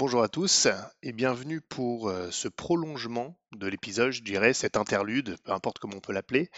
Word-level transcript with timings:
Bonjour 0.00 0.22
à 0.22 0.30
tous 0.30 0.66
et 1.02 1.12
bienvenue 1.12 1.60
pour 1.60 2.08
euh, 2.08 2.30
ce 2.30 2.48
prolongement 2.48 3.38
de 3.52 3.66
l'épisode, 3.66 4.12
je 4.12 4.22
dirais, 4.22 4.54
cet 4.54 4.78
interlude, 4.78 5.36
peu 5.44 5.52
importe 5.52 5.78
comment 5.78 5.98
on 5.98 6.00
peut 6.00 6.14
l'appeler. 6.14 6.48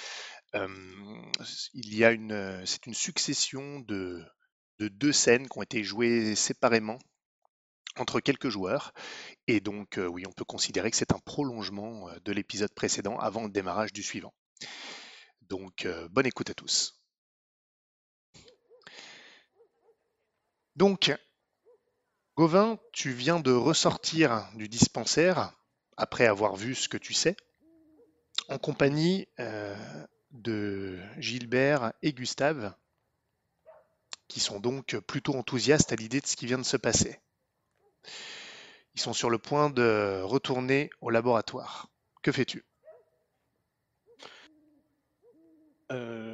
Il 0.54 1.92
y 1.92 2.04
a 2.04 2.12
une, 2.12 2.30
euh, 2.30 2.64
c'est 2.64 2.86
une 2.86 2.94
succession 2.94 3.80
de, 3.80 4.24
de 4.78 4.86
deux 4.86 5.10
scènes 5.10 5.48
qui 5.48 5.58
ont 5.58 5.62
été 5.62 5.82
jouées 5.82 6.36
séparément 6.36 7.00
entre 7.96 8.20
quelques 8.20 8.48
joueurs. 8.48 8.92
Et 9.48 9.58
donc, 9.58 9.98
euh, 9.98 10.06
oui, 10.06 10.22
on 10.24 10.32
peut 10.32 10.44
considérer 10.44 10.92
que 10.92 10.96
c'est 10.96 11.12
un 11.12 11.18
prolongement 11.18 12.10
de 12.24 12.30
l'épisode 12.30 12.72
précédent 12.72 13.18
avant 13.18 13.42
le 13.42 13.50
démarrage 13.50 13.92
du 13.92 14.04
suivant. 14.04 14.32
Donc, 15.40 15.88
bonne 16.12 16.26
écoute 16.26 16.50
à 16.50 16.54
tous. 16.54 17.02
Donc, 20.76 21.12
Gauvin, 22.34 22.78
tu 22.92 23.12
viens 23.12 23.40
de 23.40 23.52
ressortir 23.52 24.48
du 24.54 24.66
dispensaire 24.66 25.52
après 25.98 26.26
avoir 26.26 26.56
vu 26.56 26.74
ce 26.74 26.88
que 26.88 26.96
tu 26.96 27.12
sais, 27.12 27.36
en 28.48 28.56
compagnie 28.56 29.28
euh, 29.38 29.76
de 30.30 30.98
Gilbert 31.18 31.92
et 32.00 32.14
Gustave, 32.14 32.74
qui 34.28 34.40
sont 34.40 34.60
donc 34.60 34.96
plutôt 35.00 35.34
enthousiastes 35.34 35.92
à 35.92 35.96
l'idée 35.96 36.22
de 36.22 36.26
ce 36.26 36.36
qui 36.36 36.46
vient 36.46 36.56
de 36.58 36.62
se 36.62 36.78
passer. 36.78 37.20
Ils 38.94 39.00
sont 39.00 39.12
sur 39.12 39.28
le 39.28 39.36
point 39.36 39.68
de 39.68 40.22
retourner 40.22 40.88
au 41.02 41.10
laboratoire. 41.10 41.90
Que 42.22 42.32
fais-tu? 42.32 42.64
Euh, 45.90 46.31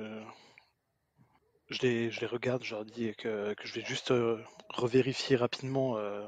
je, 1.71 1.83
les, 1.83 2.27
regarde, 2.27 2.65
je 2.65 2.75
leur 2.75 2.85
dis 2.85 3.15
que, 3.17 3.55
je 3.63 3.75
vais 3.75 3.85
juste 3.85 4.11
euh, 4.11 4.43
revérifier 4.71 5.37
rapidement 5.37 5.97
euh, 5.97 6.27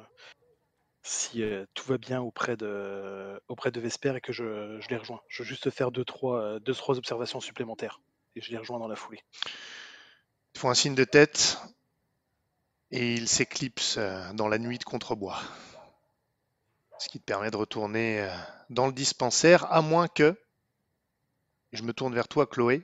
si 1.02 1.42
euh, 1.42 1.64
tout 1.74 1.86
va 1.86 1.98
bien 1.98 2.20
auprès 2.20 2.56
de, 2.56 3.41
Vesper 3.77 4.16
et 4.16 4.20
que 4.20 4.32
je, 4.32 4.78
les 4.88 4.97
rejoins. 4.97 5.20
Je 5.28 5.42
veux 5.42 5.48
juste 5.48 5.70
faire 5.70 5.91
deux 5.91 6.05
trois, 6.05 6.58
trois 6.74 6.98
observations 6.98 7.41
supplémentaires 7.41 8.00
et 8.36 8.41
je 8.41 8.50
les 8.50 8.58
rejoins 8.58 8.78
dans 8.78 8.88
la 8.88 8.97
foulée. 8.97 9.22
Ils 10.55 10.60
font 10.60 10.70
un 10.70 10.74
signe 10.74 10.94
de 10.94 11.05
tête 11.05 11.58
et 12.91 13.14
ils 13.14 13.28
s'éclipsent 13.28 13.98
dans 14.34 14.48
la 14.48 14.58
nuit 14.58 14.78
de 14.78 14.84
contrebois. 14.84 15.41
Ce 16.98 17.08
qui 17.08 17.19
te 17.19 17.25
permet 17.25 17.50
de 17.50 17.56
retourner 17.56 18.28
dans 18.69 18.86
le 18.86 18.92
dispensaire, 18.92 19.72
à 19.72 19.80
moins 19.80 20.06
que... 20.06 20.36
Je 21.72 21.82
me 21.82 21.94
tourne 21.94 22.12
vers 22.12 22.28
toi, 22.28 22.47
Chloé. 22.47 22.82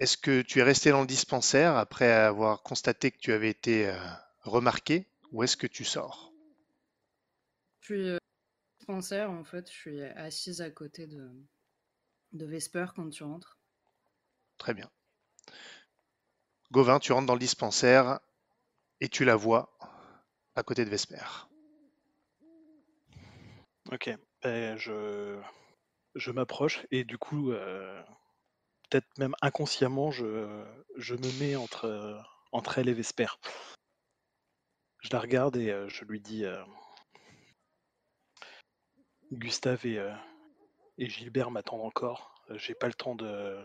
Est-ce 0.00 0.16
que 0.16 0.42
tu 0.42 0.58
es 0.58 0.62
resté 0.62 0.90
dans 0.90 1.02
le 1.02 1.06
dispensaire 1.06 1.76
après 1.76 2.10
avoir 2.10 2.62
constaté 2.62 3.12
que 3.12 3.18
tu 3.18 3.32
avais 3.32 3.50
été 3.50 3.88
euh, 3.88 3.96
remarqué 4.42 5.06
ou 5.30 5.42
est-ce 5.42 5.56
que 5.56 5.68
tu 5.68 5.84
sors? 5.84 6.32
Je 7.80 7.86
suis 7.86 8.08
euh, 8.08 8.18
dispensaire, 8.78 9.30
en 9.30 9.44
fait, 9.44 9.70
je 9.70 9.76
suis 9.76 10.02
assise 10.02 10.60
à 10.60 10.70
côté 10.70 11.06
de, 11.06 11.30
de 12.32 12.46
Vesper 12.46 12.86
quand 12.96 13.08
tu 13.10 13.22
rentres. 13.22 13.58
Très 14.58 14.74
bien. 14.74 14.90
Gauvin, 16.72 16.98
tu 16.98 17.12
rentres 17.12 17.26
dans 17.26 17.34
le 17.34 17.38
dispensaire 17.40 18.18
et 19.00 19.08
tu 19.08 19.24
la 19.24 19.36
vois 19.36 19.78
à 20.56 20.62
côté 20.64 20.84
de 20.84 20.90
Vesper. 20.90 21.48
Ok, 23.92 24.10
ben, 24.42 24.76
je, 24.76 25.40
je 26.14 26.30
m'approche 26.32 26.84
et 26.90 27.04
du 27.04 27.16
coup, 27.18 27.52
euh, 27.52 28.02
peut-être 28.88 29.18
même 29.18 29.34
inconsciemment, 29.42 30.10
je, 30.10 30.64
je 30.96 31.14
me 31.14 31.40
mets 31.40 31.56
entre, 31.56 32.78
elle 32.78 32.88
et 32.88 32.94
Vesper. 32.94 33.28
Je 35.00 35.10
la 35.12 35.20
regarde 35.20 35.56
et 35.56 35.70
euh, 35.70 35.88
je 35.88 36.04
lui 36.04 36.20
dis 36.20 36.44
euh, 36.44 36.64
Gustave 39.32 39.84
et, 39.84 39.98
euh, 39.98 40.14
et 40.96 41.08
Gilbert 41.08 41.50
m'attendent 41.50 41.82
encore. 41.82 42.42
J'ai 42.50 42.74
pas 42.74 42.86
le 42.86 42.94
temps 42.94 43.14
de 43.14 43.62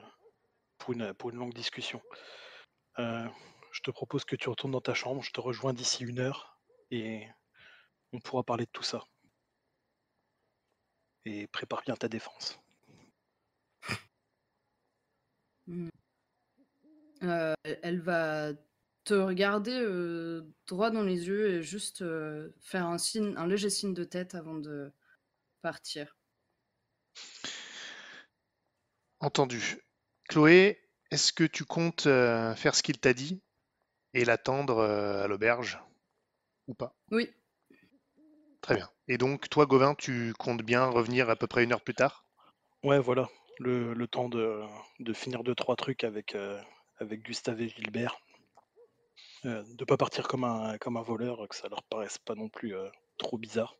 pour 0.77 0.93
une, 0.93 1.37
longue 1.37 1.53
discussion. 1.53 2.01
Je 2.97 3.81
te 3.83 3.91
propose 3.91 4.25
que 4.25 4.35
tu 4.35 4.49
retournes 4.49 4.71
dans 4.71 4.81
ta 4.81 4.93
chambre. 4.93 5.21
Je 5.21 5.31
te 5.31 5.39
rejoins 5.39 5.73
d'ici 5.73 6.03
une 6.03 6.19
heure 6.19 6.59
et 6.91 7.27
on 8.13 8.19
pourra 8.19 8.43
parler 8.43 8.65
de 8.65 8.71
tout 8.71 8.83
ça. 8.83 9.03
Et 11.25 11.47
prépare 11.47 11.81
bien 11.83 11.95
ta 11.95 12.07
défense. 12.07 12.59
Mm. 15.69 15.89
Euh, 17.23 17.53
elle 17.63 17.79
elle 17.83 18.01
va 18.01 18.53
te 19.03 19.13
regarder 19.13 19.79
euh, 19.79 20.41
droit 20.67 20.89
dans 20.89 21.03
les 21.03 21.27
yeux 21.27 21.49
et 21.49 21.63
juste 21.63 22.01
euh, 22.01 22.49
faire 22.59 22.87
un 22.87 22.97
signe, 22.97 23.33
un 23.37 23.47
léger 23.47 23.69
signe 23.69 23.93
de 23.93 24.03
tête 24.03 24.35
avant 24.35 24.55
de 24.55 24.91
partir. 25.61 26.17
Entendu. 29.19 29.77
Chloé, 30.27 30.79
est-ce 31.11 31.33
que 31.33 31.43
tu 31.43 31.65
comptes 31.65 32.07
euh, 32.07 32.55
faire 32.55 32.75
ce 32.75 32.83
qu'il 32.83 32.99
t'a 32.99 33.13
dit 33.13 33.41
et 34.13 34.25
l'attendre 34.25 34.77
euh, 34.77 35.23
à 35.23 35.27
l'auberge 35.27 35.79
ou 36.67 36.73
pas? 36.73 36.95
Oui, 37.11 37.29
Très 38.61 38.75
bien. 38.75 38.89
Et 39.07 39.17
donc, 39.17 39.49
toi, 39.49 39.65
Gauvin, 39.65 39.95
tu 39.95 40.33
comptes 40.37 40.61
bien 40.61 40.85
revenir 40.85 41.29
à 41.29 41.35
peu 41.35 41.47
près 41.47 41.63
une 41.63 41.73
heure 41.73 41.81
plus 41.81 41.95
tard? 41.95 42.25
Ouais, 42.83 42.99
voilà. 42.99 43.29
Le, 43.59 44.07
temps 44.07 44.29
de, 44.29 44.63
finir 45.13 45.43
deux, 45.43 45.55
trois 45.55 45.75
trucs 45.75 46.03
avec, 46.03 46.33
euh, 46.33 46.59
avec 46.99 47.21
Gustave 47.21 47.61
et 47.61 47.69
Gilbert. 47.69 48.19
Euh, 49.45 49.63
de 49.75 49.85
pas 49.85 49.95
partir 49.95 50.27
comme 50.27 50.43
un, 50.43 50.77
comme 50.77 50.97
un 50.97 51.01
voleur, 51.01 51.47
que 51.47 51.55
ça 51.55 51.69
leur 51.69 51.83
paraisse 51.83 52.17
pas 52.17 52.35
non 52.35 52.49
plus 52.49 52.75
euh, 52.75 52.89
trop 53.17 53.37
bizarre. 53.37 53.77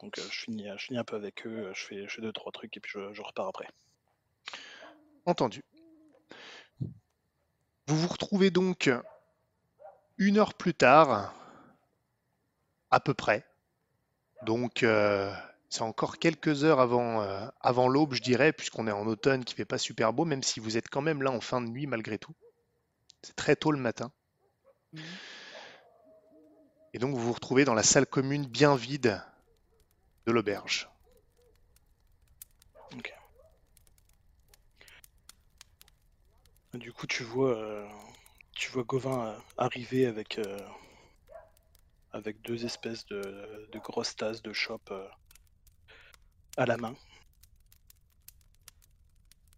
Donc 0.00 0.18
euh, 0.18 0.22
je, 0.30 0.40
finis, 0.40 0.66
je 0.76 0.84
finis 0.84 0.98
un 0.98 1.04
peu 1.04 1.16
avec 1.16 1.46
eux, 1.46 1.70
je 1.74 1.84
fais, 1.84 2.06
je 2.06 2.14
fais 2.14 2.22
deux, 2.22 2.32
trois 2.32 2.52
trucs 2.52 2.76
et 2.76 2.80
puis 2.80 2.92
je, 2.92 3.22
repars 3.22 3.48
après. 3.48 3.68
Entendu. 5.24 5.62
Vous 7.86 7.96
vous 7.96 8.08
retrouvez 8.08 8.50
donc 8.50 8.90
une 10.18 10.38
heure 10.38 10.54
plus 10.54 10.74
tard, 10.74 11.34
à 12.90 13.00
peu 13.00 13.14
près. 13.14 13.46
Donc, 14.42 14.84
c'est 15.72 15.82
encore 15.82 16.18
quelques 16.18 16.64
heures 16.64 16.80
avant, 16.80 17.22
euh, 17.22 17.46
avant 17.60 17.88
l'aube, 17.88 18.14
je 18.14 18.22
dirais, 18.22 18.52
puisqu'on 18.52 18.86
est 18.86 18.92
en 18.92 19.06
automne 19.06 19.44
qui 19.44 19.54
fait 19.54 19.64
pas 19.64 19.78
super 19.78 20.12
beau, 20.12 20.24
même 20.24 20.42
si 20.42 20.60
vous 20.60 20.76
êtes 20.76 20.88
quand 20.88 21.02
même 21.02 21.22
là 21.22 21.30
en 21.30 21.40
fin 21.40 21.60
de 21.60 21.68
nuit 21.68 21.86
malgré 21.86 22.18
tout. 22.18 22.34
C'est 23.22 23.36
très 23.36 23.56
tôt 23.56 23.72
le 23.72 23.78
matin. 23.78 24.12
Mhm. 24.92 25.02
Et 26.94 26.98
donc, 26.98 27.14
vous 27.14 27.22
vous 27.22 27.32
retrouvez 27.32 27.64
dans 27.64 27.74
la 27.74 27.82
salle 27.82 28.06
commune 28.06 28.46
bien 28.46 28.76
vide 28.76 29.22
de 30.26 30.32
l'auberge. 30.32 30.92
Du 36.74 36.90
coup, 36.90 37.06
tu 37.06 37.22
vois, 37.22 37.50
euh, 37.50 37.86
tu 38.54 38.70
vois 38.70 38.82
Gauvin 38.82 39.26
euh, 39.26 39.38
arriver 39.58 40.06
avec, 40.06 40.38
euh, 40.38 40.58
avec 42.12 42.40
deux 42.40 42.64
espèces 42.64 43.04
de, 43.06 43.68
de 43.70 43.78
grosses 43.78 44.16
tasses 44.16 44.40
de 44.40 44.54
chope 44.54 44.90
à 46.56 46.66
la 46.66 46.76
main. 46.76 46.94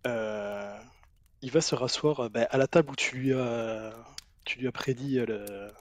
Euh, 0.06 0.78
il 1.40 1.50
va 1.50 1.60
se 1.60 1.74
rasseoir 1.74 2.20
euh, 2.20 2.28
ben, 2.28 2.46
à 2.50 2.58
la 2.58 2.66
table 2.66 2.90
où 2.90 2.96
tu 2.96 3.16
lui 3.16 3.32
as, 3.32 3.94
tu 4.44 4.58
lui 4.58 4.68
as 4.68 4.72
prédit 4.72 5.18
euh, 5.18 5.26
le, 5.26 5.72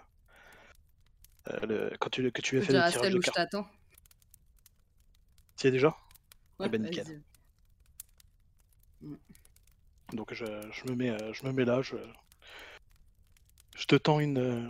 le- 1.68 1.98
quand 2.00 2.10
tu, 2.10 2.32
que 2.32 2.42
tu 2.42 2.56
lui 2.56 2.62
as 2.62 2.66
fait 2.66 2.74
le 2.74 2.80
tirage 2.90 3.04
celle 3.04 3.14
de 3.14 3.18
où 3.18 3.22
je 3.22 3.32
t'attends. 3.32 3.68
Tu 5.58 5.66
y 5.66 5.68
es 5.68 5.72
déjà? 5.72 5.96
Ouais, 6.60 6.70
ben, 6.70 6.82
nickel. 6.82 7.22
Donc 10.14 10.34
je, 10.34 10.46
je 10.46 10.90
me 10.90 10.96
mets, 10.96 11.34
je 11.34 11.46
me 11.46 11.52
mets 11.52 11.66
là, 11.66 11.82
je, 11.82 11.96
je 13.76 13.86
te 13.86 13.96
tends 13.96 14.20
une, 14.20 14.70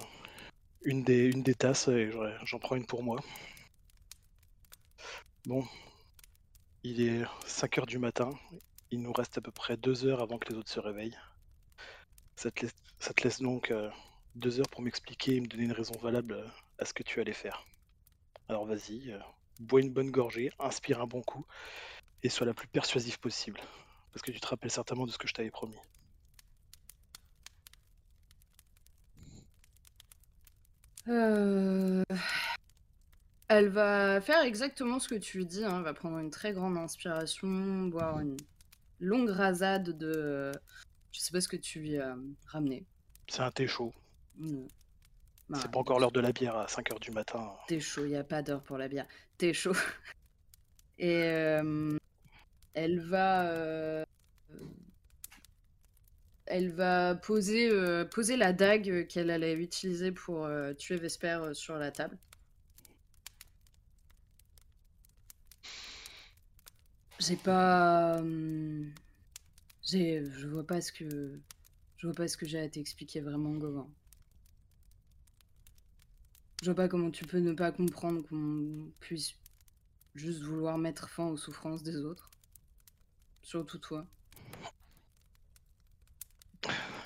une, 0.84 1.04
des, 1.04 1.26
une 1.28 1.44
des 1.44 1.54
tasses 1.56 1.88
et 1.90 2.10
je- 2.12 2.46
j'en 2.46 2.60
prends 2.60 2.76
une 2.76 2.86
pour 2.86 3.04
moi. 3.04 3.20
Bon, 5.46 5.64
il 6.84 7.02
est 7.02 7.24
5 7.46 7.78
heures 7.80 7.86
du 7.86 7.98
matin, 7.98 8.30
il 8.92 9.02
nous 9.02 9.14
reste 9.14 9.38
à 9.38 9.42
peu 9.42 9.52
près 9.52 9.78
2 9.78 10.06
heures 10.06 10.22
avant 10.22 10.38
que 10.38 10.50
les 10.50 10.56
autres 10.56 10.70
se 10.70 10.80
réveillent. 10.80 11.18
Ça 12.36 12.52
te 12.52 13.24
laisse, 13.24 13.42
donc 13.42 13.72
euh, 13.72 13.90
2 14.36 14.60
heures 14.60 14.70
pour 14.70 14.82
m'expliquer 14.82 15.36
et 15.36 15.42
me 15.42 15.48
donner 15.48 15.64
une 15.64 15.72
raison 15.72 15.98
valable 16.02 16.34
euh, 16.34 16.48
à 16.80 16.86
ce 16.86 16.94
que 16.94 17.04
tu 17.04 17.22
allais 17.22 17.34
faire. 17.34 17.66
Alors 18.50 18.66
vas-y, 18.66 19.12
euh, 19.12 19.20
bois 19.60 19.82
une 19.82 19.94
bonne 19.94 20.12
gorgée, 20.12 20.52
inspire 20.60 21.02
un 21.02 21.08
bon 21.08 21.22
coup 21.22 21.46
et 22.22 22.30
sois 22.30 22.46
la 22.46 22.54
plus 22.54 22.68
persuasive 22.68 23.20
possible. 23.20 23.62
Parce 24.12 24.22
que 24.22 24.32
tu 24.32 24.40
te 24.40 24.48
rappelles 24.48 24.72
certainement 24.72 25.06
de 25.06 25.12
ce 25.12 25.18
que 25.18 25.28
je 25.28 25.34
t'avais 25.34 25.52
promis. 25.52 25.80
Euh, 31.08 32.04
Elle 33.56 33.70
va 33.70 34.20
faire 34.20 34.42
exactement 34.42 34.98
ce 34.98 35.08
que 35.08 35.16
tu 35.16 35.38
lui 35.38 35.46
dis. 35.46 35.64
hein. 35.64 35.78
Elle 35.78 35.84
va 35.84 35.94
prendre 35.94 36.18
une 36.18 36.32
très 36.32 36.54
grande 36.54 36.76
inspiration, 36.76 37.84
boire 37.84 38.20
une 38.20 38.36
longue 39.00 39.30
rasade 39.30 39.96
de. 39.96 40.52
Je 41.12 41.20
sais 41.20 41.32
pas 41.32 41.40
ce 41.40 41.48
que 41.48 41.58
tu 41.58 41.80
lui 41.80 41.98
as 42.00 42.16
ramené. 42.48 42.84
C'est 43.28 43.42
un 43.42 43.52
thé 43.52 43.68
chaud. 43.68 43.94
Mm. 44.38 44.66
Bah, 45.50 45.60
C'est 45.62 45.70
pas 45.70 45.80
encore 45.80 46.00
l'heure 46.00 46.12
de 46.12 46.20
la 46.20 46.32
bière 46.32 46.56
à 46.56 46.66
5h 46.66 47.00
du 47.00 47.12
matin. 47.12 47.54
T'es 47.68 47.80
chaud, 47.80 48.06
y 48.06 48.16
a 48.16 48.24
pas 48.24 48.42
d'heure 48.42 48.64
pour 48.64 48.80
la 48.80 48.88
bière. 48.88 49.06
T'es 49.38 49.54
chaud. 49.54 49.76
Et 50.98 51.22
euh, 51.24 51.96
elle 52.74 53.02
va, 53.02 53.46
euh, 53.50 54.04
elle 56.48 56.72
va 56.72 57.14
poser, 57.14 57.70
euh, 57.70 58.04
poser 58.06 58.36
la 58.36 58.52
dague 58.52 59.06
qu'elle 59.08 59.30
allait 59.30 59.54
utiliser 59.54 60.12
pour 60.12 60.50
tuer 60.80 60.96
Vesper 60.96 61.52
sur 61.54 61.78
la 61.78 61.92
table. 61.92 62.18
J'ai 67.26 67.38
pas, 67.38 68.22
j'ai, 69.82 70.26
je 70.30 70.48
vois 70.48 70.68
pas 70.68 70.82
ce 70.82 70.92
que, 70.92 71.40
je 71.98 72.08
vois 72.08 72.14
pas 72.14 72.28
ce 72.28 72.36
que 72.36 72.46
j'ai 72.46 72.60
à 72.60 72.68
t'expliquer 72.68 73.22
vraiment, 73.22 73.52
Gauvin. 73.52 73.88
Je 76.62 76.66
vois 76.66 76.76
pas 76.76 76.90
comment 76.90 77.12
tu 77.12 77.26
peux 77.26 77.40
ne 77.40 77.54
pas 77.54 77.72
comprendre 77.72 78.28
qu'on 78.28 78.92
puisse 79.00 79.36
juste 80.16 80.42
vouloir 80.42 80.78
mettre 80.78 81.10
fin 81.10 81.28
aux 81.28 81.38
souffrances 81.38 81.82
des 81.82 81.96
autres. 81.98 82.30
Surtout 83.42 83.78
toi. 83.78 84.06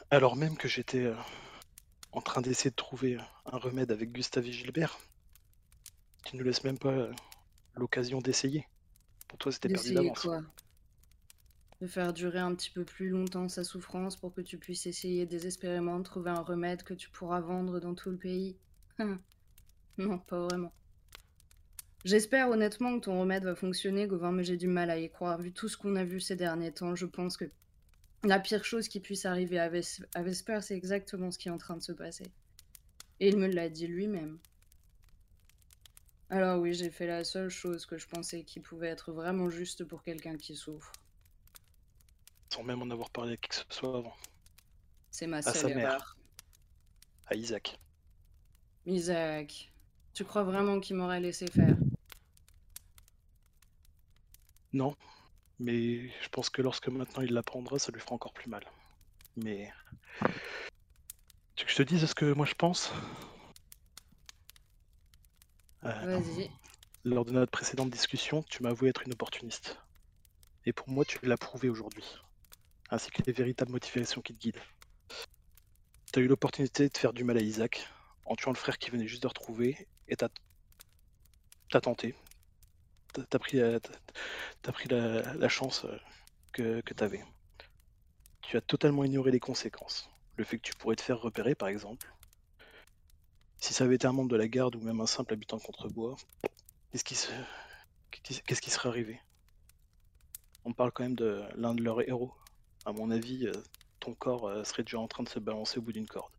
Alors 0.10 0.36
même 0.36 0.58
que 0.58 0.68
j'étais 0.68 1.06
euh, 1.06 1.16
en 2.12 2.22
train 2.22 2.42
d'essayer 2.42 2.72
de 2.72 2.75
trouver 2.75 3.18
euh, 3.18 3.22
un 3.46 3.58
remède 3.58 3.92
avec 3.92 4.12
Gustave 4.14 4.48
et 4.48 4.52
Gilbert, 4.52 4.98
tu 6.25 6.38
ne 6.38 6.44
laisses 6.44 6.64
même 6.64 6.80
pas 6.80 6.90
euh, 6.90 7.14
l'occasion 7.75 8.19
d'essayer. 8.19 8.66
Pour 9.27 9.38
toi, 9.39 9.51
c'était 9.51 9.69
perdu 9.69 9.94
d'avance. 9.94 10.27
De 11.81 11.88
faire 11.88 12.12
durer 12.12 12.39
un 12.39 12.56
petit 12.56 12.71
peu 12.71 12.83
plus 12.83 13.09
longtemps 13.09 13.50
sa 13.50 13.63
souffrance 13.63 14.15
pour 14.15 14.33
que 14.33 14.41
tu 14.41 14.57
puisses 14.57 14.88
essayer 14.88 15.25
désespérément 15.27 16.00
de 16.00 16.03
trouver 16.03 16.31
un 16.31 16.41
remède 16.41 16.81
que 16.83 16.94
tu 16.95 17.09
pourras 17.09 17.39
vendre 17.39 17.79
dans 17.79 17.94
tout 17.94 18.09
le 18.09 18.18
pays. 18.18 18.57
non, 19.97 20.18
pas 20.19 20.39
vraiment. 20.47 20.74
J'espère 22.03 22.50
honnêtement 22.50 22.97
que 23.00 23.06
ton 23.06 23.19
remède 23.19 23.44
va 23.44 23.53
fonctionner, 23.56 24.07
Gauvin, 24.07 24.31
mais 24.31 24.44
j'ai 24.44 24.57
du 24.57 24.68
mal 24.68 24.89
à 24.89 24.97
y 24.97 25.09
croire. 25.09 25.39
Vu 25.39 25.51
tout 25.51 25.68
ce 25.68 25.77
qu'on 25.77 25.95
a 25.95 26.03
vu 26.03 26.19
ces 26.19 26.35
derniers 26.35 26.71
temps, 26.71 26.95
je 26.95 27.06
pense 27.06 27.38
que 27.38 27.45
la 28.23 28.39
pire 28.39 28.63
chose 28.63 28.88
qui 28.88 29.00
puisse 29.00 29.25
arriver 29.25 29.59
à, 29.59 29.69
Ves- 29.69 30.06
à 30.15 30.23
Vesper, 30.23 30.59
c'est 30.62 30.75
exactement 30.75 31.31
ce 31.31 31.38
qui 31.38 31.50
est 31.50 31.51
en 31.51 31.57
train 31.57 31.75
de 31.77 31.83
se 31.83 31.91
passer. 31.91 32.25
Et 33.19 33.30
il 33.30 33.38
me 33.38 33.47
l'a 33.47 33.69
dit 33.69 33.88
lui-même. 33.88 34.39
Alors 36.29 36.59
oui, 36.59 36.74
j'ai 36.74 36.89
fait 36.89 37.07
la 37.07 37.24
seule 37.24 37.50
chose 37.50 37.85
que 37.85 37.97
je 37.97 38.07
pensais 38.07 38.44
qui 38.44 38.59
pouvait 38.59 38.89
être 38.89 39.13
vraiment 39.13 39.50
juste 39.50 39.85
pour 39.85 40.03
quelqu'un 40.03 40.35
qui 40.35 40.56
souffre. 40.56 40.91
Sans 42.53 42.63
même 42.63 42.81
en 42.81 42.89
avoir 42.89 43.09
parlé 43.09 43.33
à 43.33 43.38
qui 43.38 43.50
que 43.50 43.56
ce 43.56 43.63
soit 43.69 43.97
avant. 43.97 44.15
C'est 45.09 45.27
ma 45.27 45.41
seule 45.41 45.75
mère. 45.75 45.94
erreur. 45.94 46.18
À 47.27 47.35
Isaac. 47.35 47.79
Isaac, 48.85 49.71
tu 50.13 50.25
crois 50.25 50.44
vraiment 50.44 50.79
qu'il 50.79 50.95
m'aurait 50.97 51.19
laissé 51.19 51.47
faire? 51.47 51.75
Non, 54.73 54.95
mais 55.59 56.09
je 56.09 56.30
pense 56.30 56.50
que 56.50 56.62
lorsque 56.62 56.89
maintenant 56.89 57.21
il 57.21 57.33
l'apprendra, 57.33 57.80
ça 57.80 57.91
lui 57.91 58.01
fera 58.01 58.15
encore 58.15 58.33
plus 58.33 58.50
mal. 58.50 58.65
Mais. 59.38 59.71
Tu 61.56 61.63
veux 61.63 61.65
que 61.65 61.71
je 61.71 61.77
te 61.77 61.83
dise 61.83 62.06
ce 62.06 62.15
que 62.15 62.33
moi 62.33 62.45
je 62.45 62.53
pense? 62.53 62.91
Euh. 65.88 66.22
Lors 67.04 67.25
de 67.25 67.31
notre 67.31 67.51
précédente 67.51 67.89
discussion, 67.89 68.44
tu 68.44 68.63
m'as 68.63 68.69
avoué 68.69 68.89
être 68.89 69.04
une 69.04 69.13
opportuniste. 69.13 69.80
Et 70.66 70.74
pour 70.74 70.89
moi, 70.89 71.06
tu 71.06 71.19
l'as 71.24 71.38
prouvé 71.38 71.69
aujourd'hui. 71.69 72.06
Ainsi 72.89 73.10
que 73.12 73.22
les 73.25 73.31
véritables 73.31 73.72
motivations 73.72 74.22
qui 74.22 74.34
te 74.34 74.39
guident. 74.39 74.62
Tu 76.12 76.19
as 76.19 76.22
eu 76.22 76.28
l'opportunité 76.28 76.89
de 76.89 76.98
faire 76.98 77.13
du 77.13 77.24
mal 77.24 77.38
à 77.38 77.42
Isaac 77.42 77.88
en 78.25 78.36
tuant 78.36 78.51
le 78.51 78.57
frère 78.57 78.78
qui 78.78 78.89
venait 78.89 79.07
juste 79.07 79.24
de 79.24 79.28
retrouver 79.28 79.88
et 80.07 80.16
t'as 80.16 80.30
t'as 81.69 81.81
tenté. 81.81 82.16
T'as 83.30 83.40
pris, 83.40 83.57
la, 83.57 83.80
pris 84.72 84.90
la, 84.90 85.33
la 85.33 85.50
chance 85.50 85.86
euh, 85.86 85.98
que, 86.51 86.81
que 86.81 86.94
t'avais. 86.94 87.24
Tu 88.42 88.57
as 88.57 88.62
totalement 88.62 89.04
ignoré 89.04 89.31
les 89.31 89.40
conséquences. 89.40 90.10
Le 90.36 90.44
fait 90.44 90.57
que 90.57 90.63
tu 90.63 90.75
pourrais 90.75 90.95
te 90.95 91.01
faire 91.01 91.19
repérer, 91.19 91.56
par 91.56 91.68
exemple. 91.68 92.13
Si 93.59 93.74
ça 93.74 93.83
avait 93.83 93.95
été 93.95 94.07
un 94.07 94.13
membre 94.13 94.30
de 94.30 94.36
la 94.36 94.48
garde 94.48 94.75
ou 94.75 94.81
même 94.81 95.01
un 95.01 95.07
simple 95.07 95.33
habitant 95.33 95.59
Contrebois, 95.59 96.15
qu'est-ce 96.92 97.04
qui, 97.04 97.15
se... 97.15 97.31
qu'est-ce 98.12 98.62
qui 98.62 98.69
serait 98.69 98.89
arrivé? 98.89 99.19
On 100.63 100.74
parle 100.74 100.92
quand 100.92 101.04
même 101.04 101.15
de 101.15 101.44
l'un 101.56 101.74
de 101.74 101.81
leurs 101.81 102.07
héros. 102.07 102.33
À 102.86 102.92
mon 102.92 103.09
avis, 103.09 103.48
euh, 103.48 103.54
ton 104.00 104.13
corps 104.13 104.48
euh, 104.48 104.63
serait 104.63 104.83
déjà 104.83 105.00
en 105.00 105.07
train 105.07 105.24
de 105.24 105.30
se 105.30 105.39
balancer 105.39 105.80
au 105.80 105.81
bout 105.81 105.94
d'une 105.94 106.07
corde. 106.07 106.31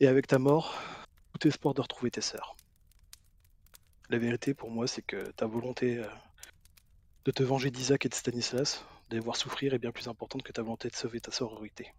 Et 0.00 0.06
avec 0.06 0.26
ta 0.26 0.38
mort, 0.38 0.74
tout 1.38 1.46
espoir 1.46 1.74
de 1.74 1.80
retrouver 1.80 2.10
tes 2.10 2.20
sœurs. 2.20 2.56
La 4.10 4.18
vérité 4.18 4.54
pour 4.54 4.70
moi, 4.70 4.86
c'est 4.86 5.02
que 5.02 5.30
ta 5.32 5.46
volonté 5.46 5.98
euh, 5.98 6.06
de 7.24 7.30
te 7.30 7.42
venger 7.42 7.70
d'Isaac 7.70 8.04
et 8.04 8.08
de 8.08 8.14
Stanislas, 8.14 8.84
de 9.10 9.16
les 9.16 9.20
voir 9.20 9.36
souffrir, 9.36 9.72
est 9.72 9.78
bien 9.78 9.92
plus 9.92 10.08
importante 10.08 10.42
que 10.42 10.52
ta 10.52 10.62
volonté 10.62 10.88
de 10.88 10.96
sauver 10.96 11.20
ta 11.20 11.30
sororité. 11.30 11.92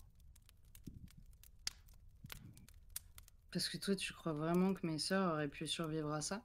Parce 3.55 3.69
que 3.69 3.77
toi, 3.77 3.95
tu 3.95 4.11
crois 4.11 4.33
vraiment 4.33 4.73
que 4.73 4.85
mes 4.85 4.97
sœurs 4.97 5.31
auraient 5.31 5.47
pu 5.47 5.65
survivre 5.65 6.11
à 6.11 6.19
ça? 6.19 6.43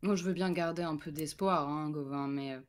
Moi, 0.00 0.16
je 0.16 0.24
veux 0.24 0.32
bien 0.32 0.50
garder 0.50 0.80
un 0.80 0.96
peu 0.96 1.12
d'espoir, 1.12 1.68
hein, 1.68 1.90
Gauvin, 1.90 2.26
mais 2.26 2.54
euh, 2.54 2.60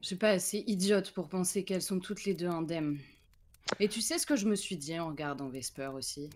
je 0.00 0.06
suis 0.06 0.16
pas 0.16 0.30
assez 0.30 0.64
idiote 0.66 1.12
pour 1.12 1.28
penser 1.28 1.62
qu'elles 1.62 1.82
sont 1.82 2.00
toutes 2.00 2.24
les 2.24 2.32
deux 2.32 2.46
indemnes. 2.46 2.98
Et 3.78 3.90
tu 3.90 4.00
sais 4.00 4.18
ce 4.18 4.24
que 4.24 4.34
je 4.34 4.48
me 4.48 4.54
suis 4.54 4.78
dit 4.78 4.98
en 4.98 5.08
regardant 5.08 5.50
Vesper 5.50 5.90
aussi? 5.92 6.30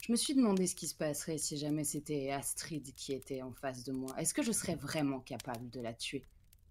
Je 0.00 0.12
me 0.12 0.16
suis 0.16 0.36
demandé 0.36 0.68
ce 0.68 0.76
qui 0.76 0.86
se 0.86 0.94
passerait 0.94 1.38
si 1.38 1.56
jamais 1.56 1.82
c'était 1.82 2.30
Astrid 2.30 2.94
qui 2.94 3.12
était 3.12 3.42
en 3.42 3.54
face 3.54 3.82
de 3.82 3.90
moi. 3.90 4.14
Est-ce 4.20 4.34
que 4.34 4.44
je 4.44 4.52
serais 4.52 4.76
vraiment 4.76 5.18
capable 5.18 5.68
de 5.68 5.80
la 5.80 5.94
tuer? 5.94 6.24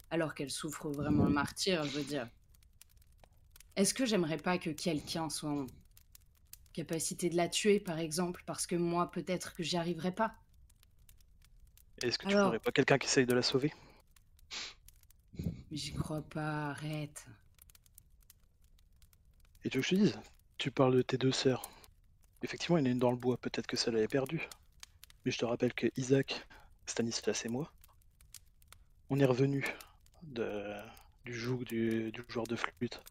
Alors 0.10 0.36
qu'elle 0.36 0.52
souffre 0.52 0.90
vraiment 0.90 1.26
le 1.26 1.34
martyr, 1.34 1.84
je 1.84 1.98
veux 1.98 2.06
dire. 2.06 2.30
Est-ce 3.76 3.94
que 3.94 4.06
j'aimerais 4.06 4.38
pas 4.38 4.58
que 4.58 4.70
quelqu'un 4.70 5.30
soit 5.30 5.66
capacité 6.74 7.30
de 7.30 7.38
la 7.38 7.48
tuer, 7.48 7.80
par 7.80 8.00
exemple, 8.00 8.44
parce 8.46 8.68
que 8.68 8.76
moi, 8.76 9.10
peut-être 9.12 9.54
que 9.54 9.64
j'y 9.64 9.78
arriverais 9.78 10.14
pas 10.14 10.36
Est-ce 12.02 12.18
que 12.18 12.28
tu 12.28 12.36
Alors- 12.36 12.60
pas 12.60 12.72
quelqu'un 12.72 12.98
qui 12.98 13.08
essaye 13.08 13.26
de 13.26 13.34
la 13.34 13.42
sauver? 13.44 13.72
Mais 15.40 15.78
j'y 15.78 15.94
crois 15.94 16.22
pas, 16.22 16.70
arrête. 16.72 17.26
Et 19.64 19.70
tu 19.70 19.78
veux 19.78 19.82
que 19.84 19.88
je 19.90 19.96
te 19.96 20.02
dise? 20.02 20.20
Tu 20.58 20.72
parles 20.72 20.96
de 20.96 21.02
tes 21.02 21.18
deux 21.18 21.32
sœurs. 21.32 21.70
Effectivement, 22.42 22.78
il 22.78 22.82
y 22.82 22.84
en 22.84 22.90
a 22.90 22.92
une 22.92 23.00
dans 23.00 23.12
le 23.12 23.18
bois, 23.18 23.38
peut-être 23.38 23.68
que 23.68 23.78
ça 23.78 23.90
l'avait 23.92 24.08
perdue. 24.08 24.48
Mais 25.26 25.32
je 25.32 25.38
te 25.38 25.46
rappelle 25.46 25.74
que 25.74 25.88
Isaac, 25.96 26.46
Stanislas 26.86 27.46
et 27.46 27.50
moi, 27.50 27.72
on 29.10 29.20
est 29.20 29.26
revenu 29.26 29.66
de, 30.24 30.74
du 31.26 31.34
joug 31.34 31.64
du, 31.64 32.12
du 32.12 32.24
joueur 32.28 32.46
de 32.46 32.56
flûte. 32.58 33.02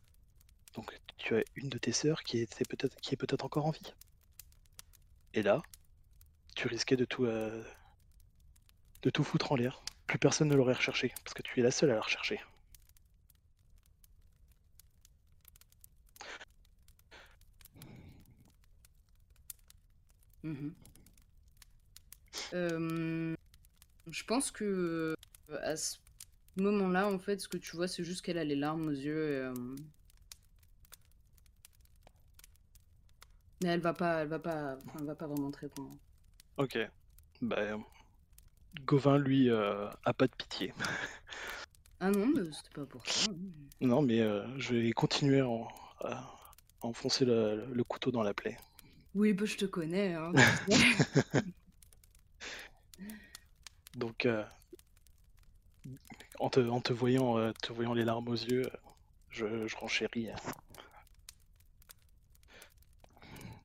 Donc 0.74 0.98
tu 1.18 1.36
as 1.36 1.42
une 1.56 1.68
de 1.68 1.78
tes 1.78 1.92
sœurs 1.92 2.22
qui, 2.22 2.38
était 2.38 2.64
peut-être, 2.64 2.96
qui 3.00 3.14
est 3.14 3.16
peut-être 3.16 3.44
encore 3.44 3.66
en 3.66 3.70
vie. 3.70 3.94
Et 5.34 5.42
là, 5.42 5.62
tu 6.54 6.68
risquais 6.68 6.96
de 6.96 7.04
tout, 7.04 7.24
euh, 7.24 7.64
de 9.02 9.10
tout 9.10 9.24
foutre 9.24 9.52
en 9.52 9.56
l'air. 9.56 9.82
Plus 10.06 10.18
personne 10.18 10.48
ne 10.48 10.54
l'aurait 10.54 10.74
recherché, 10.74 11.12
parce 11.24 11.34
que 11.34 11.42
tu 11.42 11.60
es 11.60 11.62
la 11.62 11.70
seule 11.70 11.90
à 11.90 11.94
la 11.94 12.00
rechercher. 12.02 12.40
Mhm. 20.42 20.74
Euh, 22.54 23.34
je 24.08 24.24
pense 24.24 24.50
que 24.50 24.64
euh, 24.64 25.58
à 25.62 25.76
ce 25.76 25.98
moment-là, 26.56 27.08
en 27.08 27.18
fait, 27.18 27.40
ce 27.40 27.48
que 27.48 27.56
tu 27.56 27.76
vois, 27.76 27.88
c'est 27.88 28.04
juste 28.04 28.22
qu'elle 28.22 28.38
a 28.38 28.44
les 28.44 28.56
larmes 28.56 28.88
aux 28.88 28.90
yeux. 28.90 29.52
et, 29.52 29.52
Mais 33.62 33.68
elle 33.68 33.80
va 33.80 33.92
pas, 33.94 34.22
elle 34.22 34.28
va 34.28 34.38
pas, 34.38 34.76
elle 34.98 35.04
va 35.06 35.14
pas 35.14 35.26
vraiment 35.26 35.50
te 35.50 35.58
répondre. 35.58 35.92
Ok. 36.56 36.78
Bah, 37.40 37.78
Gauvin, 38.84 39.18
lui, 39.18 39.50
euh, 39.50 39.88
a 40.04 40.12
pas 40.14 40.26
de 40.26 40.34
pitié. 40.36 40.72
Ah 42.00 42.10
non, 42.10 42.26
mais 42.26 42.42
c'était 42.52 42.70
pas 42.74 42.86
pour 42.86 43.06
ça. 43.06 43.30
Non, 43.80 44.02
mais 44.02 44.20
euh, 44.20 44.46
je 44.58 44.74
vais 44.74 44.90
continuer 44.92 45.40
à, 45.40 45.48
en- 45.48 45.68
à 46.00 46.34
enfoncer 46.80 47.24
le, 47.24 47.66
le 47.72 47.84
couteau 47.84 48.10
dans 48.10 48.22
la 48.22 48.34
plaie. 48.34 48.58
Oui, 49.14 49.32
bah, 49.32 49.44
je 49.44 49.56
te 49.56 49.66
connais. 49.66 50.14
Hein. 50.14 50.32
Donc, 53.94 54.26
euh, 54.26 54.44
en, 56.40 56.48
te, 56.50 56.60
en 56.60 56.80
te 56.80 56.92
voyant, 56.92 57.38
euh, 57.38 57.52
te 57.62 57.72
voyant 57.72 57.94
les 57.94 58.04
larmes 58.04 58.28
aux 58.28 58.34
yeux, 58.34 58.68
je, 59.30 59.66
je 59.66 59.76
renchéris. 59.76 60.30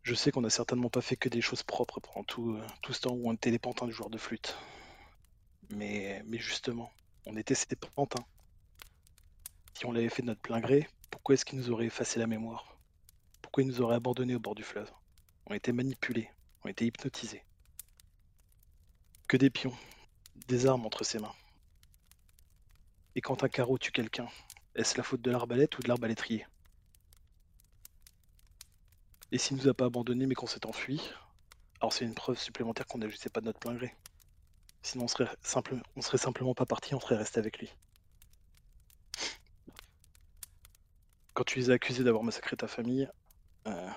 Je 0.07 0.15
sais 0.15 0.31
qu'on 0.31 0.45
a 0.45 0.49
certainement 0.49 0.89
pas 0.89 1.01
fait 1.01 1.17
que 1.17 1.27
des 1.27 1.41
choses 1.41 1.63
propres 1.63 1.99
pendant 1.99 2.23
tout, 2.23 2.53
euh, 2.53 2.65
ce 2.89 3.01
temps 3.01 3.11
où 3.11 3.29
on 3.29 3.33
était 3.33 3.51
les 3.51 3.59
pantins 3.59 3.85
du 3.85 3.91
joueur 3.91 4.09
de 4.09 4.17
flûte. 4.17 4.55
Mais, 5.69 6.23
justement, 6.31 6.93
on 7.25 7.35
était 7.35 7.55
ces 7.55 7.75
pantins. 7.75 8.23
Si 9.73 9.85
on 9.85 9.91
l'avait 9.91 10.07
fait 10.07 10.21
de 10.21 10.27
notre 10.27 10.39
plein 10.39 10.61
gré, 10.61 10.87
pourquoi 11.11 11.35
est-ce 11.35 11.43
qu'ils 11.43 11.59
nous 11.59 11.71
auraient 11.71 11.87
effacé 11.87 12.19
la 12.19 12.25
mémoire? 12.27 12.77
Pourquoi 13.41 13.41
pourquoi 13.41 13.63
il 13.63 13.67
nous 13.67 13.81
aurait 13.81 13.97
abandonnés 13.97 14.35
au 14.35 14.39
bord 14.39 14.55
du 14.55 14.63
fleuve? 14.63 14.89
On 15.45 15.53
été 15.53 15.73
manipulés, 15.73 16.29
on 16.63 16.69
été 16.69 16.85
hypnotisés. 16.85 17.43
Que 19.27 19.35
des 19.35 19.49
pions, 19.49 19.75
des 20.47 20.67
armes 20.67 20.85
entre 20.85 21.03
ses 21.03 21.19
mains. 21.19 21.35
Et 23.15 23.19
quand 23.19 23.43
un 23.43 23.49
carreau 23.49 23.77
tue 23.77 23.91
quelqu'un, 23.91 24.29
est-ce 24.73 24.95
la 24.95 25.03
faute 25.03 25.21
de 25.21 25.31
l'arbalète 25.31 25.77
ou 25.77 25.81
de 25.81 25.89
l'arbalétrier? 25.89 26.45
Et 29.31 29.37
s'il 29.37 29.57
nous 29.57 29.67
a 29.67 29.73
pas 29.73 29.85
abandonnés 29.85 30.25
mais 30.25 30.35
qu'on 30.35 30.47
s'est 30.47 30.65
enfui, 30.65 31.01
alors 31.79 31.93
c'est 31.93 32.05
une 32.05 32.15
preuve 32.15 32.39
supplémentaire 32.39 32.85
qu'on 32.87 32.97
n'agissait 32.97 33.29
pas 33.29 33.41
de 33.41 33.45
notre 33.45 33.59
plein 33.59 33.75
gré. 33.75 33.95
Sinon 34.81 35.05
on 35.05 35.07
serait, 35.07 35.27
serait 35.43 36.17
simplement 36.17 36.53
pas 36.53 36.65
parti, 36.65 36.95
on 36.95 36.99
serait 36.99 37.17
resté 37.17 37.39
avec 37.39 37.59
lui. 37.59 37.69
Quand 41.33 41.43
tu 41.43 41.59
les 41.59 41.69
as 41.69 41.73
accusés 41.73 42.03
d'avoir 42.03 42.23
massacré 42.23 42.55
ta 42.55 42.67
famille, 42.67 43.07
euh, 43.67 43.89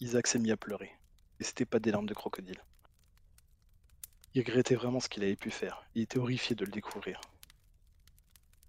Isaac 0.00 0.26
s'est 0.26 0.38
mis 0.38 0.50
à 0.50 0.56
pleurer. 0.56 0.90
Et 1.40 1.44
c'était 1.44 1.66
pas 1.66 1.78
des 1.78 1.90
larmes 1.90 2.06
de 2.06 2.14
crocodile. 2.14 2.62
Il 4.34 4.40
regrettait 4.40 4.74
vraiment 4.74 5.00
ce 5.00 5.08
qu'il 5.08 5.22
avait 5.24 5.36
pu 5.36 5.50
faire. 5.50 5.84
Il 5.94 6.02
était 6.02 6.18
horrifié 6.18 6.56
de 6.56 6.64
le 6.64 6.70
découvrir. 6.70 7.20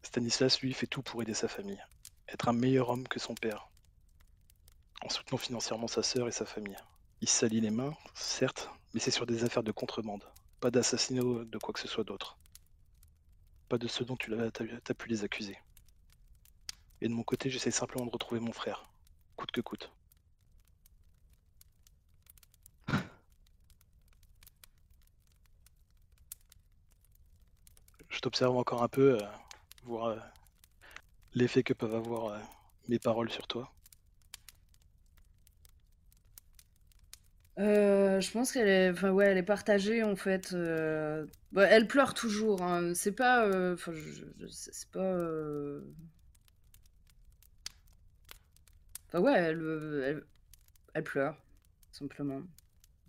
Stanislas, 0.01 0.59
lui, 0.61 0.73
fait 0.73 0.87
tout 0.87 1.01
pour 1.01 1.21
aider 1.21 1.33
sa 1.33 1.47
famille. 1.47 1.81
Être 2.27 2.49
un 2.49 2.53
meilleur 2.53 2.89
homme 2.89 3.07
que 3.07 3.19
son 3.19 3.33
père. 3.33 3.69
En 5.05 5.09
soutenant 5.09 5.37
financièrement 5.37 5.87
sa 5.87 6.01
sœur 6.01 6.27
et 6.27 6.31
sa 6.31 6.45
famille. 6.45 6.75
Il 7.21 7.29
salit 7.29 7.61
les 7.61 7.69
mains, 7.69 7.93
certes, 8.15 8.71
mais 8.95 8.99
c'est 8.99 9.11
sur 9.11 9.27
des 9.27 9.43
affaires 9.43 9.61
de 9.61 9.71
contrebande. 9.71 10.23
Pas 10.59 10.71
d'assassinat 10.71 11.21
ou 11.21 11.45
de 11.45 11.57
quoi 11.59 11.75
que 11.75 11.79
ce 11.79 11.87
soit 11.87 12.03
d'autre. 12.03 12.39
Pas 13.69 13.77
de 13.77 13.87
ce 13.87 14.03
dont 14.03 14.15
tu 14.15 14.33
as, 14.33 14.45
as 14.47 14.93
pu 14.95 15.07
les 15.07 15.23
accuser. 15.23 15.59
Et 17.01 17.07
de 17.07 17.13
mon 17.13 17.21
côté, 17.21 17.51
j'essaie 17.51 17.69
simplement 17.69 18.07
de 18.07 18.09
retrouver 18.09 18.41
mon 18.41 18.51
frère, 18.51 18.89
coûte 19.35 19.51
que 19.51 19.61
coûte. 19.61 19.91
Je 28.09 28.19
t'observe 28.21 28.57
encore 28.57 28.81
un 28.81 28.87
peu, 28.87 29.19
euh, 29.21 29.27
voir 29.83 30.05
euh, 30.07 30.17
l'effet 31.35 31.61
que 31.61 31.73
peuvent 31.73 31.93
avoir 31.93 32.33
euh, 32.33 32.39
mes 32.87 32.97
paroles 32.97 33.29
sur 33.29 33.45
toi. 33.45 33.71
Euh, 37.57 38.19
je 38.19 38.31
pense 38.31 38.51
qu'elle 38.51 38.67
est, 38.67 38.89
enfin 38.91 39.11
ouais, 39.11 39.27
elle 39.27 39.37
est 39.37 39.43
partagée 39.43 40.03
en 40.03 40.15
fait. 40.17 40.51
euh, 40.53 41.25
bah, 41.53 41.63
elle 41.67 41.87
pleure 41.87 42.13
toujours. 42.13 42.61
hein. 42.63 42.93
C'est 42.93 43.13
pas, 43.13 43.45
euh, 43.47 43.75
enfin, 43.75 43.93
je- 43.93 44.25
je- 44.39 44.47
c'est 44.47 44.89
pas. 44.91 45.15
Enfin 49.07 49.19
ouais, 49.19 49.33
elle, 50.93 51.03
pleure 51.03 51.35
simplement. 51.91 52.41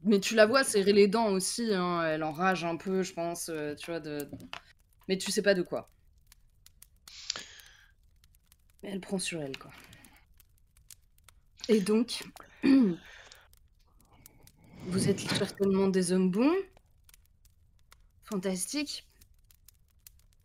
Mais 0.04 0.20
tu 0.20 0.34
la 0.34 0.46
vois 0.46 0.64
serrer 0.64 0.92
les 0.92 1.08
dents 1.08 1.28
aussi. 1.32 1.74
hein, 1.74 2.02
Elle 2.04 2.22
enrage 2.24 2.64
un 2.64 2.76
peu, 2.76 3.02
je 3.02 3.12
pense. 3.14 3.50
tu 3.78 3.90
vois 3.90 4.00
de. 4.00 4.28
Mais 5.08 5.18
tu 5.18 5.30
sais 5.32 5.42
pas 5.42 5.54
de 5.54 5.62
quoi. 5.62 5.90
Mais 8.82 8.90
elle 8.90 9.00
prend 9.00 9.18
sur 9.18 9.42
elle 9.42 9.56
quoi. 9.58 9.70
Et 11.68 11.80
donc. 11.80 12.22
Vous 14.88 15.08
êtes 15.08 15.20
certainement 15.20 15.88
des 15.88 16.12
hommes 16.12 16.30
bons, 16.30 16.54
fantastiques, 18.22 19.06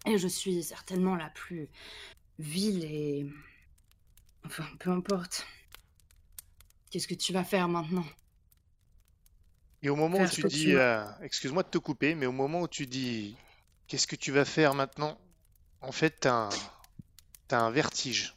et 0.06 0.18
je 0.18 0.28
suis 0.28 0.64
certainement 0.64 1.16
la 1.16 1.30
plus 1.30 1.70
vile 2.40 2.84
et... 2.84 3.26
Enfin, 4.44 4.66
peu 4.80 4.90
importe. 4.90 5.46
Qu'est-ce 6.90 7.08
que 7.08 7.14
tu 7.14 7.32
vas 7.32 7.44
faire 7.44 7.68
maintenant? 7.68 8.06
Et 9.84 9.90
au 9.90 9.96
moment 9.96 10.18
où 10.18 10.28
tu 10.28 10.44
dis, 10.44 10.66
tu 10.66 10.78
euh, 10.78 11.06
excuse-moi 11.22 11.64
de 11.64 11.70
te 11.70 11.78
couper, 11.78 12.16
mais 12.16 12.26
au 12.26 12.32
moment 12.32 12.62
où 12.62 12.68
tu 12.68 12.88
dis, 12.88 13.36
qu'est-ce 13.88 14.08
que 14.08 14.16
tu 14.16 14.32
vas 14.32 14.46
faire 14.46 14.74
maintenant? 14.74 15.20
En 15.82 15.92
fait, 15.92 16.20
t'as 16.20 16.48
un, 16.48 16.50
t'as 17.48 17.60
un 17.60 17.70
vertige. 17.70 18.36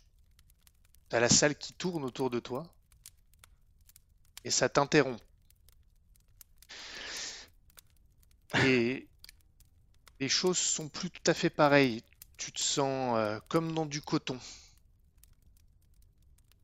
T'as 1.09 1.21
la 1.21 1.29
salle 1.29 1.57
qui 1.57 1.73
tourne 1.73 2.05
autour 2.05 2.29
de 2.29 2.41
toi 2.41 2.65
et 4.45 4.51
ça 4.51 4.69
t'interrompt. 4.69 5.23
Et 8.63 9.09
les 10.21 10.29
choses 10.29 10.59
sont 10.59 10.89
plus 10.89 11.11
tout 11.11 11.31
à 11.31 11.35
fait 11.35 11.51
pareilles. 11.51 12.03
Tu 12.37 12.53
te 12.53 12.61
sens 12.61 13.17
euh, 13.19 13.39
comme 13.49 13.75
dans 13.75 13.87
du 13.87 14.01
coton. 14.01 14.39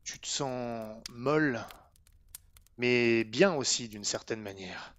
Tu 0.04 0.18
te 0.18 0.26
sens 0.26 0.96
molle, 1.10 1.64
mais 2.78 3.24
bien 3.24 3.54
aussi 3.54 3.88
d'une 3.88 4.04
certaine 4.04 4.40
manière. 4.40 4.94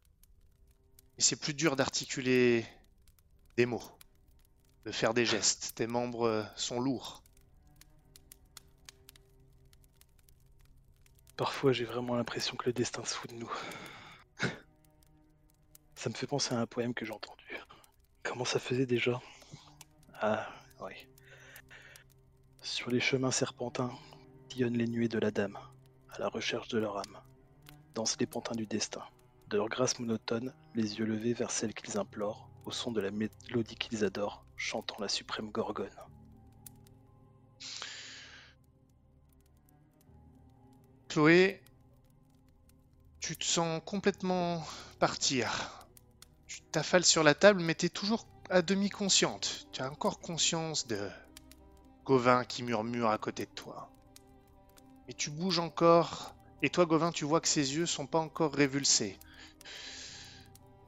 Et 1.17 1.21
c'est 1.21 1.36
plus 1.36 1.53
dur 1.53 1.75
d'articuler 1.75 2.65
des 3.57 3.65
mots, 3.65 3.83
de 4.86 4.91
faire 4.91 5.13
des 5.13 5.25
gestes. 5.25 5.74
Tes 5.75 5.88
membres 5.88 6.27
euh, 6.27 6.43
sont 6.55 6.79
lourds. 6.79 7.21
Parfois, 11.38 11.74
j'ai 11.74 11.86
vraiment 11.86 12.15
l'impression 12.15 12.55
que 12.55 12.67
le 12.67 12.74
destin 12.74 13.03
se 13.03 13.15
fout 13.15 13.31
de 13.31 13.36
nous. 13.36 13.51
Ça 16.01 16.10
me 16.10 16.15
fait 16.15 16.25
penser 16.25 16.55
à 16.55 16.60
un 16.60 16.65
poème 16.65 16.96
que 16.96 17.05
j'ai 17.05 17.12
entendu. 17.12 17.60
Comment 18.24 18.43
ça 18.43 18.58
faisait 18.58 18.88
déjà? 18.88 19.22
Ah, 20.15 20.50
oui. 20.79 20.93
Sur 22.63 22.89
les 22.89 23.00
chemins 23.00 23.29
serpentins, 23.29 23.91
sillonnent 24.50 24.79
les 24.79 24.88
nuées 24.88 25.10
de 25.10 25.20
la 25.20 25.29
dame, 25.29 25.60
à 26.10 26.17
la 26.17 26.27
recherche 26.27 26.70
de 26.70 26.79
leur 26.79 26.98
âme. 26.98 27.22
Dansent 27.93 28.17
les 28.20 28.25
pantins 28.25 28.55
du 28.55 28.65
destin. 28.65 29.03
De 29.50 29.58
leur 29.58 29.70
grâce 29.70 30.00
monotone, 30.00 30.55
les 30.74 30.98
yeux 30.98 31.05
levés 31.05 31.34
vers 31.34 31.51
celle 31.51 31.75
qu'ils 31.75 32.00
implorent, 32.00 32.50
au 32.65 32.72
son 32.72 32.91
de 32.91 33.00
la 33.00 33.12
mélodie 33.12 33.75
qu'ils 33.75 34.03
adorent, 34.03 34.43
chantant 34.58 34.98
la 35.00 35.08
suprême 35.08 35.51
gorgone. 35.51 35.88
Chloé, 41.10 41.62
tu 43.20 43.38
te 43.38 43.46
sens 43.46 43.84
complètement 43.86 44.65
partir. 44.98 45.77
T'affales 46.72 47.04
sur 47.04 47.24
la 47.24 47.34
table, 47.34 47.62
mais 47.62 47.75
tu 47.75 47.88
es 47.88 47.90
toujours 47.90 48.25
à 48.50 48.62
demi 48.62 48.90
consciente. 48.90 49.68
Tu 49.74 49.82
as 49.82 49.92
encore 49.92 50.20
conscience 50.20 50.88
de 50.88 51.10
Gauvin 52.06 52.46
qui 52.46 52.63
murmure 52.63 53.10
à 53.10 53.18
côté 53.18 53.46
de 53.46 53.51
toi. 53.51 53.90
Mais 55.08 55.13
tu 55.13 55.30
bouges 55.32 55.60
encore, 55.60 56.34
et 56.62 56.70
toi, 56.70 56.86
Gauvin, 56.86 57.12
tu 57.12 57.25
vois 57.25 57.42
que 57.42 57.50
ses 57.50 57.75
yeux 57.75 57.86
sont 57.86 58.06
pas 58.06 58.20
encore 58.20 58.54
révulsés. 58.54 59.20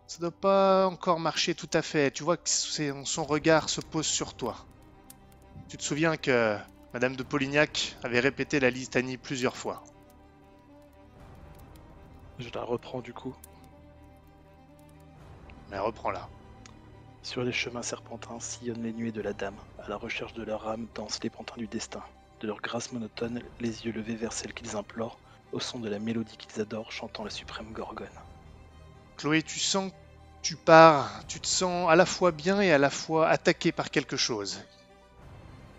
Ça 0.08 0.20
doit 0.20 0.32
pas 0.32 0.88
encore 0.88 1.20
marcher 1.20 1.56
tout 1.56 1.70
à 1.74 1.82
fait. 1.82 2.12
Tu 2.12 2.24
vois 2.24 2.38
que 2.38 2.48
son 2.48 3.24
regard 3.26 3.68
se 3.68 3.82
pose 3.82 4.06
sur 4.06 4.36
toi. 4.36 4.66
Tu 5.68 5.78
te 5.78 5.84
souviens 5.84 6.16
que 6.16 6.58
Madame 6.94 7.16
de 7.16 7.24
Polignac 7.24 7.98
avait 8.04 8.20
répété 8.20 8.60
la 8.60 8.70
litanie 8.70 9.18
plusieurs 9.18 9.58
fois. 9.58 9.84
Je 12.40 12.50
la 12.54 12.64
reprends 12.64 13.02
du 13.02 13.14
coup. 13.14 13.36
Mais 15.74 15.80
reprends-la. 15.80 16.30
Sur 17.24 17.44
les 17.44 17.52
chemins 17.52 17.82
serpentins 17.82 18.40
sillonnent 18.40 18.84
les 18.84 18.94
nuées 18.94 19.12
de 19.12 19.24
la 19.24 19.34
dame, 19.34 19.58
à 19.80 19.90
la 19.90 19.96
recherche 19.96 20.34
de 20.34 20.44
leur 20.44 20.68
âme 20.68 20.88
dansent 20.94 21.24
les 21.24 21.32
pantins 21.32 21.58
du 21.58 21.66
destin. 21.66 22.04
De 22.42 22.48
leur 22.48 22.62
grâce 22.62 22.92
monotone, 22.92 23.42
les 23.60 23.84
yeux 23.84 23.92
levés 23.92 24.16
vers 24.16 24.34
celle 24.34 24.54
qu'ils 24.54 24.76
implorent, 24.76 25.18
au 25.52 25.60
son 25.60 25.80
de 25.80 25.90
la 25.90 25.98
mélodie 25.98 26.38
qu'ils 26.38 26.62
adorent, 26.62 26.92
chantant 26.92 27.24
la 27.24 27.32
suprême 27.32 27.74
gorgone. 27.74 28.06
Chloé, 29.18 29.42
tu 29.42 29.58
sens 29.58 29.92
que 29.92 29.96
tu 30.44 30.58
pars, 30.58 31.26
tu 31.28 31.40
te 31.40 31.48
sens 31.48 31.90
à 31.90 31.96
la 31.96 32.06
fois 32.06 32.32
bien 32.32 32.62
et 32.62 32.72
à 32.72 32.78
la 32.78 32.92
fois 32.92 33.28
attaqué 33.28 33.72
par 33.72 33.90
quelque 33.90 34.16
chose. 34.16 34.62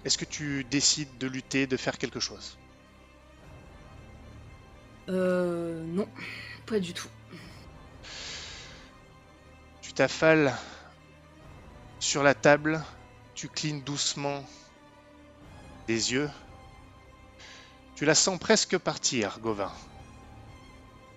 Est-ce 0.04 0.18
que 0.18 0.24
tu 0.24 0.64
décides 0.64 1.18
de 1.18 1.28
lutter, 1.28 1.68
de 1.68 1.76
faire 1.76 1.98
quelque 1.98 2.18
chose? 2.18 2.58
Euh, 5.08 5.84
non, 5.84 6.08
pas 6.66 6.80
du 6.80 6.94
tout. 6.94 7.08
Tu 9.94 9.98
t'affales 9.98 10.52
sur 12.00 12.24
la 12.24 12.34
table, 12.34 12.82
tu 13.36 13.48
clignes 13.48 13.80
doucement 13.84 14.44
des 15.86 16.12
yeux. 16.12 16.28
Tu 17.94 18.04
la 18.04 18.16
sens 18.16 18.40
presque 18.40 18.76
partir, 18.76 19.38
Gauvin. 19.38 19.70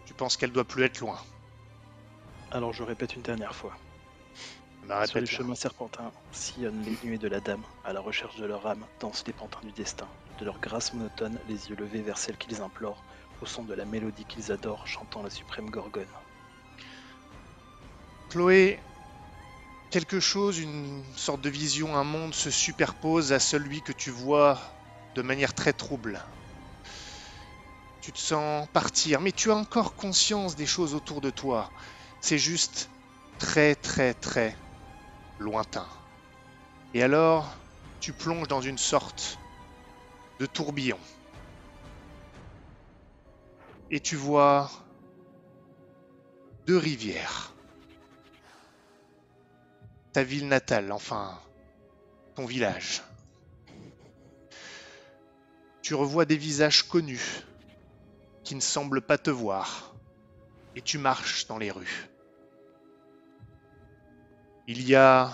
Tu 0.06 0.14
penses 0.14 0.38
qu'elle 0.38 0.52
doit 0.52 0.64
plus 0.64 0.84
être 0.84 1.00
loin. 1.00 1.18
Alors 2.52 2.72
je 2.72 2.84
répète 2.84 3.16
une 3.16 3.24
dernière 3.24 3.56
fois. 3.56 3.76
Bah, 4.88 5.08
Sur 5.08 5.16
les 5.16 5.22
répète-la. 5.22 5.38
chemins 5.40 5.56
serpentins 5.56 6.12
sillonnent 6.32 6.84
les 6.84 7.00
nuées 7.04 7.18
de 7.18 7.28
la 7.28 7.40
dame, 7.40 7.64
à 7.84 7.94
la 7.94 8.00
recherche 8.00 8.36
de 8.36 8.46
leur 8.46 8.68
âme 8.68 8.86
dansent 9.00 9.26
les 9.26 9.34
pantins 9.34 9.62
du 9.64 9.72
destin. 9.72 10.08
De 10.40 10.46
leur 10.46 10.60
grâce 10.60 10.94
monotone, 10.94 11.40
les 11.50 11.72
yeux 11.72 11.76
levés 11.78 12.04
vers 12.04 12.20
celle 12.20 12.38
qu'ils 12.38 12.62
implorent, 12.62 13.04
au 13.42 13.48
son 13.48 13.64
de 13.64 13.74
la 13.74 13.86
mélodie 13.86 14.26
qu'ils 14.26 14.52
adorent, 14.52 14.86
chantant 14.86 15.24
la 15.24 15.32
suprême 15.32 15.72
gorgone. 15.72 16.06
Chloé, 18.30 18.80
quelque 19.90 20.20
chose, 20.20 20.60
une 20.60 21.04
sorte 21.16 21.42
de 21.42 21.50
vision, 21.50 21.96
un 21.96 22.04
monde 22.04 22.34
se 22.34 22.52
superpose 22.52 23.32
à 23.32 23.40
celui 23.40 23.82
que 23.82 23.94
tu 23.94 24.10
vois 24.10 24.60
de 25.16 25.22
manière 25.22 25.54
très 25.54 25.72
trouble. 25.72 26.22
Tu 28.02 28.12
te 28.12 28.20
sens 28.20 28.68
partir, 28.74 29.22
mais 29.22 29.32
tu 29.32 29.52
as 29.52 29.56
encore 29.56 29.96
conscience 29.96 30.56
des 30.56 30.66
choses 30.66 30.94
autour 30.94 31.22
de 31.22 31.30
toi. 31.30 31.72
C'est 32.22 32.38
juste 32.38 32.90
très 33.40 33.76
très 33.76 34.14
très 34.14 34.58
lointain. 35.40 35.88
Et 36.94 37.04
alors, 37.04 37.56
tu 38.00 38.14
plonges 38.14 38.48
dans 38.48 38.62
une 38.62 38.78
sorte 38.78 39.40
de 40.40 40.46
tourbillon. 40.46 41.00
Et 43.90 44.00
tu 44.00 44.16
vois 44.16 44.70
deux 46.66 46.78
rivières. 46.78 47.57
Ville 50.24 50.48
natale, 50.48 50.92
enfin, 50.92 51.40
ton 52.36 52.46
village. 52.46 53.04
Tu 55.82 55.94
revois 55.94 56.26
des 56.26 56.38
visages 56.38 56.84
connus 56.84 57.44
qui 58.44 58.56
ne 58.56 58.62
semblent 58.62 59.02
pas 59.02 59.18
te 59.18 59.30
voir. 59.30 59.96
Et 60.76 60.82
tu 60.82 60.98
marches 60.98 61.48
dans 61.48 61.58
les 61.58 61.72
rues. 61.72 62.10
Il 64.68 64.88
y 64.88 64.96
a 64.96 65.32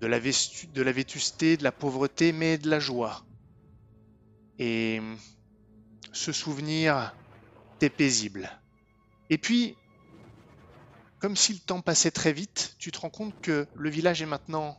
de 0.00 0.06
la, 0.06 0.20
de 0.20 0.82
la 0.82 0.92
vétusté, 0.92 1.56
de 1.56 1.64
la 1.64 1.72
pauvreté, 1.72 2.32
mais 2.32 2.58
de 2.58 2.68
la 2.68 2.78
joie. 2.78 3.24
Et 4.58 5.00
ce 6.12 6.30
souvenir 6.30 7.14
t'est 7.78 7.90
paisible. 7.90 8.50
Et 9.30 9.38
puis, 9.38 9.76
comme 11.24 11.36
si 11.36 11.54
le 11.54 11.58
temps 11.58 11.80
passait 11.80 12.10
très 12.10 12.34
vite, 12.34 12.76
tu 12.78 12.92
te 12.92 13.00
rends 13.00 13.08
compte 13.08 13.34
que 13.40 13.66
le 13.74 13.88
village 13.88 14.20
est 14.20 14.26
maintenant 14.26 14.78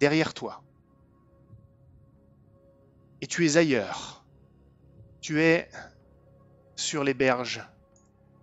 derrière 0.00 0.34
toi. 0.34 0.64
Et 3.20 3.28
tu 3.28 3.46
es 3.46 3.56
ailleurs. 3.56 4.24
Tu 5.20 5.40
es 5.42 5.70
sur 6.74 7.04
les 7.04 7.14
berges 7.14 7.62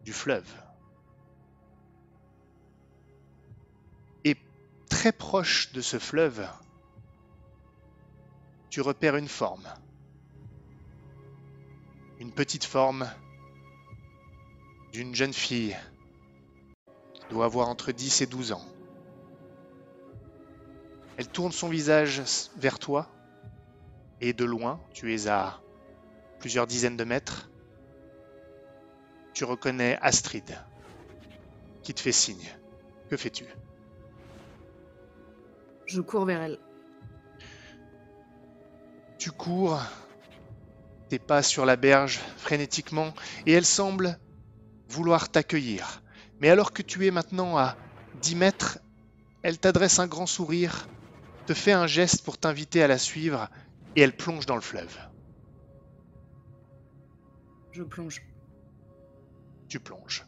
du 0.05 0.13
fleuve. 0.13 0.49
très 4.87 5.11
proche 5.11 5.73
de 5.73 5.81
ce 5.81 5.99
fleuve, 5.99 6.47
tu 8.69 8.79
repères 8.79 9.17
une 9.17 9.27
forme. 9.27 9.67
Une 12.19 12.31
petite 12.31 12.65
forme 12.65 13.09
d'une 14.93 15.13
jeune 15.15 15.33
fille 15.33 15.75
doit 17.31 17.45
avoir 17.45 17.69
entre 17.69 17.91
10 17.91 18.21
et 18.21 18.25
12 18.27 18.51
ans. 18.51 18.65
Elle 21.17 21.27
tourne 21.27 21.51
son 21.51 21.69
visage 21.69 22.21
vers 22.57 22.77
toi 22.77 23.07
et 24.19 24.33
de 24.33 24.45
loin, 24.45 24.79
tu 24.93 25.15
es 25.15 25.27
à 25.27 25.61
plusieurs 26.39 26.67
dizaines 26.67 26.97
de 26.97 27.03
mètres, 27.03 27.49
tu 29.33 29.45
reconnais 29.45 29.97
Astrid 30.01 30.57
qui 31.83 31.93
te 31.93 32.01
fait 32.01 32.11
signe. 32.11 32.47
Que 33.09 33.17
fais-tu? 33.17 33.45
Je 35.85 36.01
cours 36.01 36.25
vers 36.25 36.41
elle. 36.41 36.59
Tu 39.17 39.31
cours, 39.31 39.79
tes 41.09 41.19
pas 41.19 41.43
sur 41.43 41.65
la 41.65 41.75
berge 41.75 42.19
frénétiquement, 42.37 43.13
et 43.45 43.53
elle 43.53 43.65
semble 43.65 44.19
vouloir 44.89 45.29
t'accueillir. 45.29 46.01
Mais 46.41 46.49
alors 46.49 46.73
que 46.73 46.81
tu 46.81 47.07
es 47.07 47.11
maintenant 47.11 47.57
à 47.57 47.77
10 48.21 48.35
mètres, 48.35 48.79
elle 49.43 49.57
t'adresse 49.57 49.99
un 49.99 50.07
grand 50.07 50.25
sourire, 50.25 50.87
te 51.47 51.53
fait 51.53 51.71
un 51.71 51.87
geste 51.87 52.23
pour 52.25 52.37
t'inviter 52.37 52.83
à 52.83 52.87
la 52.87 52.97
suivre, 52.97 53.47
et 53.95 54.01
elle 54.01 54.15
plonge 54.15 54.45
dans 54.45 54.55
le 54.55 54.61
fleuve. 54.61 54.97
Je 57.71 57.83
plonge. 57.83 58.21
Tu 59.69 59.79
plonges. 59.79 60.25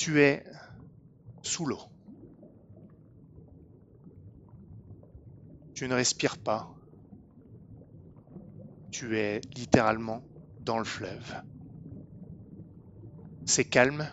tu 0.00 0.22
es 0.22 0.42
sous 1.42 1.66
l'eau. 1.66 1.82
Tu 5.74 5.86
ne 5.88 5.94
respires 5.94 6.38
pas. 6.38 6.79
Tu 8.90 9.18
es 9.18 9.40
littéralement 9.54 10.22
dans 10.60 10.78
le 10.78 10.84
fleuve. 10.84 11.42
C'est 13.46 13.64
calme. 13.64 14.08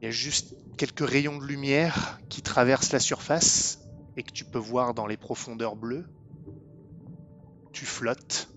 Il 0.00 0.04
y 0.04 0.08
a 0.08 0.10
juste 0.10 0.54
quelques 0.76 1.08
rayons 1.08 1.38
de 1.38 1.44
lumière 1.44 2.20
qui 2.28 2.42
traversent 2.42 2.92
la 2.92 3.00
surface 3.00 3.80
et 4.16 4.22
que 4.22 4.32
tu 4.32 4.44
peux 4.44 4.58
voir 4.58 4.94
dans 4.94 5.06
les 5.06 5.16
profondeurs 5.16 5.76
bleues. 5.76 6.06
Tu 7.72 7.84
flottes. 7.84 8.48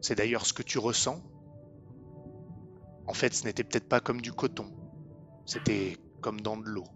C'est 0.00 0.14
d'ailleurs 0.14 0.46
ce 0.46 0.52
que 0.52 0.62
tu 0.62 0.78
ressens 0.78 1.22
en 3.06 3.12
fait, 3.12 3.34
ce 3.34 3.44
n'était 3.44 3.64
peut-être 3.64 3.88
pas 3.88 4.00
comme 4.00 4.20
du 4.20 4.32
coton, 4.32 4.66
c'était 5.46 5.98
comme 6.20 6.40
dans 6.40 6.56
de 6.56 6.64
l'eau. 6.64 6.86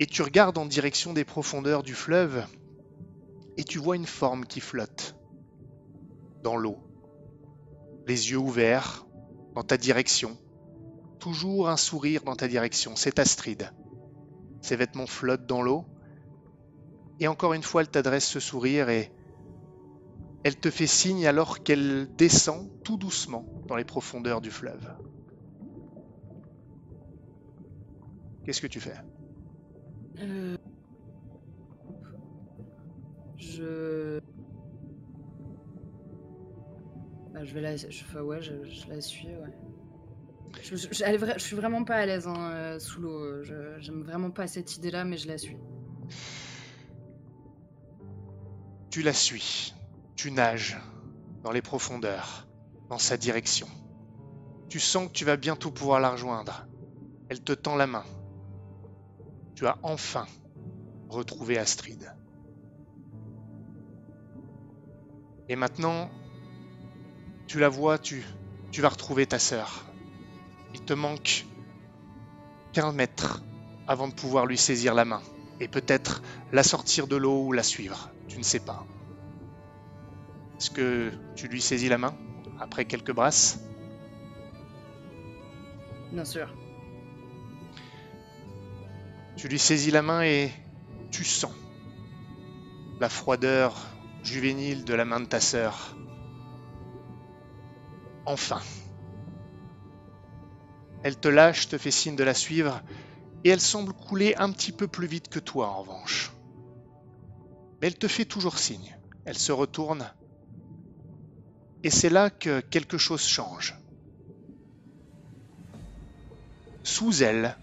Et 0.00 0.06
tu 0.06 0.22
regardes 0.22 0.58
en 0.58 0.66
direction 0.66 1.12
des 1.12 1.24
profondeurs 1.24 1.82
du 1.82 1.94
fleuve 1.94 2.44
et 3.58 3.64
tu 3.64 3.78
vois 3.78 3.96
une 3.96 4.06
forme 4.06 4.46
qui 4.46 4.60
flotte 4.60 5.16
dans 6.42 6.56
l'eau, 6.56 6.78
les 8.06 8.30
yeux 8.30 8.38
ouverts 8.38 9.04
dans 9.54 9.64
ta 9.64 9.76
direction, 9.76 10.38
toujours 11.18 11.68
un 11.68 11.76
sourire 11.76 12.22
dans 12.22 12.36
ta 12.36 12.46
direction, 12.46 12.94
c'est 12.94 13.18
Astrid. 13.18 13.72
Ses 14.62 14.76
vêtements 14.76 15.08
flottent 15.08 15.46
dans 15.46 15.60
l'eau. 15.60 15.84
Et 17.18 17.26
encore 17.26 17.52
une 17.52 17.64
fois 17.64 17.80
elle 17.80 17.90
t'adresse 17.90 18.26
ce 18.26 18.38
sourire 18.38 18.88
et 18.90 19.12
elle 20.44 20.56
te 20.56 20.70
fait 20.70 20.86
signe 20.86 21.26
alors 21.26 21.64
qu'elle 21.64 22.08
descend 22.16 22.70
tout 22.84 22.96
doucement 22.96 23.44
dans 23.66 23.74
les 23.74 23.84
profondeurs 23.84 24.40
du 24.40 24.52
fleuve. 24.52 24.94
Qu'est-ce 28.44 28.60
que 28.60 28.68
tu 28.68 28.78
fais? 28.78 28.94
Euh... 30.20 30.56
Je. 33.38 34.20
Bah, 37.32 37.44
je 37.44 37.54
vais 37.54 37.60
la. 37.60 37.76
Je... 37.76 38.18
Ouais, 38.18 38.42
je, 38.42 38.52
la 38.88 39.00
suis, 39.00 39.28
ouais. 39.28 39.56
Je, 40.62 40.76
je, 40.76 41.38
suis 41.38 41.56
vraiment 41.56 41.84
pas 41.84 41.96
à 41.96 42.06
l'aise 42.06 42.26
hein, 42.26 42.50
euh, 42.52 42.78
sous 42.78 43.00
l'eau. 43.00 43.42
J'aime 43.42 44.02
vraiment 44.02 44.30
pas 44.30 44.46
cette 44.46 44.76
idée-là, 44.76 45.04
mais 45.04 45.16
je 45.16 45.28
la 45.28 45.38
suis. 45.38 45.56
Tu 48.90 49.02
la 49.02 49.12
suis. 49.12 49.74
Tu 50.16 50.32
nages 50.32 50.76
dans 51.44 51.52
les 51.52 51.62
profondeurs, 51.62 52.48
dans 52.88 52.98
sa 52.98 53.16
direction. 53.16 53.68
Tu 54.68 54.80
sens 54.80 55.08
que 55.08 55.12
tu 55.12 55.24
vas 55.24 55.36
bientôt 55.36 55.70
pouvoir 55.70 56.00
la 56.00 56.10
rejoindre. 56.10 56.66
Elle 57.28 57.42
te 57.42 57.52
tend 57.52 57.76
la 57.76 57.86
main. 57.86 58.04
Tu 59.54 59.66
as 59.66 59.78
enfin 59.82 60.26
retrouvé 61.08 61.56
Astrid. 61.58 62.12
Et 65.48 65.56
maintenant, 65.56 66.10
tu 67.46 67.58
la 67.58 67.68
vois, 67.68 67.98
tu, 67.98 68.22
tu 68.70 68.82
vas 68.82 68.90
retrouver 68.90 69.26
ta 69.26 69.38
sœur. 69.38 69.84
Il 70.74 70.82
te 70.82 70.92
manque 70.92 71.46
15 72.74 72.94
mètres 72.94 73.42
avant 73.86 74.08
de 74.08 74.12
pouvoir 74.12 74.44
lui 74.44 74.58
saisir 74.58 74.94
la 74.94 75.06
main 75.06 75.22
et 75.60 75.68
peut-être 75.68 76.22
la 76.52 76.62
sortir 76.62 77.06
de 77.06 77.16
l'eau 77.16 77.46
ou 77.46 77.52
la 77.52 77.62
suivre. 77.62 78.10
Tu 78.28 78.36
ne 78.38 78.42
sais 78.42 78.60
pas. 78.60 78.86
Est-ce 80.58 80.70
que 80.70 81.12
tu 81.36 81.48
lui 81.48 81.62
saisis 81.62 81.88
la 81.88 81.98
main 81.98 82.14
après 82.60 82.84
quelques 82.84 83.12
brasses? 83.12 83.60
Bien 86.12 86.24
sûr. 86.24 86.52
Tu 89.36 89.48
lui 89.48 89.58
saisis 89.58 89.90
la 89.90 90.02
main 90.02 90.22
et 90.22 90.50
tu 91.10 91.24
sens 91.24 91.52
la 93.00 93.08
froideur 93.08 93.76
juvénile 94.22 94.84
de 94.84 94.94
la 94.94 95.04
main 95.04 95.20
de 95.20 95.26
ta 95.26 95.40
sœur. 95.40 95.96
Enfin. 98.26 98.60
Elle 101.02 101.18
te 101.18 101.28
lâche, 101.28 101.68
te 101.68 101.78
fait 101.78 101.90
signe 101.90 102.16
de 102.16 102.24
la 102.24 102.34
suivre, 102.34 102.82
et 103.44 103.50
elle 103.50 103.60
semble 103.60 103.92
couler 103.92 104.34
un 104.36 104.50
petit 104.50 104.72
peu 104.72 104.88
plus 104.88 105.06
vite 105.06 105.28
que 105.28 105.38
toi 105.38 105.68
en 105.68 105.82
revanche. 105.82 106.32
Mais 107.80 107.86
elle 107.86 107.98
te 107.98 108.08
fait 108.08 108.24
toujours 108.24 108.58
signe. 108.58 108.96
Elle 109.24 109.38
se 109.38 109.52
retourne 109.52 110.10
et 111.84 111.90
c'est 111.90 112.10
là 112.10 112.30
que 112.30 112.60
quelque 112.60 112.98
chose 112.98 113.22
change. 113.22 113.76
Sous 116.82 117.22
elle, 117.22 117.56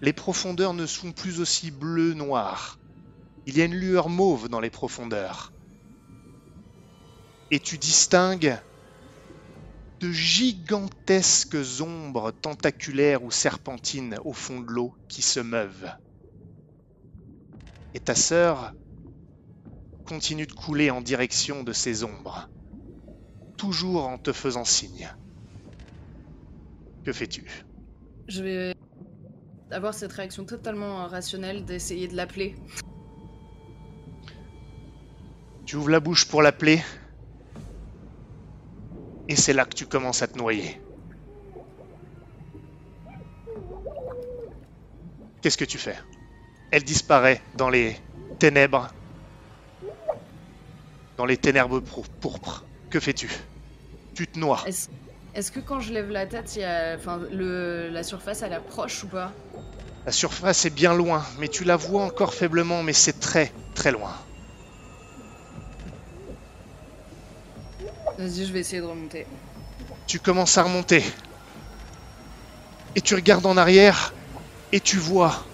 les 0.00 0.12
profondeurs 0.12 0.72
ne 0.72 0.86
sont 0.86 1.12
plus 1.12 1.40
aussi 1.40 1.70
bleu-noir. 1.70 2.78
Il 3.46 3.58
y 3.58 3.62
a 3.62 3.66
une 3.66 3.74
lueur 3.74 4.08
mauve 4.08 4.48
dans 4.48 4.60
les 4.60 4.70
profondeurs. 4.70 5.52
Et 7.50 7.58
tu 7.58 7.78
distingues 7.78 8.56
de 10.00 10.12
gigantesques 10.12 11.56
ombres 11.80 12.30
tentaculaires 12.30 13.22
ou 13.22 13.30
serpentines 13.30 14.16
au 14.24 14.32
fond 14.32 14.60
de 14.60 14.70
l'eau 14.70 14.94
qui 15.08 15.22
se 15.22 15.40
meuvent. 15.40 15.90
et 17.94 18.00
ta 18.00 18.14
sœur 18.14 18.72
continue 20.04 20.46
de 20.46 20.52
couler 20.52 20.90
en 20.90 21.00
direction 21.00 21.62
de 21.62 21.72
ces 21.72 22.04
ombres, 22.04 22.48
toujours 23.56 24.06
en 24.06 24.18
te 24.18 24.32
faisant 24.32 24.64
signe. 24.64 25.08
Que 27.04 27.12
fais-tu? 27.12 27.44
Je 28.28 28.42
vais 28.42 28.74
avoir 29.70 29.94
cette 29.94 30.12
réaction 30.12 30.44
totalement 30.44 31.06
rationnelle 31.06 31.64
d'essayer 31.64 32.08
de 32.08 32.16
l'appeler. 32.16 32.54
Tu 35.64 35.76
ouvres 35.76 35.90
la 35.90 36.00
bouche 36.00 36.26
pour 36.26 36.42
l'appeler, 36.42 36.82
et 39.30 39.36
c'est 39.36 39.52
là 39.52 39.64
que 39.64 39.74
tu 39.74 39.86
commences 39.86 40.22
à 40.22 40.26
te 40.26 40.36
noyer. 40.36 40.80
Qu'est-ce 45.40 45.56
que 45.56 45.64
tu 45.64 45.78
fais? 45.78 45.96
Elle 46.72 46.82
disparaît 46.82 47.40
dans 47.54 47.70
les 47.70 47.96
ténèbres, 48.40 48.92
dans 51.16 51.26
les 51.26 51.36
ténèbres 51.36 51.80
pour- 51.80 52.08
pourpres. 52.08 52.64
Que 52.90 52.98
fais-tu? 52.98 53.30
Tu 54.14 54.26
te 54.26 54.38
noies. 54.38 54.64
Est-ce 55.32 55.52
que 55.52 55.60
quand 55.60 55.78
je 55.78 55.92
lève 55.92 56.10
la 56.10 56.26
tête, 56.26 56.56
il 56.56 56.62
y 56.62 56.64
a... 56.64 56.96
enfin, 56.96 57.20
le... 57.30 57.88
la 57.88 58.02
surface 58.02 58.42
elle 58.42 58.52
approche 58.52 59.04
ou 59.04 59.06
pas? 59.06 59.32
La 60.06 60.12
surface 60.12 60.64
est 60.64 60.74
bien 60.74 60.92
loin, 60.92 61.24
mais 61.38 61.46
tu 61.46 61.62
la 61.62 61.76
vois 61.76 62.02
encore 62.02 62.34
faiblement, 62.34 62.82
mais 62.82 62.92
c'est 62.92 63.20
très 63.20 63.52
très 63.76 63.92
loin. 63.92 64.12
Vas-y, 68.20 68.44
je 68.44 68.52
vais 68.52 68.60
essayer 68.60 68.82
de 68.82 68.86
remonter. 68.86 69.26
Tu 70.06 70.20
commences 70.20 70.58
à 70.58 70.64
remonter. 70.64 71.02
Et 72.94 73.00
tu 73.00 73.14
regardes 73.14 73.46
en 73.46 73.56
arrière 73.56 74.14
et 74.72 74.80
tu 74.80 74.98
vois 74.98 75.48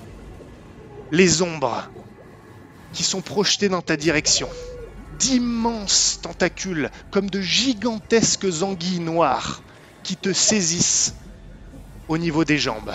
les 1.12 1.42
ombres 1.42 1.88
qui 2.92 3.04
sont 3.04 3.20
projetées 3.20 3.68
dans 3.68 3.82
ta 3.82 3.96
direction. 3.96 4.48
D'immenses 5.20 6.18
tentacules, 6.22 6.90
comme 7.12 7.30
de 7.30 7.40
gigantesques 7.40 8.62
anguilles 8.62 8.98
noires, 8.98 9.62
qui 10.02 10.16
te 10.16 10.32
saisissent 10.32 11.14
au 12.08 12.18
niveau 12.18 12.44
des 12.44 12.58
jambes. 12.58 12.92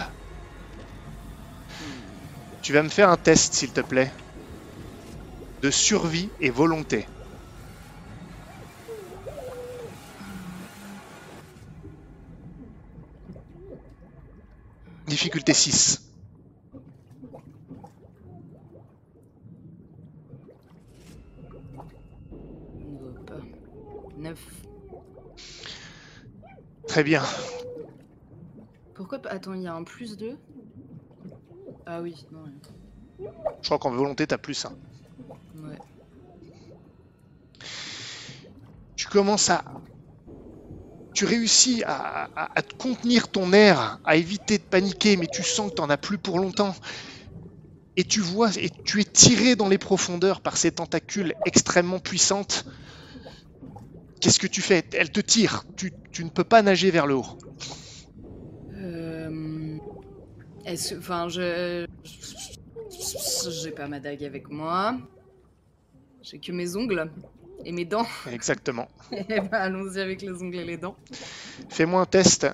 Tu 2.62 2.74
vas 2.74 2.84
me 2.84 2.90
faire 2.90 3.10
un 3.10 3.16
test, 3.16 3.54
s'il 3.54 3.72
te 3.72 3.80
plaît, 3.80 4.12
de 5.62 5.72
survie 5.72 6.30
et 6.42 6.50
volonté. 6.50 7.08
Difficulté 15.12 15.54
6. 15.54 16.10
Hop. 23.28 23.34
9. 24.17 24.39
Très 26.88 27.04
bien. 27.04 27.21
Pourquoi 28.93 29.19
pas? 29.19 29.32
Attends, 29.32 29.54
il 29.54 29.63
y 29.63 29.67
a 29.67 29.74
un 29.74 29.84
plus 29.84 30.15
2 30.15 30.38
Ah 31.86 32.02
oui, 32.02 32.26
non. 32.32 32.45
ouais. 32.45 33.30
Je 33.62 33.65
crois 33.65 33.80
qu'en 33.80 33.91
volonté, 33.91 34.26
t'as 34.26 34.38
plus 34.38 34.65
1. 34.65 34.69
Ouais. 35.58 35.78
Tu 38.95 39.08
commences 39.10 39.50
à... 39.50 39.65
Tu 41.13 41.26
réussis 41.26 41.84
à, 41.86 42.50
te 42.62 42.74
contenir 42.76 43.28
ton 43.28 43.52
air, 43.54 44.00
à 44.06 44.15
éviter 44.15 44.58
de 44.58 44.63
paniquer, 44.63 45.17
mais 45.17 45.28
tu 45.28 45.43
sens 45.43 45.71
que 45.71 45.76
t'en 45.76 45.89
as 45.89 45.97
plus 45.97 46.17
pour 46.17 46.39
longtemps. 46.39 46.76
Et 47.97 48.06
tu 48.06 48.21
vois, 48.21 48.50
et 48.58 48.69
tu 48.69 49.02
es 49.02 49.04
tiré 49.04 49.56
dans 49.56 49.67
les 49.67 49.78
profondeurs 49.78 50.39
par 50.39 50.56
ces 50.56 50.71
tentacules 50.71 51.34
extrêmement 51.45 52.00
puissantes. 52.00 52.65
Qu'est-ce 54.21 54.39
que 54.39 54.47
tu 54.47 54.62
fais? 54.62 54.86
Elle 54.93 55.12
te 55.12 55.19
tire. 55.19 55.65
Tu, 55.76 55.91
ne 56.24 56.30
peux 56.30 56.43
pas 56.43 56.62
nager 56.62 56.91
vers 56.91 57.08
le 57.08 57.15
haut. 57.15 57.26
Euh... 58.76 59.78
Enfin, 60.97 61.28
je... 61.28 61.86
J'ai 63.50 63.71
pas 63.71 63.88
ma 63.88 64.00
dague 64.00 64.24
avec 64.24 64.50
moi. 64.50 64.97
J'ai 66.21 66.39
que 66.39 66.52
mes 66.52 66.76
ongles 66.76 67.10
et 67.65 67.71
mes 67.71 67.86
dents. 67.86 68.08
Exactement. 68.32 68.88
Eh 69.12 69.41
ben, 69.41 69.50
allons-y 69.52 70.00
avec 70.00 70.21
les 70.21 70.41
ongles 70.41 70.58
et 70.58 70.65
les 70.65 70.78
dents. 70.78 70.95
Fais-moi 71.69 72.02
un 72.02 72.06
test 72.06 72.47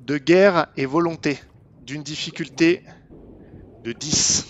de 0.00 0.18
guerre 0.18 0.66
et 0.76 0.84
volonté 0.84 1.38
d'une 1.86 2.02
difficulté 2.02 2.82
de 3.84 3.92
10. 3.92 4.46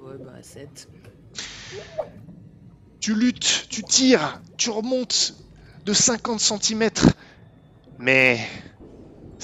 Ouais, 0.00 0.18
bah 0.20 0.42
7. 0.42 0.88
Tu 3.00 3.14
luttes, 3.14 3.66
tu 3.68 3.82
tires, 3.82 4.40
tu 4.56 4.70
remontes 4.70 5.34
de 5.84 5.92
50 5.92 6.40
cm. 6.40 6.90
Mais 7.98 8.38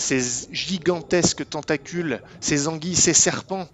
ces 0.03 0.47
gigantesques 0.51 1.49
tentacules, 1.49 2.21
ces 2.41 2.69
anguilles, 2.69 2.97
ces 2.97 3.15
serpents, 3.15 3.69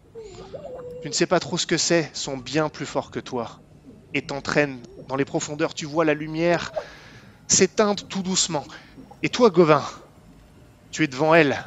tu 1.01 1.09
ne 1.09 1.13
sais 1.13 1.27
pas 1.27 1.41
trop 1.41 1.59
ce 1.59 1.67
que 1.67 1.79
c'est, 1.79 2.11
sont 2.15 2.37
bien 2.37 2.69
plus 2.69 2.87
forts 2.87 3.11
que 3.11 3.21
toi. 3.21 3.63
Et 4.15 4.23
t'entraînent 4.23 4.83
dans 5.09 5.17
les 5.17 5.25
profondeurs, 5.25 5.75
tu 5.75 5.87
vois 5.87 6.05
la 6.05 6.15
lumière 6.15 6.73
s'éteindre 7.49 8.03
tout 8.09 8.23
doucement. 8.23 8.67
Et 9.23 9.31
toi, 9.31 9.51
Gauvin, 9.51 9.85
tu 10.91 11.03
es 11.05 11.07
devant 11.07 11.35
elle. 11.35 11.65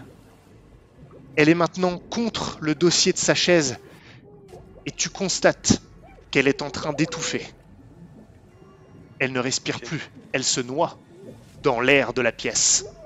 Elle 1.36 1.50
est 1.50 1.56
maintenant 1.56 1.97
contre 2.10 2.58
le 2.62 2.76
dossier 2.76 3.13
de 3.13 3.17
sa 3.17 3.36
chaise. 3.36 3.78
Et 4.86 4.91
tu 4.91 5.10
constates 5.10 5.82
qu'elle 6.30 6.47
est 6.47 6.62
en 6.62 6.69
train 6.69 6.93
d'étouffer. 6.93 7.45
Elle 9.19 9.34
ne 9.34 9.39
respire 9.39 9.82
plus, 9.82 10.02
elle 10.34 10.43
se 10.43 10.62
noie 10.62 11.00
dans 11.63 11.80
l'air 11.80 12.13
de 12.13 12.21
la 12.21 12.32
pièce. 12.32 13.01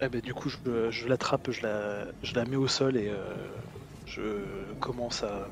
Eh 0.00 0.08
ben, 0.08 0.20
du 0.20 0.32
coup, 0.32 0.48
je, 0.48 1.08
l'attrape, 1.08 1.50
je 1.50 1.62
la, 1.62 2.06
je 2.22 2.34
la 2.34 2.44
mets 2.44 2.56
au 2.56 2.68
sol 2.68 2.96
et 2.96 3.08
euh, 3.08 3.34
je 4.06 4.22
commence 4.80 5.24
à, 5.24 5.48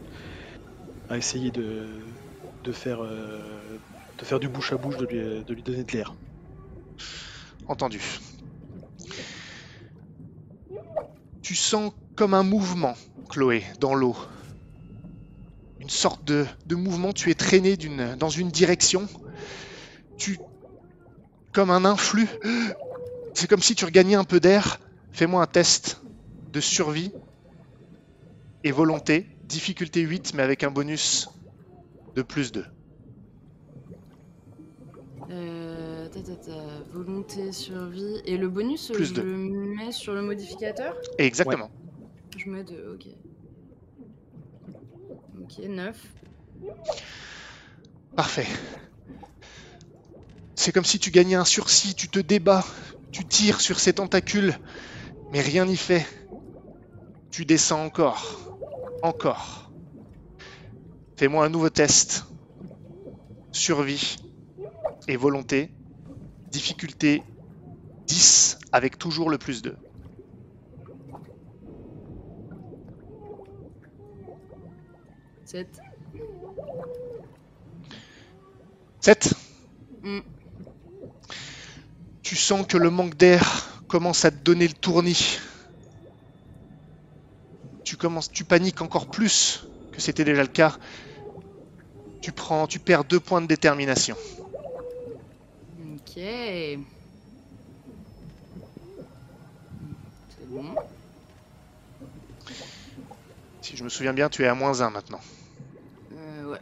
à 1.08 1.16
essayer 1.16 1.50
de, 1.50 1.88
de, 2.62 2.72
faire, 2.72 3.02
euh, 3.02 3.40
de 4.18 4.24
faire 4.24 4.38
du 4.38 4.48
bouche 4.48 4.72
à 4.72 4.76
bouche, 4.76 4.96
de 4.98 5.06
lui, 5.06 5.44
de 5.44 5.54
lui 5.54 5.62
donner 5.64 5.82
de 5.82 5.92
l'air. 5.92 6.14
Entendu. 7.66 8.00
Tu 11.42 11.56
sens 11.56 11.92
comme 12.14 12.34
un 12.34 12.44
mouvement, 12.44 12.94
Chloé, 13.28 13.64
dans 13.80 13.94
l'eau. 13.94 14.16
Une 15.80 15.90
sorte 15.90 16.24
de, 16.24 16.46
de 16.66 16.76
mouvement, 16.76 17.12
tu 17.12 17.30
es 17.30 17.34
traîné 17.34 17.76
dans 18.16 18.30
une 18.30 18.50
direction. 18.50 19.08
Tu... 20.18 20.38
Comme 21.52 21.70
un 21.70 21.84
influx. 21.84 22.28
C'est 23.36 23.48
comme 23.48 23.60
si 23.60 23.74
tu 23.74 23.84
regagnais 23.84 24.14
un 24.14 24.24
peu 24.24 24.40
d'air. 24.40 24.80
Fais-moi 25.12 25.42
un 25.42 25.46
test 25.46 26.00
de 26.54 26.60
survie 26.60 27.12
et 28.64 28.70
volonté. 28.72 29.26
Difficulté 29.44 30.00
8, 30.00 30.32
mais 30.32 30.42
avec 30.42 30.64
un 30.64 30.70
bonus 30.70 31.28
de 32.14 32.22
plus 32.22 32.50
2. 32.50 32.64
Euh, 35.30 36.08
ta, 36.08 36.20
ta, 36.20 36.34
ta, 36.34 36.52
volonté, 36.94 37.52
survie. 37.52 38.22
Et 38.24 38.38
le 38.38 38.48
bonus, 38.48 38.90
Plus 38.94 39.14
je 39.14 39.20
le 39.20 39.36
mets 39.36 39.92
sur 39.92 40.14
le 40.14 40.22
modificateur? 40.22 40.96
Exactement. 41.18 41.70
Je 42.38 42.48
mets 42.48 42.64
2, 42.64 42.94
ok. 42.94 43.06
Ok, 45.42 45.58
9. 45.68 45.94
Parfait. 48.16 48.46
C'est 50.54 50.72
comme 50.72 50.86
si 50.86 50.98
tu 50.98 51.10
gagnais 51.10 51.34
un 51.34 51.44
sursis, 51.44 51.94
tu 51.94 52.08
te 52.08 52.18
débats, 52.18 52.64
tu 53.16 53.24
tires 53.24 53.62
sur 53.62 53.80
ces 53.80 53.94
tentacules, 53.94 54.58
mais 55.32 55.40
rien 55.40 55.64
n'y 55.64 55.78
fait. 55.78 56.06
Tu 57.30 57.46
descends 57.46 57.82
encore. 57.82 58.58
Encore. 59.02 59.70
Fais-moi 61.16 61.46
un 61.46 61.48
nouveau 61.48 61.70
test. 61.70 62.26
Survie 63.52 64.18
et 65.08 65.16
volonté. 65.16 65.72
Difficulté 66.50 67.22
10 68.06 68.58
avec 68.70 68.98
toujours 68.98 69.30
le 69.30 69.38
plus 69.38 69.62
2. 69.62 69.74
7. 75.46 75.80
7. 79.00 79.34
Hmm. 80.02 80.20
Tu 82.26 82.34
sens 82.34 82.66
que 82.66 82.76
le 82.76 82.90
manque 82.90 83.14
d'air 83.14 83.84
commence 83.86 84.24
à 84.24 84.32
te 84.32 84.36
donner 84.36 84.66
le 84.66 84.74
tournis. 84.74 85.38
Tu 87.84 87.96
commences, 87.96 88.32
tu 88.32 88.42
paniques 88.42 88.82
encore 88.82 89.06
plus 89.06 89.64
que 89.92 90.00
c'était 90.00 90.24
déjà 90.24 90.42
le 90.42 90.48
cas. 90.48 90.76
Tu 92.20 92.32
prends, 92.32 92.66
tu 92.66 92.80
perds 92.80 93.04
deux 93.04 93.20
points 93.20 93.40
de 93.42 93.46
détermination. 93.46 94.16
Ok. 95.94 96.18
Bon. 100.48 100.74
Si 103.62 103.76
je 103.76 103.84
me 103.84 103.88
souviens 103.88 104.12
bien, 104.12 104.28
tu 104.28 104.42
es 104.42 104.48
à 104.48 104.54
moins 104.54 104.80
1 104.80 104.90
maintenant. 104.90 105.20
Euh, 106.10 106.50
ouais. 106.50 106.60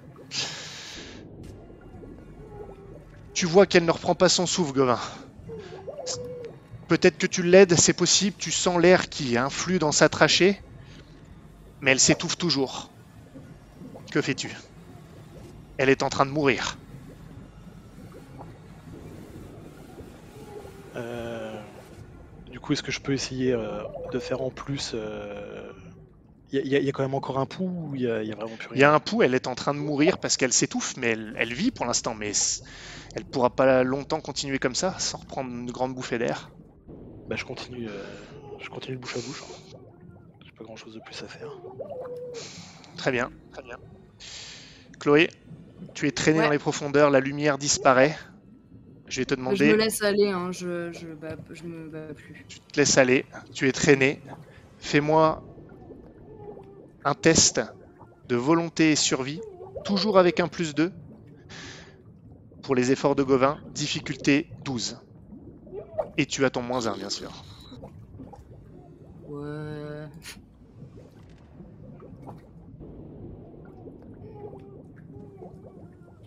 Tu 3.33 3.46
vois 3.46 3.64
qu'elle 3.64 3.87
ne 3.87 3.90
reprend 3.90 4.14
pas 4.14 4.29
son 4.29 4.46
souffle, 4.46 4.74
Gauvin. 4.74 5.00
Peut-être 6.88 7.18
que 7.18 7.27
tu 7.27 7.42
l'aides, 7.42 7.75
c'est 7.79 7.92
possible, 7.92 8.38
tu 8.38 8.51
sens 8.51 8.81
l'air 8.81 9.11
qui 9.11 9.37
influe 9.37 9.79
dans 9.79 9.92
sa 9.92 10.09
trachée, 10.09 10.62
mais 11.81 11.92
elle 11.92 12.01
s'étouffe 12.01 12.37
toujours. 12.37 12.97
Que 14.11 14.23
fais-tu? 14.23 14.57
Elle 15.77 15.88
est 15.88 16.03
en 16.03 16.09
train 16.09 16.27
de 16.27 16.33
mourir. 16.33 16.81
Euh, 20.97 21.62
du 22.47 22.61
coup, 22.61 22.73
est-ce 22.73 22.83
que 22.83 22.92
je 22.92 23.01
peux 23.01 23.12
essayer 23.12 23.53
euh, 23.53 23.83
de 24.12 24.20
faire 24.20 24.42
en 24.42 24.51
plus 24.51 24.94
Il 26.53 26.66
y, 26.66 26.75
a- 26.75 26.81
y 26.81 26.88
a 26.88 26.92
quand 26.92 27.03
même 27.03 27.12
encore 27.14 27.38
un 27.38 27.44
pouls 27.44 27.90
ou 27.90 27.94
il 27.97 28.01
y, 28.01 28.09
a 28.11 28.23
y 28.23 28.33
a 28.33 28.35
vraiment 28.35 28.57
plus 28.57 28.68
Il 28.75 28.81
y 28.81 28.85
rien 28.85 28.85
a 28.85 28.92
un 28.92 29.01
pouls, 29.01 29.23
elle 29.23 29.35
est 29.35 29.47
en 29.47 29.55
train 29.55 29.73
de 29.75 29.79
mourir 29.79 30.18
parce 30.18 30.37
qu'elle 30.37 30.53
s'étouffe, 30.53 30.97
mais 30.99 31.09
elle, 31.12 31.35
elle 31.38 31.55
vit 31.55 31.70
pour 31.70 31.87
l'instant, 31.87 32.14
mais 32.14 32.33
elle 33.14 33.25
pourra 33.25 33.51
pas 33.57 33.83
longtemps 33.85 34.20
continuer 34.20 34.59
comme 34.59 34.75
ça, 34.75 34.97
sans 34.99 35.18
reprendre 35.18 35.51
une 35.51 35.70
grande 35.70 35.94
bouffée 35.94 36.18
d'air. 36.18 36.53
Bah, 37.28 37.37
je 37.37 37.44
continue, 37.44 37.88
euh, 37.88 38.02
je 38.60 38.68
continue 38.68 38.96
de 38.96 39.00
bouche 39.00 39.16
à 39.16 39.20
bouche. 39.20 39.42
hein. 39.42 39.78
J'ai 40.44 40.52
pas 40.58 40.64
grand 40.64 40.76
chose 40.76 40.94
de 40.94 41.00
plus 41.00 41.20
à 41.22 41.28
faire. 41.28 41.58
Très 42.96 43.10
bien, 43.12 43.30
très 43.52 43.62
bien. 43.62 43.76
Chloé, 45.00 45.30
tu 45.94 46.06
es 46.06 46.10
traînée 46.12 46.38
Ouais. 46.38 46.44
dans 46.44 46.50
les 46.50 46.58
profondeurs, 46.58 47.10
la 47.10 47.20
lumière 47.20 47.58
disparaît. 47.58 48.16
Je 49.08 49.20
vais 49.20 49.24
te 49.26 49.34
Je 49.34 49.38
demander, 49.38 49.72
me 49.72 49.76
laisse 49.76 50.02
aller, 50.02 50.28
hein. 50.30 50.50
je, 50.52 50.90
je, 50.92 51.08
bats- 51.08 51.37
je 51.50 51.62
me 51.64 51.88
bats 51.88 52.14
plus. 52.14 52.44
tu 52.48 52.60
te 52.60 52.78
laisses 52.78 52.96
aller, 52.98 53.26
tu 53.52 53.68
es 53.68 53.72
traîné. 53.72 54.22
Fais-moi 54.78 55.42
un 57.04 57.14
test 57.14 57.60
de 58.28 58.37
volonté 58.37 58.92
et 58.92 58.96
survie, 58.96 59.40
toujours 59.84 60.18
avec 60.18 60.40
un 60.40 60.48
plus 60.48 60.74
2. 60.74 60.90
Pour 62.62 62.74
les 62.74 62.92
efforts 62.92 63.14
de 63.14 63.22
Gauvin, 63.22 63.58
difficulté 63.74 64.46
12. 64.64 64.96
Et 66.16 66.27
tu 66.27 66.44
as 66.44 66.50
ton 66.50 66.62
moins 66.62 66.87
1, 66.87 66.96
bien 66.96 67.11
sûr. 67.11 67.31
Ouais. 69.29 70.09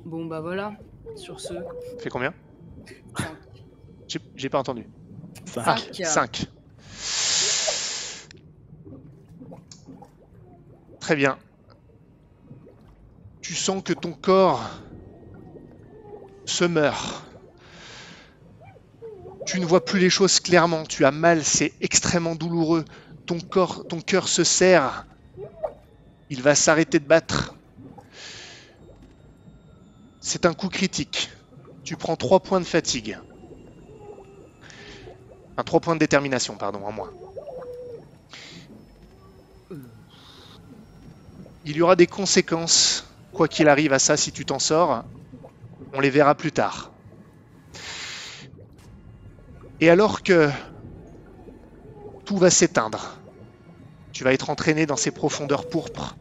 Bon 0.06 0.26
bah 0.26 0.39
voilà, 0.39 0.73
sur 1.15 1.39
ce. 1.39 1.54
Fais 2.00 2.10
combien 2.10 2.34
cinq. 3.17 3.38
J'ai 4.36 4.50
pas 4.50 4.60
entendu. 4.60 4.88
Cinq. 5.45 5.89
Cinq. 6.04 6.04
5. 6.04 6.47
Très 11.00 11.15
bien. 11.15 11.38
Tu 13.41 13.54
sens 13.54 13.84
que 13.84 13.93
ton 13.93 14.13
corps 14.13 14.69
se 16.45 16.65
meurt. 16.65 17.23
Tu 19.47 19.62
ne 19.62 19.65
vois 19.65 19.83
plus 19.83 19.99
les 19.99 20.10
choses 20.10 20.41
clairement. 20.41 20.83
Tu 20.83 21.05
as 21.05 21.12
mal, 21.12 21.43
c'est 21.43 21.73
extrêmement 21.79 22.36
douloureux. 22.36 22.83
Ton 23.25 23.39
cœur 23.39 24.27
se 24.27 24.43
serre. 24.43 25.07
Il 26.29 26.41
va 26.41 26.53
s'arrêter 26.53 26.99
de 26.99 27.07
battre. 27.07 27.55
C'est 30.19 30.45
un 30.45 30.53
coup 30.53 30.67
critique. 30.67 31.29
Tu 31.86 31.95
prends 31.95 32.17
3 32.17 32.41
points 32.41 32.60
de 32.60 32.65
fatigue. 32.65 33.17
Un 35.55 35.63
3 35.63 35.79
points 35.79 35.95
de 35.95 35.99
détermination, 35.99 36.57
pardon, 36.57 36.83
en 36.83 36.91
moins. 36.91 37.13
Il 41.63 41.77
y 41.77 41.81
aura 41.81 41.95
des 41.95 42.07
conséquences, 42.07 43.05
quoi 43.31 43.47
qu'il 43.47 43.69
arrive 43.69 43.93
à 43.93 43.99
ça, 43.99 44.17
si 44.17 44.33
tu 44.33 44.43
t'en 44.43 44.60
sors. 44.60 45.05
On 45.93 46.01
les 46.01 46.10
verra 46.10 46.36
plus 46.36 46.51
tard. 46.51 46.91
Et 49.79 49.89
alors 49.89 50.23
que 50.23 50.49
tout 52.25 52.37
va 52.37 52.49
s'éteindre, 52.49 53.23
tu 54.11 54.23
vas 54.23 54.33
être 54.33 54.49
entraîné 54.49 54.85
dans 54.85 54.97
ces 54.97 55.11
profondeurs 55.11 55.69
pourpres 55.69 56.17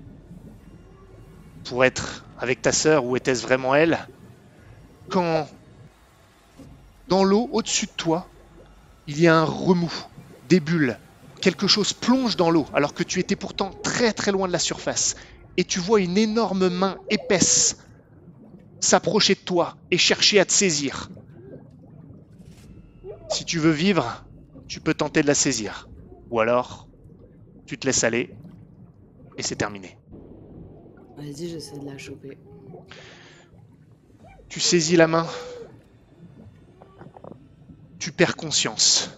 pour 1.64 1.84
être 1.84 2.26
avec 2.36 2.62
ta 2.62 2.72
sœur, 2.72 3.04
ou 3.04 3.16
était-ce 3.16 3.42
vraiment 3.42 3.74
elle 3.74 4.08
Quand 5.08 5.48
dans 7.08 7.24
l'eau 7.24 7.48
au-dessus 7.52 7.86
de 7.86 7.92
toi, 7.96 8.34
il 9.06 9.20
y 9.20 9.26
a 9.26 9.36
un 9.36 9.44
remous, 9.44 10.06
des 10.42 10.60
bulles. 10.60 11.00
Quelque 11.40 11.66
chose 11.66 11.92
plonge 11.92 12.36
dans 12.36 12.50
l'eau 12.50 12.66
alors 12.72 12.94
que 12.94 13.02
tu 13.02 13.20
étais 13.20 13.36
pourtant 13.36 13.72
très 13.82 14.12
très 14.12 14.32
loin 14.32 14.48
de 14.48 14.52
la 14.52 14.58
surface. 14.58 15.14
Et 15.56 15.64
tu 15.64 15.80
vois 15.80 16.00
une 16.00 16.18
énorme 16.18 16.68
main 16.68 16.98
épaisse 17.08 17.76
s'approcher 18.80 19.34
de 19.34 19.40
toi 19.40 19.78
et 19.90 19.98
chercher 19.98 20.40
à 20.40 20.44
te 20.44 20.52
saisir. 20.52 21.10
Si 23.28 23.44
tu 23.44 23.58
veux 23.58 23.70
vivre, 23.70 24.24
tu 24.68 24.80
peux 24.80 24.94
tenter 24.94 25.22
de 25.22 25.26
la 25.26 25.34
saisir. 25.34 25.88
Ou 26.30 26.40
alors, 26.40 26.88
tu 27.66 27.78
te 27.78 27.86
laisses 27.86 28.04
aller 28.04 28.30
et 29.36 29.42
c'est 29.42 29.56
terminé. 29.56 29.96
Vas-y, 31.16 31.48
j'essaie 31.48 31.78
de 31.78 31.86
la 31.86 31.98
choper. 31.98 32.38
Tu 34.48 34.60
saisis 34.60 34.96
la 34.96 35.06
main. 35.06 35.26
Tu 37.98 38.12
perds 38.12 38.36
conscience. 38.36 39.10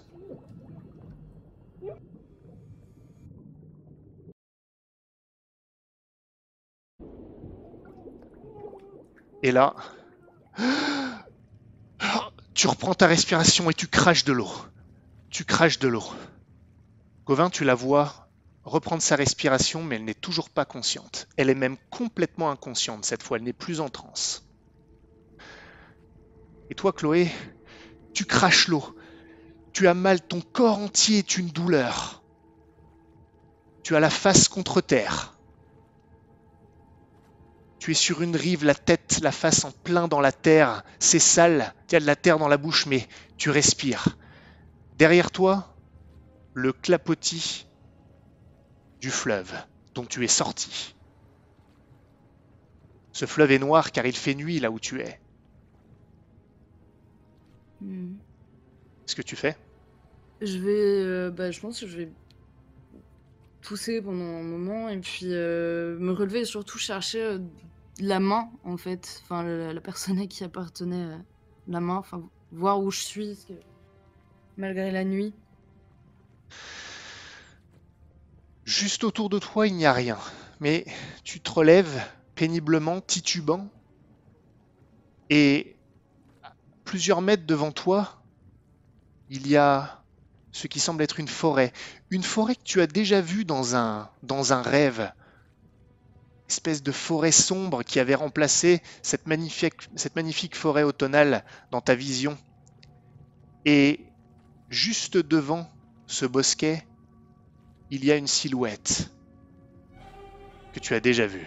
Et 9.42 9.52
là, 9.52 9.74
tu 12.58 12.66
reprends 12.66 12.94
ta 12.94 13.06
respiration 13.06 13.70
et 13.70 13.74
tu 13.74 13.86
craches 13.86 14.24
de 14.24 14.32
l'eau. 14.32 14.50
Tu 15.30 15.44
craches 15.44 15.78
de 15.78 15.86
l'eau. 15.86 16.02
Gauvin, 17.24 17.50
tu 17.50 17.62
la 17.62 17.76
vois 17.76 18.28
reprendre 18.64 19.00
sa 19.00 19.14
respiration, 19.14 19.84
mais 19.84 19.94
elle 19.94 20.04
n'est 20.04 20.12
toujours 20.12 20.50
pas 20.50 20.64
consciente. 20.64 21.28
Elle 21.36 21.50
est 21.50 21.54
même 21.54 21.76
complètement 21.88 22.50
inconsciente 22.50 23.04
cette 23.04 23.22
fois, 23.22 23.36
elle 23.36 23.44
n'est 23.44 23.52
plus 23.52 23.78
en 23.78 23.88
transe. 23.88 24.44
Et 26.68 26.74
toi, 26.74 26.92
Chloé, 26.92 27.30
tu 28.12 28.24
craches 28.24 28.66
l'eau. 28.66 28.84
Tu 29.72 29.86
as 29.86 29.94
mal, 29.94 30.20
ton 30.20 30.40
corps 30.40 30.78
entier 30.78 31.18
est 31.18 31.36
une 31.36 31.50
douleur. 31.50 32.24
Tu 33.84 33.94
as 33.94 34.00
la 34.00 34.10
face 34.10 34.48
contre 34.48 34.80
terre. 34.80 35.37
Tu 37.78 37.92
es 37.92 37.94
sur 37.94 38.22
une 38.22 38.36
rive, 38.36 38.64
la 38.64 38.74
tête, 38.74 39.20
la 39.22 39.32
face 39.32 39.64
en 39.64 39.70
plein 39.70 40.08
dans 40.08 40.20
la 40.20 40.32
terre. 40.32 40.82
C'est 40.98 41.18
sale, 41.18 41.74
tu 41.88 41.96
as 41.96 42.00
de 42.00 42.06
la 42.06 42.16
terre 42.16 42.38
dans 42.38 42.48
la 42.48 42.56
bouche, 42.56 42.86
mais 42.86 43.06
tu 43.36 43.50
respires. 43.50 44.18
Derrière 44.96 45.30
toi, 45.30 45.76
le 46.54 46.72
clapotis 46.72 47.66
du 49.00 49.10
fleuve 49.10 49.54
dont 49.94 50.04
tu 50.04 50.24
es 50.24 50.28
sorti. 50.28 50.96
Ce 53.12 53.26
fleuve 53.26 53.52
est 53.52 53.58
noir 53.58 53.92
car 53.92 54.06
il 54.06 54.16
fait 54.16 54.34
nuit 54.34 54.60
là 54.60 54.70
où 54.70 54.78
tu 54.78 55.00
es. 55.00 55.20
Hmm. 57.80 58.16
Qu'est-ce 59.06 59.16
que 59.16 59.22
tu 59.22 59.36
fais? 59.36 59.56
Je 60.40 60.58
vais. 60.58 61.02
euh, 61.04 61.30
bah, 61.30 61.50
je 61.50 61.60
pense 61.60 61.80
que 61.80 61.86
je 61.86 61.96
vais 61.96 62.08
pousser 63.68 64.00
pendant 64.00 64.24
un 64.24 64.42
moment 64.42 64.88
et 64.88 64.96
puis 64.96 65.26
euh, 65.26 65.98
me 65.98 66.12
relever 66.12 66.40
et 66.40 66.44
surtout 66.46 66.78
chercher 66.78 67.22
euh, 67.22 67.38
la 68.00 68.18
main, 68.18 68.48
en 68.64 68.78
fait. 68.78 69.20
Enfin, 69.22 69.42
la, 69.42 69.80
personne 69.82 70.18
à 70.18 70.26
qui 70.26 70.42
appartenait 70.42 71.04
euh, 71.04 71.16
la 71.68 71.80
main. 71.80 71.96
Enfin, 71.96 72.22
voir 72.50 72.80
où 72.80 72.90
je 72.90 73.00
suis, 73.00 73.38
malgré 74.56 74.90
la 74.90 75.04
nuit. 75.04 75.34
Juste 78.64 79.04
autour 79.04 79.28
de 79.28 79.38
toi, 79.38 79.66
il 79.66 79.74
n'y 79.74 79.84
a 79.84 79.92
rien. 79.92 80.16
Mais 80.60 80.86
tu 81.22 81.40
te 81.40 81.50
relèves 81.50 82.02
péniblement, 82.36 83.02
titubant, 83.02 83.68
et 85.28 85.76
plusieurs 86.84 87.20
mètres 87.20 87.44
devant 87.44 87.72
toi, 87.72 88.22
il 89.28 89.46
y 89.46 89.58
a 89.58 90.02
ce 90.52 90.66
qui 90.66 90.80
semble 90.80 91.02
être 91.02 91.20
une 91.20 91.28
forêt. 91.28 91.72
Une 92.10 92.22
forêt 92.22 92.54
que 92.54 92.62
tu 92.62 92.80
as 92.80 92.86
déjà 92.86 93.20
vue 93.20 93.44
dans 93.44 93.76
un, 93.76 94.10
dans 94.22 94.52
un 94.52 94.62
rêve. 94.62 95.12
Espèce 96.48 96.82
de 96.82 96.92
forêt 96.92 97.32
sombre 97.32 97.82
qui 97.82 98.00
avait 98.00 98.14
remplacé 98.14 98.82
cette 99.02 99.26
magnifique, 99.26 100.56
forêt 100.56 100.82
automnale 100.82 101.44
dans 101.70 101.80
ta 101.80 101.94
vision. 101.94 102.38
Et 103.66 104.00
juste 104.70 105.18
devant 105.18 105.70
ce 106.06 106.24
bosquet, 106.24 106.86
il 107.90 108.04
y 108.04 108.12
a 108.12 108.16
une 108.16 108.26
silhouette 108.26 109.10
que 110.72 110.80
tu 110.80 110.94
as 110.94 111.00
déjà 111.00 111.26
vue. 111.26 111.46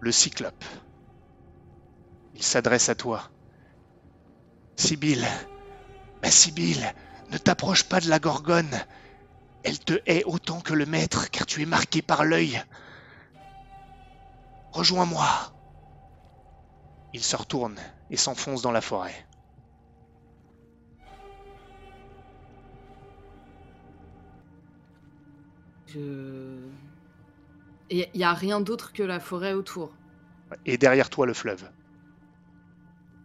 Le 0.00 0.12
cyclope. 0.12 0.64
Il 2.34 2.42
s'adresse 2.42 2.88
à 2.88 2.94
toi. 2.94 3.30
Sibylle, 4.76 5.26
ma 6.22 6.30
Sibylle, 6.30 6.94
Ne 7.30 7.38
t'approche 7.38 7.84
pas 7.84 8.00
de 8.00 8.08
la 8.08 8.18
gorgone. 8.18 8.74
Elle 9.62 9.78
te 9.78 9.94
hait 10.06 10.24
autant 10.24 10.60
que 10.60 10.72
le 10.72 10.86
maître, 10.86 11.30
car 11.30 11.46
tu 11.46 11.62
es 11.62 11.66
marqué 11.66 12.00
par 12.00 12.24
l'œil. 12.24 12.62
Rejoins-moi. 14.72 15.26
Il 17.12 17.22
se 17.22 17.36
retourne 17.36 17.76
et 18.10 18.16
s'enfonce 18.16 18.62
dans 18.62 18.72
la 18.72 18.80
forêt. 18.80 19.26
Je... 25.86 26.58
Il 27.90 28.06
n'y 28.14 28.24
a 28.24 28.34
rien 28.34 28.60
d'autre 28.60 28.92
que 28.92 29.02
la 29.02 29.20
forêt 29.20 29.54
autour. 29.54 29.94
Et 30.66 30.76
derrière 30.76 31.08
toi, 31.08 31.26
le 31.26 31.32
fleuve. 31.34 31.70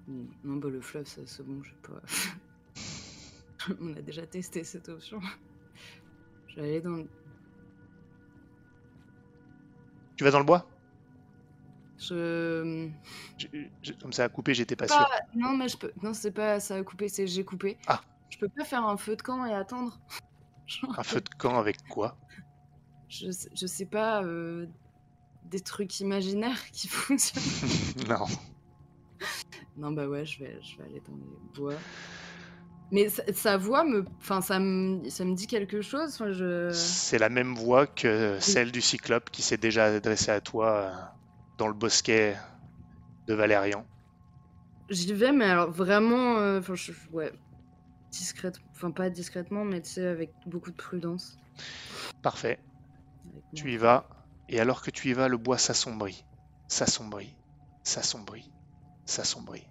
Hmm, 0.07 0.25
Non, 0.43 0.55
bah 0.55 0.69
le 0.69 0.81
fleuve, 0.81 1.05
ça, 1.07 1.21
c'est 1.25 1.45
bon, 1.45 1.61
je 1.63 1.69
sais 1.69 1.75
pas. 1.83 2.01
On 3.81 3.93
a 3.95 4.01
déjà 4.01 4.25
testé 4.25 4.63
cette 4.63 4.89
option. 4.89 5.19
Je 6.47 6.55
vais 6.55 6.61
aller 6.63 6.81
dans 6.81 6.91
le... 6.97 7.07
Tu 10.15 10.23
vas 10.23 10.31
dans 10.31 10.39
le 10.39 10.45
bois? 10.45 10.67
Je... 11.97 12.89
Je- 13.37 13.47
je- 13.81 13.93
Comme 13.93 14.13
ça 14.13 14.25
a 14.25 14.29
coupé, 14.29 14.53
j'étais 14.53 14.75
pas 14.75 14.87
Pas- 14.87 14.93
sûr. 14.95 15.07
Non, 15.35 15.55
mais 15.55 15.67
je 15.69 15.77
peux... 15.77 15.91
Non, 16.01 16.13
c'est 16.13 16.31
pas 16.31 16.59
ça 16.59 16.75
a 16.75 16.83
coupé, 16.83 17.07
c'est 17.09 17.27
j'ai 17.27 17.45
coupé. 17.45 17.77
Ah. 17.87 18.01
Je 18.29 18.37
peux 18.37 18.49
pas 18.49 18.65
faire 18.65 18.85
un 18.85 18.97
feu 18.97 19.15
de 19.15 19.21
camp 19.21 19.45
et 19.45 19.53
attendre. 19.53 19.99
Genre, 20.67 20.93
Un 20.99 21.03
feu 21.03 21.21
de 21.21 21.29
camp 21.37 21.57
avec 21.57 21.77
quoi? 21.87 22.17
Je, 23.09 23.29
sais- 23.31 23.49
je 23.55 23.65
sais 23.67 23.85
pas, 23.85 24.23
euh, 24.23 24.67
des 25.45 25.59
trucs 25.59 25.99
imaginaires 25.99 26.63
qui 26.71 26.87
fonctionnent. 26.89 28.07
Non. 28.09 28.25
Non, 29.77 29.91
bah 29.91 30.07
ouais, 30.07 30.25
je 30.25 30.39
vais, 30.39 30.59
je 30.61 30.77
vais 30.77 30.83
aller 30.83 31.01
dans 31.07 31.15
les 31.15 31.55
bois. 31.55 31.75
Mais 32.93 33.09
sa, 33.09 33.23
sa 33.33 33.57
voix 33.57 33.83
me, 33.83 34.05
enfin, 34.21 34.41
ça 34.41 34.59
me, 34.59 35.09
ça 35.09 35.25
me 35.25 35.33
dit 35.35 35.47
quelque 35.47 35.81
chose. 35.81 36.13
Enfin, 36.13 36.31
je, 36.31 36.71
C'est 36.73 37.17
la 37.19 37.29
même 37.29 37.55
voix 37.55 37.87
que 37.87 38.37
celle 38.39 38.71
du 38.71 38.81
cyclope 38.81 39.29
qui 39.31 39.41
s'est 39.41 39.57
déjà 39.57 39.85
adressée 39.85 40.31
à 40.31 40.41
toi 40.41 40.71
euh, 40.77 40.91
dans 41.57 41.67
le 41.67 41.73
bosquet 41.73 42.35
de 43.27 43.33
Valérian. 43.33 43.85
j'y 44.89 45.13
vais, 45.13 45.31
mais 45.31 45.45
alors 45.45 45.71
vraiment, 45.71 46.37
euh, 46.39 46.61
je- 46.73 46.91
ouais, 47.11 47.31
discrète, 48.11 48.57
enfin 48.75 48.91
pas 48.91 49.09
discrètement, 49.09 49.65
mais 49.65 49.81
tu 49.81 49.91
sais, 49.91 50.07
avec 50.07 50.33
beaucoup 50.45 50.71
de 50.71 50.75
prudence. 50.75 51.37
Parfait. 52.21 52.59
Tu 53.55 53.73
y 53.73 53.77
vas, 53.77 54.09
et 54.49 54.59
alors 54.59 54.81
que 54.81 54.91
tu 54.91 55.09
y 55.09 55.13
vas, 55.13 55.27
le 55.27 55.37
bois 55.37 55.57
s'assombrit, 55.57 56.25
s'assombrit, 56.67 57.35
s'assombrit, 57.83 58.51
s'assombrit. 59.05 59.67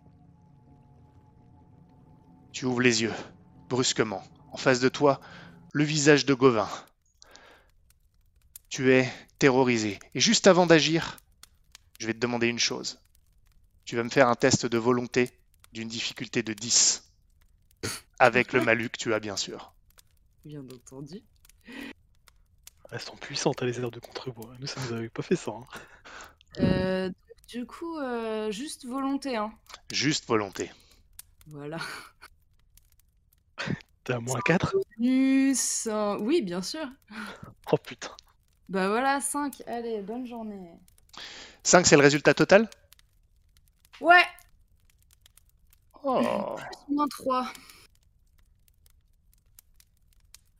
Tu 2.52 2.64
ouvres 2.66 2.80
les 2.80 3.02
yeux, 3.02 3.12
brusquement. 3.68 4.22
En 4.52 4.56
face 4.56 4.80
de 4.80 4.88
toi, 4.88 5.20
le 5.72 5.84
visage 5.84 6.26
de 6.26 6.34
Gauvin. 6.34 6.68
Tu 8.68 8.92
es 8.92 9.10
terrorisé. 9.38 9.98
Et 10.14 10.20
juste 10.20 10.46
avant 10.46 10.66
d'agir, 10.66 11.18
je 11.98 12.06
vais 12.06 12.14
te 12.14 12.18
demander 12.18 12.46
une 12.48 12.58
chose. 12.58 13.00
Tu 13.84 13.96
vas 13.96 14.02
me 14.04 14.08
faire 14.10 14.28
un 14.28 14.34
test 14.34 14.66
de 14.66 14.78
volonté 14.78 15.30
d'une 15.72 15.88
difficulté 15.88 16.42
de 16.42 16.52
10. 16.52 17.10
Avec 18.18 18.52
le 18.52 18.62
malus 18.62 18.90
que 18.90 18.98
tu 18.98 19.12
as, 19.14 19.20
bien 19.20 19.36
sûr. 19.36 19.74
Bien 20.44 20.60
entendu. 20.60 21.22
Elles 22.90 23.00
sont 23.00 23.16
puissantes, 23.16 23.62
hein, 23.62 23.66
les 23.66 23.80
airs 23.80 23.90
de 23.90 23.98
contrebois. 24.00 24.54
Nous, 24.60 24.66
ça 24.66 24.80
nous 24.86 24.92
avait 24.92 25.08
pas 25.08 25.22
fait 25.22 25.36
ça. 25.36 25.52
hein. 25.52 25.66
Euh, 26.58 27.10
du 27.48 27.64
coup, 27.66 27.98
euh, 27.98 28.50
juste 28.50 28.84
volonté, 28.86 29.36
hein. 29.36 29.52
Juste 29.90 30.26
volonté. 30.26 30.70
Voilà. 31.46 31.78
T'es 34.04 34.14
à 34.14 34.20
moins 34.20 34.40
4 34.40 34.74
Plus, 34.96 35.86
un- 35.86 36.18
oui, 36.18 36.42
bien 36.42 36.62
sûr. 36.62 36.86
Oh 37.70 37.76
putain. 37.76 38.10
Bah 38.68 38.88
voilà, 38.88 39.20
5. 39.20 39.62
Allez, 39.66 40.02
bonne 40.02 40.26
journée. 40.26 40.72
5, 41.62 41.86
c'est 41.86 41.96
le 41.96 42.02
résultat 42.02 42.34
total? 42.34 42.68
Ouais, 44.00 44.24
Oh. 46.04 46.56
moins 46.88 47.06
3. 47.08 47.52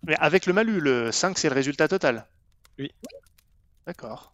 Mais 0.05 0.15
avec 0.19 0.47
le 0.47 0.53
malus, 0.53 0.81
le 0.81 1.11
5, 1.11 1.37
c'est 1.39 1.49
le 1.49 1.55
résultat 1.55 1.89
total? 1.89 2.29
Oui. 2.79 2.93
D'accord. 3.87 4.33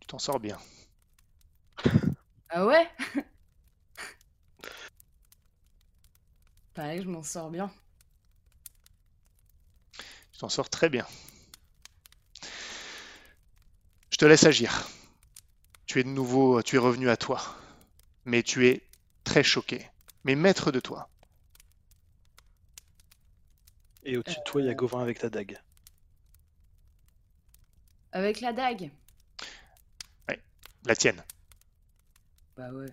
Tu 0.00 0.06
t'en 0.08 0.18
sors 0.18 0.40
bien. 0.40 0.58
Ah 2.50 2.64
ouais? 2.66 2.88
Pareil, 6.74 7.02
je 7.02 7.08
m'en 7.08 7.22
sors 7.22 7.50
bien. 7.50 7.70
Tu 10.32 10.38
t'en 10.38 10.48
sors 10.48 10.70
très 10.70 10.88
bien. 10.88 11.06
Je 14.10 14.16
te 14.16 14.24
laisse 14.24 14.44
agir. 14.44 14.88
Tu 15.86 16.00
es 16.00 16.04
de 16.04 16.08
nouveau, 16.08 16.62
tu 16.62 16.76
es 16.76 16.78
revenu 16.78 17.10
à 17.10 17.16
toi. 17.16 17.42
Mais 18.24 18.42
tu 18.42 18.66
es 18.68 18.82
très 19.24 19.42
choqué. 19.42 19.86
Mais 20.24 20.34
maître 20.34 20.72
de 20.72 20.80
toi. 20.80 21.10
Et 24.04 24.16
au-dessus 24.16 24.38
de 24.38 24.44
toi, 24.44 24.62
il 24.62 24.66
y 24.66 24.70
a 24.70 24.74
Gauvin 24.74 25.02
avec 25.02 25.18
ta 25.18 25.28
dague. 25.28 25.60
Avec 28.12 28.40
la 28.40 28.52
dague 28.52 28.90
La 30.84 30.96
tienne. 30.96 31.22
Bah 32.58 32.70
ouais. 32.72 32.92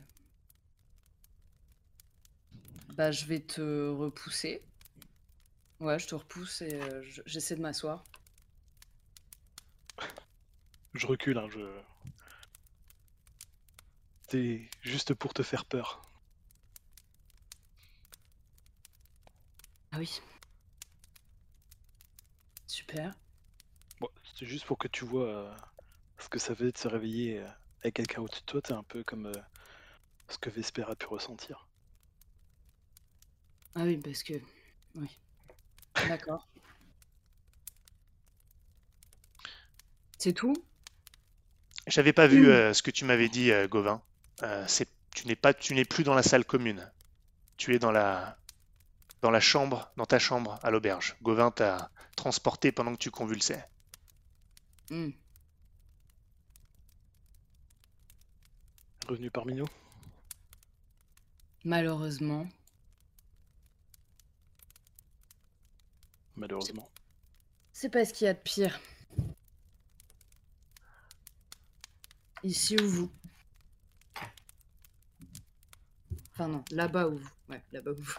Bah 2.95 3.11
je 3.11 3.25
vais 3.25 3.39
te 3.39 3.89
repousser. 3.89 4.61
Ouais, 5.79 5.97
je 5.97 6.05
te 6.07 6.13
repousse 6.13 6.61
et 6.61 6.75
euh, 6.75 7.01
je- 7.01 7.23
j'essaie 7.25 7.55
de 7.55 7.61
m'asseoir. 7.61 8.03
Je 10.93 11.07
recule, 11.07 11.39
hein, 11.39 11.47
je. 11.49 11.59
C'est 14.29 14.69
juste 14.81 15.15
pour 15.15 15.33
te 15.33 15.41
faire 15.41 15.65
peur. 15.65 16.03
Ah 19.91 19.97
oui. 19.97 20.21
Super. 22.67 23.13
Bon, 23.99 24.09
c'est 24.37 24.45
juste 24.45 24.65
pour 24.65 24.77
que 24.77 24.87
tu 24.87 25.05
vois 25.05 25.27
euh, 25.27 25.55
ce 26.19 26.29
que 26.29 26.39
ça 26.39 26.53
fait 26.55 26.71
de 26.71 26.77
se 26.77 26.87
réveiller 26.87 27.39
euh, 27.39 27.47
avec 27.81 27.95
quelqu'un 27.95 28.21
au-dessus 28.21 28.41
de 28.41 28.45
toi. 28.45 28.61
T'es 28.61 28.73
un 28.73 28.83
peu 28.83 29.03
comme 29.03 29.27
euh, 29.27 29.33
ce 30.29 30.37
que 30.37 30.49
Vesper 30.49 30.83
a 30.89 30.95
pu 30.95 31.05
ressentir. 31.07 31.67
Ah 33.75 33.83
oui, 33.83 33.97
parce 33.97 34.23
que... 34.23 34.33
Oui. 34.95 35.09
D'accord. 36.07 36.47
C'est 40.17 40.33
tout? 40.33 40.55
J'avais 41.87 42.13
pas 42.13 42.27
vu 42.27 42.47
Mm. 42.47 42.49
euh, 42.49 42.73
ce 42.73 42.81
que 42.81 42.91
tu 42.91 43.05
m'avais 43.05 43.29
dit, 43.29 43.51
euh, 43.51 43.67
Gauvin. 43.67 44.01
Euh, 44.43 44.65
tu 45.13 45.27
n'es 45.27 45.35
pas, 45.35 45.53
tu 45.53 45.73
n'es 45.75 45.85
plus 45.85 46.03
dans 46.03 46.15
la 46.15 46.23
salle 46.23 46.45
commune. 46.45 46.91
Tu 47.57 47.75
es 47.75 47.79
dans 47.79 47.91
la, 47.91 48.37
dans 49.21 49.31
la 49.31 49.39
chambre, 49.39 49.91
dans 49.97 50.05
ta 50.05 50.19
chambre 50.19 50.59
à 50.63 50.71
l'auberge. 50.71 51.15
Gauvin 51.21 51.51
t'a 51.51 51.91
transporté 52.15 52.71
pendant 52.71 52.93
que 52.93 52.97
tu 52.99 53.11
convulsais. 53.11 53.63
Hmm. 54.89 55.11
Revenu 59.07 59.29
parmi 59.29 59.53
nous 59.53 59.67
Malheureusement. 61.65 62.47
Malheureusement. 66.35 66.87
C'est 67.73 67.89
pas 67.89 68.05
ce 68.05 68.13
qu'il 68.13 68.25
y 68.25 68.27
a 68.29 68.35
de 68.35 68.39
pire. 68.39 68.79
Ici 72.43 72.77
ou 72.77 72.87
vous. 72.87 73.11
Enfin 76.33 76.47
non, 76.49 76.63
là-bas 76.69 77.07
ou 77.07 77.17
vous. 77.17 77.29
Ouais, 77.49 77.63
là-bas 77.71 77.91
ou 77.91 77.95
vous. 77.95 78.15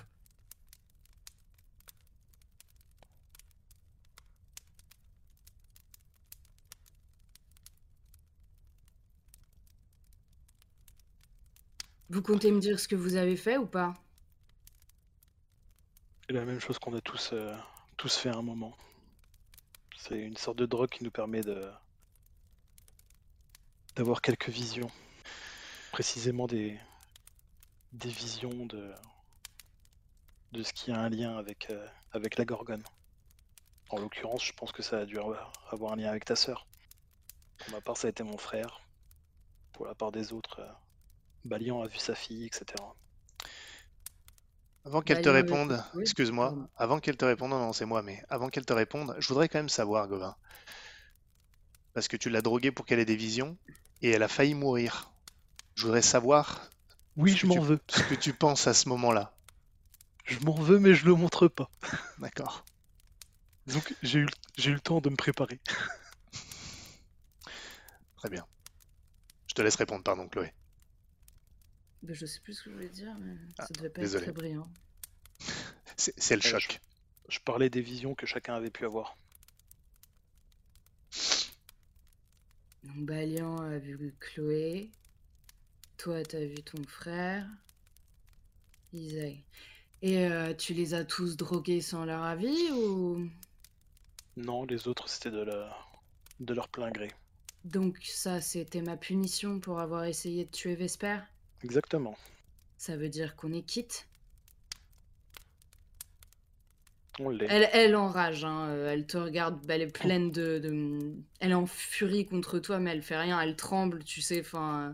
Vous 12.08 12.22
comptez 12.22 12.52
me 12.52 12.60
dire 12.60 12.78
ce 12.78 12.86
que 12.86 12.94
vous 12.94 13.16
avez 13.16 13.36
fait 13.36 13.56
ou 13.56 13.66
pas? 13.66 13.94
La 16.28 16.44
même 16.44 16.60
chose 16.60 16.78
qu'on 16.78 16.94
a 16.94 17.00
tous, 17.00 17.30
euh, 17.32 17.56
tous 17.96 18.16
fait 18.16 18.28
à 18.28 18.36
un 18.36 18.42
moment. 18.42 18.76
C'est 19.96 20.18
une 20.18 20.36
sorte 20.36 20.58
de 20.58 20.66
drogue 20.66 20.90
qui 20.90 21.02
nous 21.04 21.10
permet 21.10 21.40
de 21.40 21.70
d'avoir 23.96 24.20
quelques 24.20 24.50
visions. 24.50 24.90
Précisément 25.90 26.46
des, 26.46 26.78
des 27.92 28.10
visions 28.10 28.66
de, 28.66 28.92
de 30.52 30.62
ce 30.62 30.72
qui 30.72 30.92
a 30.92 31.00
un 31.00 31.08
lien 31.08 31.36
avec, 31.38 31.70
euh, 31.70 31.88
avec 32.12 32.36
la 32.36 32.44
Gorgone. 32.44 32.82
En 33.88 33.98
l'occurrence, 33.98 34.44
je 34.44 34.52
pense 34.52 34.70
que 34.72 34.82
ça 34.82 34.98
a 34.98 35.06
dû 35.06 35.18
avoir 35.18 35.52
avoir 35.70 35.92
un 35.92 35.96
lien 35.96 36.10
avec 36.10 36.24
ta 36.24 36.36
sœur. 36.36 36.66
Pour 37.58 37.70
ma 37.70 37.80
part, 37.80 37.96
ça 37.96 38.08
a 38.08 38.10
été 38.10 38.22
mon 38.22 38.36
frère. 38.36 38.80
Pour 39.72 39.86
la 39.86 39.94
part 39.94 40.12
des 40.12 40.32
autres, 40.32 40.60
euh, 40.60 40.72
Balian 41.46 41.82
a 41.82 41.86
vu 41.86 41.98
sa 41.98 42.14
fille, 42.14 42.44
etc. 42.46 42.64
Avant 44.84 45.02
qu'elle 45.02 45.20
te 45.20 45.28
réponde, 45.28 45.82
oui, 45.94 46.02
excuse-moi, 46.02 46.54
avant 46.76 47.00
qu'elle 47.00 47.16
te 47.16 47.24
réponde, 47.24 47.50
non, 47.50 47.58
non, 47.58 47.72
c'est 47.72 47.86
moi, 47.86 48.02
mais 48.02 48.22
avant 48.28 48.48
qu'elle 48.50 48.64
te 48.66 48.72
réponde, 48.72 49.16
je 49.18 49.28
voudrais 49.28 49.48
quand 49.48 49.58
même 49.58 49.68
savoir, 49.68 50.06
Gauvin, 50.06 50.36
parce 51.92 52.06
que 52.08 52.16
tu 52.16 52.30
l'as 52.30 52.42
droguée 52.42 52.70
pour 52.70 52.86
qu'elle 52.86 53.00
ait 53.00 53.04
des 53.04 53.16
visions, 53.16 53.56
et 54.02 54.10
elle 54.10 54.22
a 54.22 54.28
failli 54.28 54.54
mourir. 54.54 55.10
Je 55.74 55.82
voudrais 55.82 56.02
savoir 56.02 56.70
Oui, 57.16 57.32
ce 57.32 57.36
je 57.38 57.42
que 57.42 57.46
m'en 57.48 57.54
tu- 57.54 57.60
veux. 57.60 57.80
ce 57.88 58.02
que 58.04 58.14
tu 58.14 58.32
penses 58.32 58.66
à 58.66 58.74
ce 58.74 58.88
moment-là. 58.90 59.34
Je 60.24 60.38
m'en 60.40 60.54
veux, 60.54 60.78
mais 60.78 60.94
je 60.94 61.04
le 61.06 61.14
montre 61.14 61.48
pas. 61.48 61.70
D'accord. 62.18 62.64
Donc 63.66 63.96
j'ai 64.02 64.20
eu, 64.20 64.26
j'ai 64.56 64.70
eu 64.70 64.74
le 64.74 64.80
temps 64.80 65.00
de 65.00 65.10
me 65.10 65.16
préparer. 65.16 65.58
Très 68.16 68.28
bien. 68.30 68.46
Je 69.48 69.54
te 69.54 69.62
laisse 69.62 69.76
répondre, 69.76 70.04
pardon, 70.04 70.28
Chloé. 70.28 70.52
Ben, 72.02 72.14
je 72.14 72.26
sais 72.26 72.40
plus 72.40 72.54
ce 72.54 72.62
que 72.64 72.70
je 72.70 72.74
voulais 72.76 72.88
dire, 72.88 73.14
mais 73.20 73.34
Ah, 73.58 73.66
ça 73.66 73.74
devait 73.74 73.90
pas 73.90 74.00
désolé. 74.02 74.24
être 74.24 74.32
très 74.32 74.32
brillant. 74.32 74.68
C'est 75.96 76.36
le 76.36 76.42
Ouais, 76.42 76.48
choc. 76.60 76.80
Je 77.28 77.38
parlais 77.40 77.70
des 77.70 77.80
visions 77.80 78.14
que 78.14 78.26
chacun 78.26 78.54
avait 78.54 78.70
pu 78.70 78.84
avoir. 78.84 79.16
Donc 82.84 83.04
Balian 83.06 83.56
a 83.58 83.78
vu 83.78 84.14
Chloé. 84.20 84.90
Toi, 85.96 86.22
t'as 86.22 86.44
vu 86.44 86.56
ton 86.62 86.82
frère. 86.86 87.46
Isaac. 88.92 89.36
Et 90.02 90.26
euh, 90.26 90.54
tu 90.54 90.74
les 90.74 90.94
as 90.94 91.04
tous 91.04 91.36
drogués 91.36 91.80
sans 91.80 92.04
leur 92.04 92.22
avis 92.22 92.70
ou... 92.72 93.28
Non, 94.36 94.64
les 94.64 94.86
autres 94.86 95.08
c'était 95.08 95.30
de, 95.30 95.40
la... 95.40 95.76
de 96.40 96.54
leur 96.54 96.68
plein 96.68 96.90
gré. 96.90 97.10
Donc 97.64 97.98
ça, 98.04 98.40
c'était 98.40 98.82
ma 98.82 98.96
punition 98.96 99.58
pour 99.58 99.80
avoir 99.80 100.04
essayé 100.04 100.44
de 100.44 100.50
tuer 100.50 100.76
Vesper? 100.76 101.18
Exactement. 101.62 102.16
Ça 102.78 102.96
veut 102.96 103.10
dire 103.10 103.36
qu'on 103.36 103.52
est 103.52 103.64
quitte? 103.64 104.08
On 107.18 107.30
l'est. 107.30 107.46
Elle, 107.48 107.68
elle 107.72 107.96
enrage, 107.96 108.44
hein, 108.44 108.68
euh, 108.68 108.92
elle 108.92 109.06
te 109.06 109.16
regarde, 109.16 109.58
elle 109.68 109.82
est 109.82 109.86
pleine 109.88 110.30
de, 110.30 110.58
de- 110.58 111.14
Elle 111.40 111.50
est 111.52 111.54
en 111.54 111.66
furie 111.66 112.26
contre 112.26 112.58
toi, 112.58 112.78
mais 112.78 112.90
elle 112.90 113.02
fait 113.02 113.16
rien, 113.16 113.40
elle 113.40 113.56
tremble, 113.56 114.04
tu 114.04 114.20
sais, 114.20 114.40
enfin... 114.40 114.90
euh, 114.90 114.92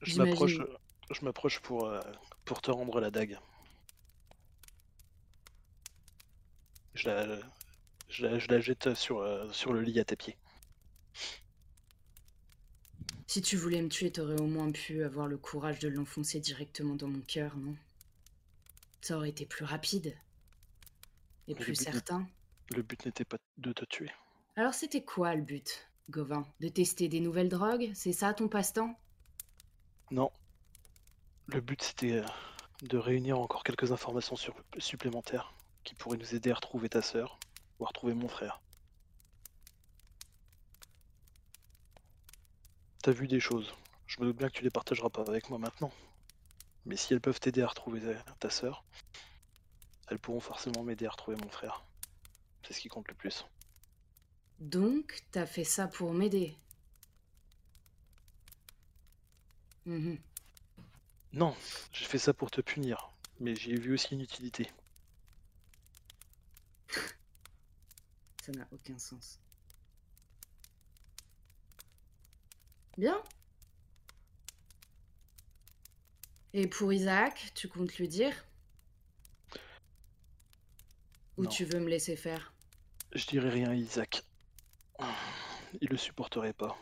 Je 0.00 0.16
m'approche, 0.16 0.62
je 1.10 1.22
m'approche 1.22 1.60
pour, 1.60 1.84
euh, 1.84 2.00
pour 2.46 2.62
te 2.62 2.70
rendre 2.70 2.98
la 2.98 3.10
dague. 3.10 3.38
Je 6.94 7.08
la, 7.08 7.38
je 8.16 8.26
la, 8.26 8.38
je 8.38 8.48
la 8.48 8.60
jette 8.60 8.94
sur, 8.94 9.18
euh, 9.18 9.50
sur 9.52 9.72
le 9.72 9.82
lit 9.82 10.00
à 10.00 10.04
tes 10.04 10.16
pieds. 10.16 10.38
Si 13.26 13.42
tu 13.42 13.56
voulais 13.56 13.82
me 13.82 13.88
tuer, 13.88 14.10
t'aurais 14.10 14.40
au 14.40 14.46
moins 14.46 14.72
pu 14.72 15.04
avoir 15.04 15.26
le 15.26 15.36
courage 15.36 15.80
de 15.80 15.88
l'enfoncer 15.88 16.40
directement 16.40 16.94
dans 16.94 17.08
mon 17.08 17.20
cœur, 17.20 17.56
non? 17.56 17.76
Ça 19.02 19.16
aurait 19.16 19.28
été 19.28 19.44
plus 19.44 19.64
rapide. 19.64 20.16
Et 21.48 21.54
plus 21.54 21.74
certain. 21.74 22.26
Le 22.74 22.82
but 22.82 23.04
n'était 23.04 23.24
pas 23.24 23.36
de 23.58 23.72
te 23.72 23.84
tuer. 23.84 24.10
Alors 24.56 24.74
c'était 24.74 25.04
quoi 25.04 25.34
le 25.34 25.42
but, 25.42 25.88
Gauvin? 26.08 26.46
De 26.60 26.68
tester 26.68 27.08
des 27.08 27.20
nouvelles 27.20 27.50
drogues? 27.50 27.90
C'est 27.94 28.12
ça 28.12 28.32
ton 28.32 28.48
passe-temps? 28.48 28.98
Non. 30.10 30.30
Le 31.46 31.60
but 31.60 31.82
c'était 31.82 32.18
euh, 32.18 32.26
de 32.82 32.96
réunir 32.96 33.38
encore 33.38 33.62
quelques 33.62 33.92
informations 33.92 34.36
supplémentaires 34.78 35.52
qui 35.84 35.94
pourraient 35.94 36.18
nous 36.18 36.34
aider 36.34 36.50
à 36.50 36.54
retrouver 36.54 36.88
ta 36.88 37.02
sœur 37.02 37.38
ou 37.78 37.84
à 37.84 37.88
retrouver 37.88 38.14
mon 38.14 38.28
frère. 38.28 38.60
T'as 43.02 43.12
vu 43.12 43.28
des 43.28 43.40
choses. 43.40 43.74
Je 44.06 44.20
me 44.20 44.26
doute 44.26 44.36
bien 44.36 44.48
que 44.48 44.54
tu 44.54 44.64
les 44.64 44.70
partageras 44.70 45.10
pas 45.10 45.22
avec 45.28 45.48
moi 45.50 45.58
maintenant. 45.58 45.92
Mais 46.84 46.96
si 46.96 47.12
elles 47.12 47.20
peuvent 47.20 47.40
t'aider 47.40 47.62
à 47.62 47.66
retrouver 47.68 48.00
ta- 48.00 48.32
ta 48.34 48.50
sœur, 48.50 48.84
elles 50.08 50.18
pourront 50.18 50.40
forcément 50.40 50.82
m'aider 50.82 51.06
à 51.06 51.10
retrouver 51.10 51.36
mon 51.42 51.48
frère. 51.48 51.84
C'est 52.62 52.72
ce 52.74 52.80
qui 52.80 52.88
compte 52.88 53.08
le 53.08 53.14
plus. 53.14 53.44
Donc, 54.60 55.22
t'as 55.32 55.46
fait 55.46 55.64
ça 55.64 55.86
pour 55.88 56.12
m'aider 56.12 56.56
Mhm. 59.84 60.18
Non, 61.32 61.54
j'ai 61.92 62.06
fait 62.06 62.18
ça 62.18 62.34
pour 62.34 62.50
te 62.50 62.60
punir, 62.60 63.10
mais 63.38 63.54
j'y 63.54 63.72
ai 63.72 63.78
vu 63.78 63.94
aussi 63.94 64.14
une 64.14 64.20
utilité. 64.22 64.68
Ça 68.46 68.52
n'a 68.52 68.68
aucun 68.70 68.96
sens. 68.96 69.40
Bien. 72.96 73.20
Et 76.52 76.68
pour 76.68 76.92
Isaac, 76.92 77.50
tu 77.56 77.66
comptes 77.66 77.96
lui 77.96 78.06
dire? 78.06 78.46
Ou 81.36 81.42
Non. 81.42 81.50
tu 81.50 81.64
veux 81.64 81.80
me 81.80 81.88
laisser 81.88 82.14
faire? 82.14 82.54
Je 83.12 83.26
dirais 83.26 83.50
rien 83.50 83.70
à 83.70 83.74
Isaac. 83.74 84.22
Il 85.80 85.88
le 85.88 85.96
supporterait 85.96 86.52
pas. 86.52 86.78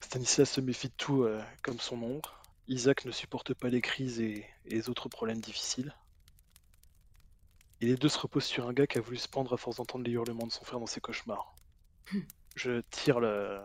Stanislas 0.00 0.50
se 0.50 0.62
méfie 0.62 0.88
de 0.88 0.94
tout 0.96 1.24
euh, 1.24 1.44
comme 1.62 1.78
son 1.78 2.02
ombre. 2.02 2.42
Isaac 2.68 3.04
ne 3.04 3.10
supporte 3.10 3.52
pas 3.52 3.68
les 3.68 3.82
crises 3.82 4.18
et, 4.18 4.48
et 4.64 4.70
les 4.76 4.88
autres 4.88 5.10
problèmes 5.10 5.42
difficiles. 5.42 5.94
Et 7.80 7.86
les 7.86 7.96
deux 7.96 8.08
se 8.08 8.18
reposent 8.18 8.44
sur 8.44 8.68
un 8.68 8.72
gars 8.72 8.86
qui 8.86 8.98
a 8.98 9.00
voulu 9.00 9.16
se 9.16 9.28
pendre 9.28 9.52
à 9.52 9.56
force 9.56 9.76
d'entendre 9.76 10.04
les 10.04 10.12
hurlements 10.12 10.46
de 10.46 10.52
son 10.52 10.64
frère 10.64 10.80
dans 10.80 10.86
ses 10.86 11.00
cauchemars. 11.00 11.54
Je 12.54 12.80
tire 12.90 13.20
le, 13.20 13.60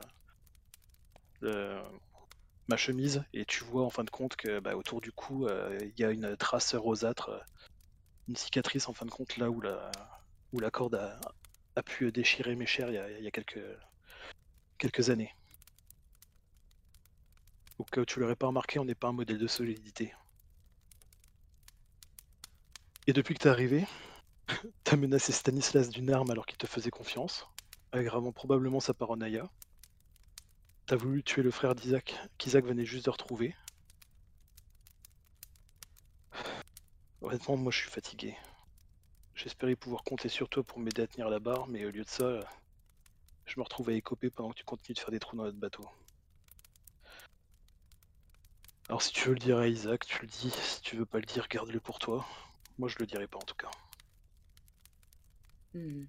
le- 1.41 1.81
ma 2.67 2.77
chemise 2.77 3.23
et 3.33 3.45
tu 3.45 3.63
vois 3.63 3.83
en 3.85 3.89
fin 3.89 4.03
de 4.03 4.09
compte 4.09 4.35
que 4.35 4.59
bah, 4.59 4.75
autour 4.75 5.01
du 5.01 5.11
cou 5.11 5.45
euh, 5.47 5.77
il 5.81 5.99
y 5.99 6.03
a 6.05 6.11
une 6.11 6.35
trace 6.37 6.75
rosâtre, 6.75 7.29
euh, 7.29 7.39
une 8.29 8.35
cicatrice 8.35 8.87
en 8.89 8.93
fin 8.93 9.05
de 9.05 9.11
compte 9.11 9.37
là 9.37 9.49
où 9.49 9.61
la, 9.61 9.91
où 10.53 10.59
la 10.59 10.71
corde 10.71 10.95
a, 10.95 11.19
a 11.75 11.83
pu 11.83 12.11
déchirer 12.11 12.55
mes 12.55 12.65
chairs 12.65 12.89
il 12.89 12.95
y 12.95 12.97
a, 12.97 13.11
il 13.19 13.23
y 13.23 13.27
a 13.27 13.31
quelques, 13.31 13.59
quelques 14.77 15.09
années. 15.09 15.33
Au 17.77 17.83
cas 17.83 17.99
où 17.99 18.05
tu 18.05 18.21
l'aurais 18.21 18.37
pas 18.37 18.47
remarqué, 18.47 18.79
on 18.79 18.85
n'est 18.85 18.95
pas 18.95 19.09
un 19.09 19.11
modèle 19.11 19.37
de 19.37 19.47
solidité. 19.47 20.13
Et 23.07 23.13
depuis 23.13 23.33
que 23.33 23.39
t'es 23.39 23.49
arrivé, 23.49 23.87
t'as 24.83 24.95
menacé 24.95 25.31
Stanislas 25.31 25.89
d'une 25.89 26.11
arme 26.11 26.29
alors 26.29 26.45
qu'il 26.45 26.57
te 26.57 26.67
faisait 26.67 26.91
confiance, 26.91 27.47
aggravant 27.91 28.31
probablement 28.31 28.79
sa 28.79 28.93
paranoïa. 28.93 29.49
T'as 30.85 30.95
voulu 30.97 31.23
tuer 31.23 31.41
le 31.41 31.51
frère 31.51 31.73
d'Isaac, 31.73 32.15
qu'Isaac 32.37 32.63
venait 32.65 32.85
juste 32.85 33.05
de 33.05 33.09
retrouver. 33.09 33.55
Honnêtement, 37.21 37.57
moi 37.57 37.71
je 37.71 37.79
suis 37.79 37.89
fatigué. 37.89 38.35
J'espérais 39.33 39.75
pouvoir 39.75 40.03
compter 40.03 40.29
sur 40.29 40.47
toi 40.49 40.63
pour 40.63 40.79
m'aider 40.79 41.01
à 41.01 41.07
tenir 41.07 41.29
la 41.29 41.39
barre, 41.39 41.67
mais 41.67 41.85
au 41.85 41.89
lieu 41.89 42.03
de 42.03 42.09
ça, 42.09 42.39
je 43.45 43.59
me 43.59 43.63
retrouve 43.63 43.89
à 43.89 43.93
écoper 43.93 44.29
pendant 44.29 44.51
que 44.51 44.57
tu 44.57 44.63
continues 44.63 44.93
de 44.93 44.99
faire 44.99 45.11
des 45.11 45.19
trous 45.19 45.35
dans 45.35 45.43
notre 45.45 45.57
bateau. 45.57 45.87
Alors 48.89 49.01
si 49.01 49.11
tu 49.11 49.27
veux 49.27 49.33
le 49.33 49.39
dire 49.39 49.57
à 49.57 49.67
Isaac, 49.67 50.05
tu 50.05 50.21
le 50.21 50.27
dis. 50.27 50.51
Si 50.51 50.81
tu 50.81 50.97
veux 50.97 51.05
pas 51.05 51.19
le 51.19 51.25
dire, 51.25 51.47
garde-le 51.47 51.79
pour 51.79 51.97
toi. 51.97 52.27
Moi 52.81 52.89
je 52.89 52.95
le 52.97 53.05
dirai 53.05 53.27
pas 53.27 53.37
en 53.37 53.45
tout 53.45 53.53
cas. 53.53 53.69
Hmm. 55.75 56.05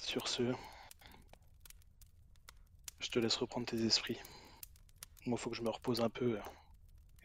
Sur 0.00 0.28
ce, 0.28 0.54
je 3.00 3.10
te 3.10 3.18
laisse 3.18 3.36
reprendre 3.36 3.66
tes 3.66 3.84
esprits. 3.84 4.18
Moi 5.26 5.36
faut 5.36 5.50
que 5.50 5.56
je 5.56 5.62
me 5.62 5.68
repose 5.68 6.00
un 6.00 6.08
peu 6.08 6.38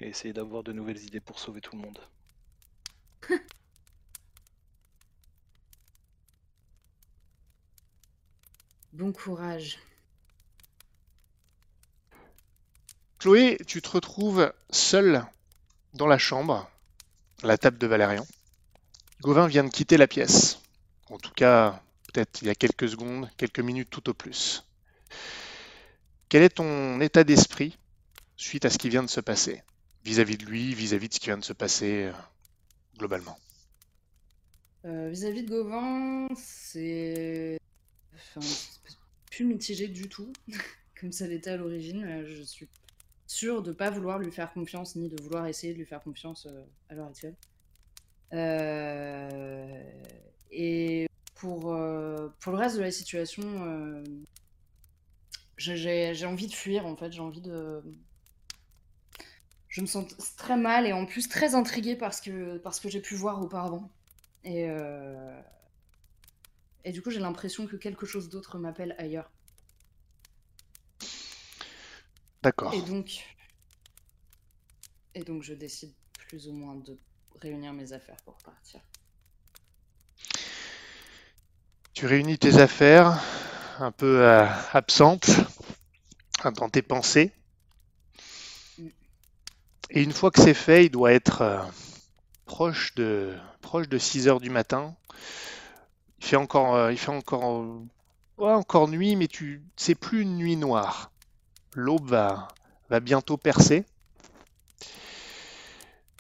et 0.02 0.10
essayer 0.10 0.34
d'avoir 0.34 0.64
de 0.64 0.74
nouvelles 0.74 1.02
idées 1.02 1.22
pour 1.22 1.40
sauver 1.40 1.62
tout 1.62 1.78
le 1.78 1.82
monde. 1.82 2.00
Bon 8.92 9.14
courage. 9.14 9.78
Chloé, 13.20 13.58
tu 13.68 13.82
te 13.82 13.90
retrouves 13.90 14.54
seule 14.70 15.26
dans 15.94 16.08
la 16.08 16.18
chambre, 16.18 16.70
à 17.44 17.48
la 17.48 17.58
table 17.58 17.78
de 17.78 17.86
Valérian. 17.86 18.26
Gauvin 19.22 19.48
vient 19.48 19.66
de 19.66 19.70
quitter 19.70 19.98
la 19.98 20.08
pièce. 20.08 20.60
En 21.10 21.18
tout 21.18 21.34
cas, 21.34 21.82
peut-être 22.08 22.42
il 22.42 22.48
y 22.48 22.50
a 22.50 22.56
quelques 22.56 22.88
secondes, 22.88 23.30
quelques 23.36 23.60
minutes 23.60 23.90
tout 23.90 24.10
au 24.10 24.14
plus. 24.14 24.64
Quel 26.30 26.44
est 26.44 26.50
ton 26.56 27.02
état 27.02 27.26
d'esprit 27.26 27.78
suite 28.38 28.64
à 28.64 28.70
ce 28.70 28.78
qui 28.78 28.88
vient 28.88 29.04
de 29.04 29.10
se 29.10 29.20
passer 29.20 29.64
Vis-à-vis 30.06 30.38
de 30.38 30.46
lui, 30.46 30.74
vis-à-vis 30.74 31.10
de 31.10 31.14
ce 31.14 31.20
qui 31.20 31.26
vient 31.26 31.38
de 31.38 31.44
se 31.44 31.52
passer 31.52 32.06
euh, 32.06 32.14
globalement? 32.98 33.38
Euh, 34.86 35.10
Vis-à-vis 35.10 35.44
de 35.44 35.50
Gauvin, 35.50 36.30
c'est. 36.38 37.60
Enfin, 38.16 38.48
plus 39.30 39.44
mitigé 39.44 39.90
du 39.90 40.08
tout, 40.08 40.32
comme 41.02 41.12
ça 41.12 41.28
l'était 41.28 41.50
à 41.50 41.58
l'origine. 41.58 42.06
Euh, 42.06 42.26
Je 42.26 42.44
suis 42.44 42.70
sûr 43.30 43.62
de 43.62 43.72
pas 43.72 43.92
vouloir 43.92 44.18
lui 44.18 44.32
faire 44.32 44.52
confiance 44.52 44.96
ni 44.96 45.08
de 45.08 45.22
vouloir 45.22 45.46
essayer 45.46 45.74
de 45.74 45.78
lui 45.78 45.86
faire 45.86 46.02
confiance 46.02 46.48
euh, 46.48 46.64
à 46.90 46.96
l'heure 46.96 47.08
actuelle. 47.08 47.36
Euh, 48.34 49.84
et 50.52 51.08
pour, 51.36 51.74
euh, 51.74 52.30
pour 52.40 52.52
le 52.52 52.58
reste 52.58 52.76
de 52.78 52.82
la 52.82 52.92
situation, 52.92 54.04
j'ai 55.58 56.26
envie 56.26 56.48
de 56.48 56.54
fuir 56.54 56.86
en 56.88 56.96
fait, 56.96 57.12
j'ai 57.12 57.22
envie 57.22 57.42
de. 57.42 57.84
Je 59.68 59.82
me 59.82 59.86
sens 59.86 60.08
très 60.36 60.58
mal 60.58 60.88
et 60.88 60.94
en 60.94 61.06
plus 61.06 61.30
très 61.30 61.54
intriguée 61.54 61.96
parce 61.96 62.22
que, 62.22 62.58
parce 62.58 62.80
que 62.80 62.90
j'ai 62.90 63.02
pu 63.02 63.14
voir 63.14 63.42
auparavant. 63.42 63.92
Et, 64.44 64.68
et 66.84 66.92
du 66.92 67.04
coup, 67.04 67.12
j'ai 67.12 67.20
l'impression 67.20 67.68
que 67.68 67.76
quelque 67.76 68.08
chose 68.08 68.30
d'autre 68.30 68.58
m'appelle 68.58 68.96
ailleurs. 68.98 69.32
D'accord. 72.42 72.74
Et 72.74 72.82
donc, 72.82 73.24
et 75.16 75.24
donc, 75.24 75.44
je 75.44 75.54
décide 75.54 75.94
plus 76.28 76.48
ou 76.48 76.54
moins 76.54 76.76
de 76.76 76.98
réunir 77.42 77.74
mes 77.74 77.92
affaires 77.94 78.18
pour 78.24 78.38
partir. 78.38 78.80
Tu 81.94 82.06
réunis 82.06 82.38
tes 82.38 82.58
affaires, 82.58 83.22
un 83.80 83.92
peu 83.92 84.22
euh, 84.22 84.46
absentes 84.72 85.30
dans 86.56 86.70
tes 86.70 86.82
pensées. 86.82 87.34
Mm. 88.78 88.88
Et 89.90 90.04
une 90.04 90.14
fois 90.14 90.32
que 90.32 90.42
c'est 90.42 90.54
fait, 90.54 90.86
il 90.86 90.90
doit 90.90 91.12
être 91.12 91.42
euh, 91.42 91.62
proche 92.46 92.96
de, 92.96 93.36
proche 93.62 93.90
de 93.90 93.98
6 93.98 94.28
heures 94.30 94.40
du 94.40 94.50
matin. 94.50 94.96
Il 96.20 96.26
fait 96.26 96.38
encore, 96.38 96.76
euh, 96.76 96.92
il 96.94 96.98
fait 96.98 97.12
encore, 97.12 97.66
ouais, 98.38 98.54
encore 98.54 98.88
nuit, 98.88 99.16
mais 99.16 99.28
tu, 99.28 99.62
c'est 99.76 99.96
plus 99.96 100.22
une 100.22 100.38
nuit 100.38 100.56
noire. 100.56 101.12
L'aube 101.74 102.10
va, 102.10 102.48
bientôt 103.00 103.38
percer. 103.38 103.86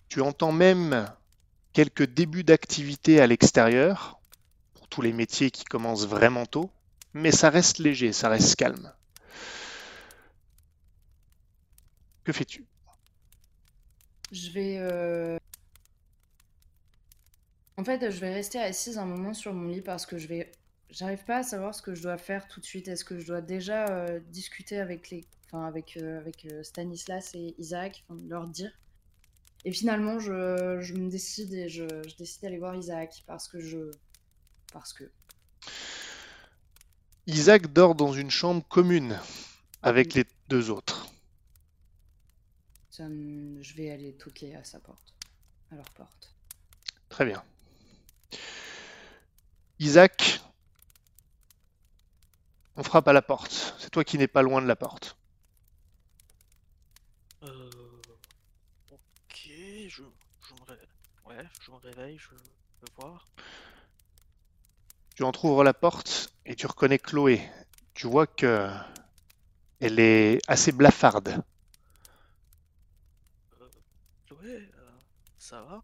Tu 0.08 0.22
entends 0.22 0.52
même 0.52 1.08
quelques 1.74 2.06
débuts 2.06 2.44
d'activité 2.44 3.22
à 3.22 3.28
l'extérieur, 3.28 4.20
pour 4.74 4.88
tous 4.88 5.02
les 5.02 5.14
métiers 5.14 5.52
qui 5.52 5.66
commencent 5.66 6.08
vraiment 6.08 6.46
tôt, 6.46 6.72
mais 7.14 7.32
ça 7.32 7.50
reste 7.50 7.80
léger, 7.80 8.14
ça 8.14 8.30
reste 8.30 8.56
calme. 8.56 8.94
Que 12.24 12.32
fais-tu? 12.32 12.66
Je 14.32 14.52
vais. 14.52 14.78
euh, 14.80 15.38
En 17.78 17.84
fait, 17.84 18.12
je 18.12 18.20
vais 18.20 18.34
rester 18.34 18.60
assise 18.60 18.98
un 18.98 19.06
moment 19.06 19.34
sur 19.34 19.54
mon 19.54 19.68
lit 19.70 19.82
parce 19.82 20.06
que 20.06 20.18
je 20.18 20.28
vais. 20.28 20.52
J'arrive 20.90 21.24
pas 21.24 21.38
à 21.38 21.44
savoir 21.44 21.74
ce 21.74 21.82
que 21.82 21.96
je 21.96 22.02
dois 22.04 22.18
faire 22.18 22.48
tout 22.48 22.60
de 22.60 22.66
suite. 22.66 22.88
Est-ce 22.88 23.06
que 23.06 23.20
je 23.20 23.26
dois 23.26 23.42
déjà 23.42 23.88
euh, 23.88 24.20
discuter 24.32 24.80
avec 24.80 25.10
les, 25.10 25.26
enfin 25.52 25.66
avec 25.66 25.98
euh, 25.98 26.20
avec 26.20 26.46
euh, 26.46 26.64
Stanislas 26.64 27.34
et 27.34 27.56
Isaac, 27.58 28.06
leur 28.28 28.48
dire. 28.48 28.72
Et 29.66 29.74
finalement, 29.74 30.20
je, 30.20 30.80
je 30.80 30.94
me 30.94 31.10
décide 31.10 31.54
et 31.54 31.68
je, 31.68 31.84
je 32.08 32.16
décide 32.16 32.44
d'aller 32.44 32.60
voir 32.60 32.76
Isaac 32.76 33.24
parce 33.28 33.48
que 33.48 33.60
je, 33.60 33.92
parce 34.72 34.94
que. 34.94 35.12
Isaac 37.28 37.74
dort 37.74 37.96
dans 37.96 38.14
une 38.14 38.32
chambre 38.32 38.66
commune 38.68 39.20
avec 39.82 40.14
les 40.14 40.26
deux 40.48 40.70
autres. 40.70 41.08
Ça 42.90 43.08
je 43.08 43.74
vais 43.76 43.92
aller 43.92 44.14
toquer 44.14 44.56
à 44.56 44.64
sa 44.64 44.80
porte, 44.80 45.14
à 45.72 45.76
leur 45.76 45.90
porte. 45.92 46.34
Très 47.10 47.26
bien. 47.26 47.44
Isaac, 49.80 50.42
on 52.76 52.84
frappe 52.84 53.08
à 53.08 53.14
la 53.14 53.22
porte. 53.22 53.74
C'est 53.80 53.90
toi 53.90 54.04
qui 54.04 54.18
n'es 54.18 54.28
pas 54.28 54.42
loin 54.42 54.62
de 54.62 54.68
la 54.68 54.76
porte. 54.76 55.18
Euh... 57.44 57.70
Ok, 58.92 59.50
je, 59.88 59.88
je 59.88 60.54
me 60.54 60.66
ré- 60.68 60.88
Ouais, 61.40 61.48
je 61.62 61.72
me 61.72 61.78
réveille, 61.78 62.18
je 62.18 62.32
veux 62.32 62.92
voir. 62.98 63.26
Tu 65.16 65.24
entrouvres 65.24 65.64
la 65.64 65.74
porte 65.74 66.34
et 66.46 66.54
tu 66.54 66.68
reconnais 66.68 67.00
Chloé. 67.00 67.42
Tu 67.94 68.08
vois 68.08 68.28
que 68.28 68.70
elle 69.80 70.02
est 70.02 70.42
assez 70.50 70.74
blafarde. 70.74 71.42
Euh... 73.62 73.70
Chloé, 74.28 74.70
euh, 74.76 74.92
ça 75.38 75.62
va? 75.62 75.82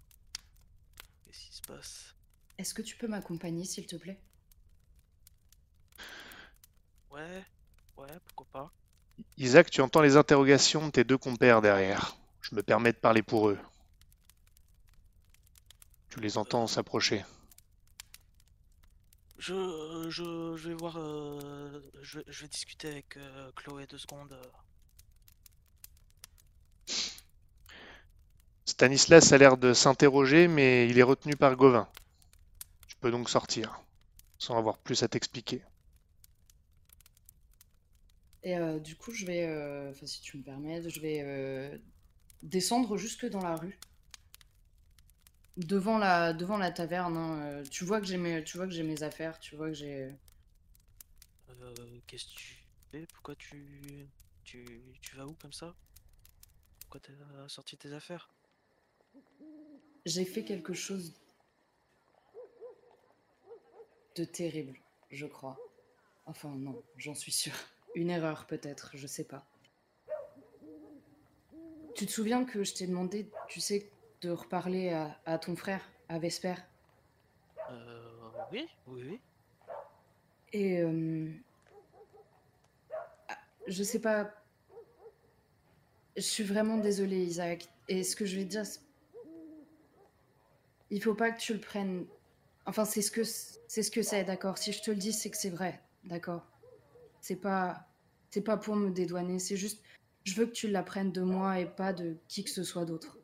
Qu'est-ce 1.23 1.45
qui 1.45 1.55
se 1.55 1.61
passe? 1.61 2.15
Est-ce 2.57 2.73
que 2.73 2.81
tu 2.81 2.97
peux 2.97 3.07
m'accompagner, 3.07 3.63
s'il 3.63 3.87
te 3.87 3.95
plaît? 3.95 4.19
Ouais, 7.11 7.45
ouais, 7.95 8.19
pourquoi 8.25 8.47
pas? 8.51 8.71
Isaac, 9.37 9.69
tu 9.71 9.79
entends 9.79 10.01
les 10.01 10.17
interrogations 10.17 10.87
de 10.87 10.91
tes 10.91 11.05
deux 11.05 11.17
compères 11.17 11.61
derrière. 11.61 12.17
Je 12.41 12.53
me 12.55 12.61
permets 12.61 12.91
de 12.91 12.97
parler 12.97 13.23
pour 13.23 13.47
eux. 13.47 13.59
Tu 16.15 16.21
les 16.21 16.37
entends 16.37 16.65
s'approcher. 16.65 17.25
Je, 19.37 20.07
je, 20.09 20.55
je 20.55 20.69
vais 20.69 20.75
voir, 20.75 20.97
euh, 20.97 21.81
je, 22.01 22.21
je 22.27 22.41
vais 22.41 22.47
discuter 22.47 22.87
avec 22.89 23.17
euh, 23.17 23.51
Chloé 23.55 23.85
deux 23.85 23.97
secondes. 23.97 24.31
euh. 24.31 24.41
Stanislas 28.65 29.31
a 29.31 29.37
l'air 29.37 29.57
de 29.57 29.73
s'interroger, 29.73 30.47
mais 30.47 30.87
il 30.89 30.99
est 30.99 31.03
retenu 31.03 31.35
par 31.35 31.55
Gauvin. 31.55 31.89
Tu 32.87 32.95
peux 32.97 33.11
donc 33.11 33.29
sortir, 33.29 33.81
sans 34.37 34.57
avoir 34.57 34.77
plus 34.79 35.03
à 35.03 35.07
t'expliquer. 35.07 35.63
Et 38.43 38.57
euh, 38.57 38.79
du 38.79 38.95
coup, 38.95 39.11
je 39.11 39.25
vais, 39.25 39.45
euh, 39.45 39.89
enfin, 39.91 40.05
si 40.05 40.21
tu 40.21 40.37
me 40.37 40.43
permets, 40.43 40.87
je 40.89 40.99
vais 41.01 41.21
euh, 41.23 41.77
descendre 42.43 42.97
jusque 42.97 43.25
dans 43.27 43.41
la 43.41 43.55
rue, 43.55 43.79
devant 45.57 45.97
la, 45.97 46.33
devant 46.33 46.57
la 46.57 46.71
taverne. 46.71 47.17
hein, 47.17 47.41
euh, 47.43 47.63
tu 47.69 47.85
vois 47.85 47.99
que 47.99 48.07
j'ai 48.07 48.17
mes, 48.17 48.43
tu 48.43 48.57
vois 48.57 48.67
que 48.67 48.73
j'ai 48.73 48.83
mes 48.83 49.03
affaires, 49.03 49.39
tu 49.39 49.55
vois 49.55 49.67
que 49.67 49.73
j'ai. 49.73 50.15
Euh, 51.49 51.99
qu'est-ce 52.07 52.25
que 52.25 52.35
tu 52.35 52.55
fais? 52.91 53.05
Pourquoi 53.13 53.35
tu, 53.35 54.09
tu, 54.43 54.81
tu 55.01 55.15
vas 55.15 55.25
où 55.25 55.33
comme 55.33 55.53
ça? 55.53 55.75
Pourquoi 56.81 56.99
t'as 57.01 57.47
sorti 57.47 57.77
tes 57.77 57.93
affaires? 57.93 58.29
J'ai 60.05 60.25
fait 60.25 60.43
quelque 60.43 60.73
chose 60.73 61.13
de 64.15 64.23
terrible, 64.23 64.77
je 65.09 65.25
crois. 65.25 65.57
Enfin, 66.25 66.49
non, 66.49 66.81
j'en 66.97 67.15
suis 67.15 67.31
sûre. 67.31 67.55
Une 67.95 68.09
erreur, 68.09 68.45
peut-être, 68.45 68.91
je 68.93 69.07
sais 69.07 69.23
pas. 69.23 69.47
Tu 71.95 72.05
te 72.05 72.11
souviens 72.11 72.43
que 72.43 72.63
je 72.63 72.73
t'ai 72.73 72.87
demandé, 72.87 73.29
tu 73.47 73.61
sais, 73.61 73.89
de 74.21 74.29
reparler 74.31 74.89
à, 74.89 75.19
à 75.25 75.37
ton 75.37 75.55
frère, 75.55 75.81
à 76.09 76.19
Vesper 76.19 76.55
Euh, 77.69 78.29
oui, 78.51 78.67
oui, 78.87 79.03
oui. 79.09 79.19
Et 80.53 80.79
euh, 80.81 81.29
ah, 83.29 83.37
je 83.67 83.83
sais 83.83 83.99
pas. 83.99 84.31
Je 86.15 86.21
suis 86.21 86.43
vraiment 86.43 86.77
désolée, 86.77 87.23
Isaac. 87.23 87.67
Et 87.89 88.03
ce 88.03 88.15
que 88.15 88.25
je 88.25 88.37
vais 88.37 88.45
te 88.45 88.49
dire, 88.49 88.65
c'est- 88.65 88.79
il 90.91 91.01
faut 91.01 91.15
pas 91.15 91.31
que 91.31 91.39
tu 91.39 91.53
le 91.53 91.59
prennes. 91.59 92.05
Enfin, 92.65 92.85
c'est 92.85 93.01
ce 93.01 93.11
que 93.11 93.23
c'est 93.23 93.83
ce 93.83 93.91
que 93.91 94.01
c'est, 94.01 94.23
d'accord? 94.23 94.57
Si 94.57 94.71
je 94.71 94.81
te 94.81 94.91
le 94.91 94.97
dis, 94.97 95.11
c'est 95.13 95.29
que 95.29 95.37
c'est 95.37 95.49
vrai, 95.49 95.81
d'accord? 96.03 96.45
C'est 97.21 97.35
pas 97.35 97.87
c'est 98.29 98.41
pas 98.41 98.57
pour 98.57 98.75
me 98.75 98.91
dédouaner. 98.91 99.39
C'est 99.39 99.57
juste, 99.57 99.81
je 100.23 100.35
veux 100.35 100.45
que 100.45 100.51
tu 100.51 100.67
l'apprennes 100.69 101.11
de 101.11 101.21
moi 101.21 101.59
et 101.59 101.65
pas 101.65 101.93
de 101.93 102.17
qui 102.27 102.43
que 102.43 102.49
ce 102.49 102.63
soit 102.63 102.85
d'autre. 102.85 103.17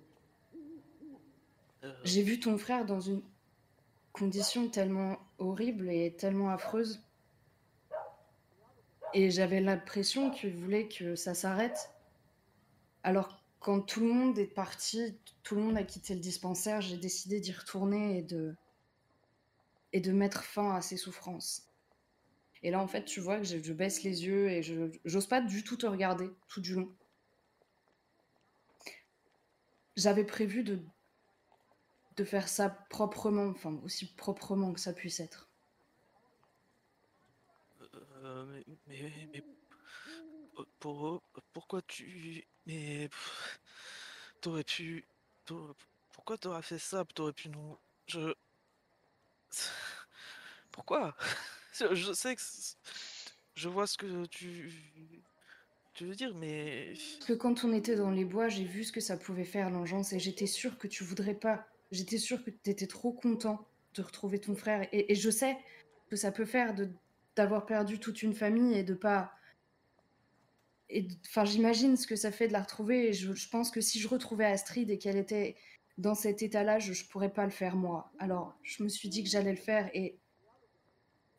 J'ai 2.04 2.24
vu 2.24 2.40
ton 2.40 2.58
frère 2.58 2.86
dans 2.86 3.00
une 3.00 3.22
condition 4.12 4.70
tellement 4.70 5.20
horrible 5.38 5.90
et 5.90 6.16
tellement 6.16 6.50
affreuse. 6.50 7.04
Et 9.14 9.30
j'avais 9.30 9.62
l'impression 9.62 10.32
qu'il 10.32 10.56
voulait 10.56 10.88
que 10.88 11.16
ça 11.16 11.34
s'arrête. 11.34 11.92
Alors, 13.04 13.44
quand 13.60 13.82
tout 13.82 14.00
le 14.00 14.08
monde 14.08 14.40
est 14.40 14.48
parti, 14.48 15.16
tout 15.44 15.56
le 15.56 15.62
monde 15.62 15.78
a 15.78 15.84
quitté 15.84 16.16
le 16.16 16.20
dispensaire, 16.20 16.82
j'ai 16.82 16.98
décidé 16.98 17.40
d'y 17.40 17.52
retourner 17.52 18.18
et 18.18 18.22
de... 18.24 18.56
et 19.94 20.00
de 20.00 20.12
mettre 20.12 20.44
fin 20.44 20.76
à 20.76 20.82
ses 20.82 20.98
souffrances. 20.98 21.68
Et 22.64 22.72
là, 22.72 22.80
en 22.80 22.88
fait, 22.88 23.06
tu 23.06 23.20
vois 23.20 23.38
que 23.38 23.44
je, 23.44 23.74
baisse 23.74 24.04
les 24.04 24.26
yeux 24.26 24.50
et 24.50 24.64
je 24.64 24.92
j'ose 25.06 25.28
pas 25.28 25.42
du 25.42 25.64
tout 25.64 25.78
te 25.78 25.86
regarder 25.86 26.30
tout 26.48 26.62
du 26.62 26.76
long. 26.76 26.92
J'avais 29.96 30.24
prévu 30.24 30.64
de 30.64 30.80
de 32.22 32.26
faire 32.26 32.48
ça 32.48 32.70
proprement, 32.70 33.48
enfin 33.48 33.80
aussi 33.84 34.06
proprement 34.16 34.74
que 34.74 34.80
ça 34.80 34.94
puisse 34.94 35.20
être. 35.20 35.50
euh, 38.24 38.46
mais, 38.46 38.64
mais, 38.88 39.28
mais, 39.34 39.44
pour, 40.54 40.66
pour- 40.80 41.24
pourquoi 41.54 41.82
tu, 41.84 42.46
mais, 42.66 43.10
t'aurais 44.42 44.64
pu, 44.64 45.06
t'aurais- 45.46 45.74
pourquoi 46.14 46.38
t'aurais 46.38 46.62
fait 46.62 46.80
ça? 46.80 47.06
T'aurais 47.16 47.34
pu 47.34 47.50
nous, 47.50 47.78
je, 48.08 48.34
pourquoi? 50.72 51.16
Je, 51.74 51.96
je 51.96 52.12
sais 52.12 52.36
que, 52.36 52.42
je 53.56 53.70
vois 53.70 53.88
ce 53.88 53.98
que 53.98 54.26
tu, 54.26 55.24
tu 55.94 56.06
veux 56.06 56.16
dire, 56.16 56.36
mais 56.36 56.94
Parce 57.20 57.30
que 57.30 57.34
quand 57.34 57.64
on 57.64 57.72
était 57.74 57.96
dans 57.96 58.12
les 58.12 58.26
bois, 58.26 58.50
j'ai 58.50 58.66
vu 58.66 58.84
ce 58.84 58.92
que 58.92 59.00
ça 59.00 59.16
pouvait 59.16 59.46
faire 59.46 59.70
l'engeance 59.70 60.12
et 60.14 60.20
j'étais 60.20 60.46
sûre 60.48 60.78
que 60.78 60.88
tu 60.88 61.06
voudrais 61.06 61.36
pas. 61.36 61.68
J'étais 61.92 62.18
sûre 62.18 62.44
que 62.44 62.50
tu 62.50 62.70
étais 62.70 62.88
trop 62.88 63.12
content 63.12 63.68
de 63.96 64.02
retrouver 64.02 64.40
ton 64.40 64.56
frère. 64.56 64.88
Et, 64.92 65.16
je 65.16 65.30
sais 65.30 65.58
que 66.10 66.16
ça 66.16 66.32
peut 66.32 66.46
faire 66.46 66.74
d'avoir 67.36 67.66
perdu 67.66 68.00
toute 68.00 68.24
une 68.24 68.34
famille 68.34 68.78
et 68.78 68.84
de 68.84 68.94
pas. 68.94 69.34
Enfin, 71.28 71.46
j'imagine 71.46 71.96
ce 71.96 72.08
que 72.08 72.16
ça 72.16 72.32
fait 72.32 72.48
de 72.48 72.54
la 72.54 72.62
retrouver. 72.62 73.10
Et 73.10 73.14
je, 73.14 73.50
pense 73.50 73.72
que 73.72 73.82
si 73.82 74.00
je 74.00 74.08
retrouvais 74.08 74.46
Astrid 74.46 74.90
et 74.90 74.98
qu'elle 74.98 75.18
était 75.18 75.56
dans 75.98 76.16
cet 76.16 76.42
état-là, 76.42 76.80
je, 76.80 76.94
je 76.94 77.06
pourrais 77.08 77.34
pas 77.34 77.46
le 77.46 77.52
faire 77.52 77.76
moi. 77.76 78.12
Alors, 78.20 78.58
je 78.64 78.84
me 78.84 78.90
suis 78.90 79.10
dit 79.10 79.24
que 79.24 79.30
j'allais 79.30 79.52
le 79.52 79.58
faire 79.58 79.90
et 79.94 80.18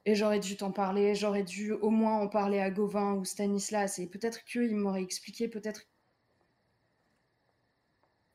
et 0.04 0.14
j'aurais 0.14 0.40
dû 0.40 0.56
t'en 0.56 0.72
parler, 0.72 1.14
j'aurais 1.14 1.44
dû 1.44 1.72
au 1.72 1.90
moins 1.90 2.18
en 2.18 2.28
parler 2.28 2.58
à 2.58 2.70
Gauvin 2.70 3.14
ou 3.14 3.24
Stanislas, 3.24 3.98
et 3.98 4.08
peut-être 4.08 4.44
qu'il 4.44 4.74
m'aurait 4.74 5.02
expliqué, 5.02 5.48
peut-être... 5.48 5.86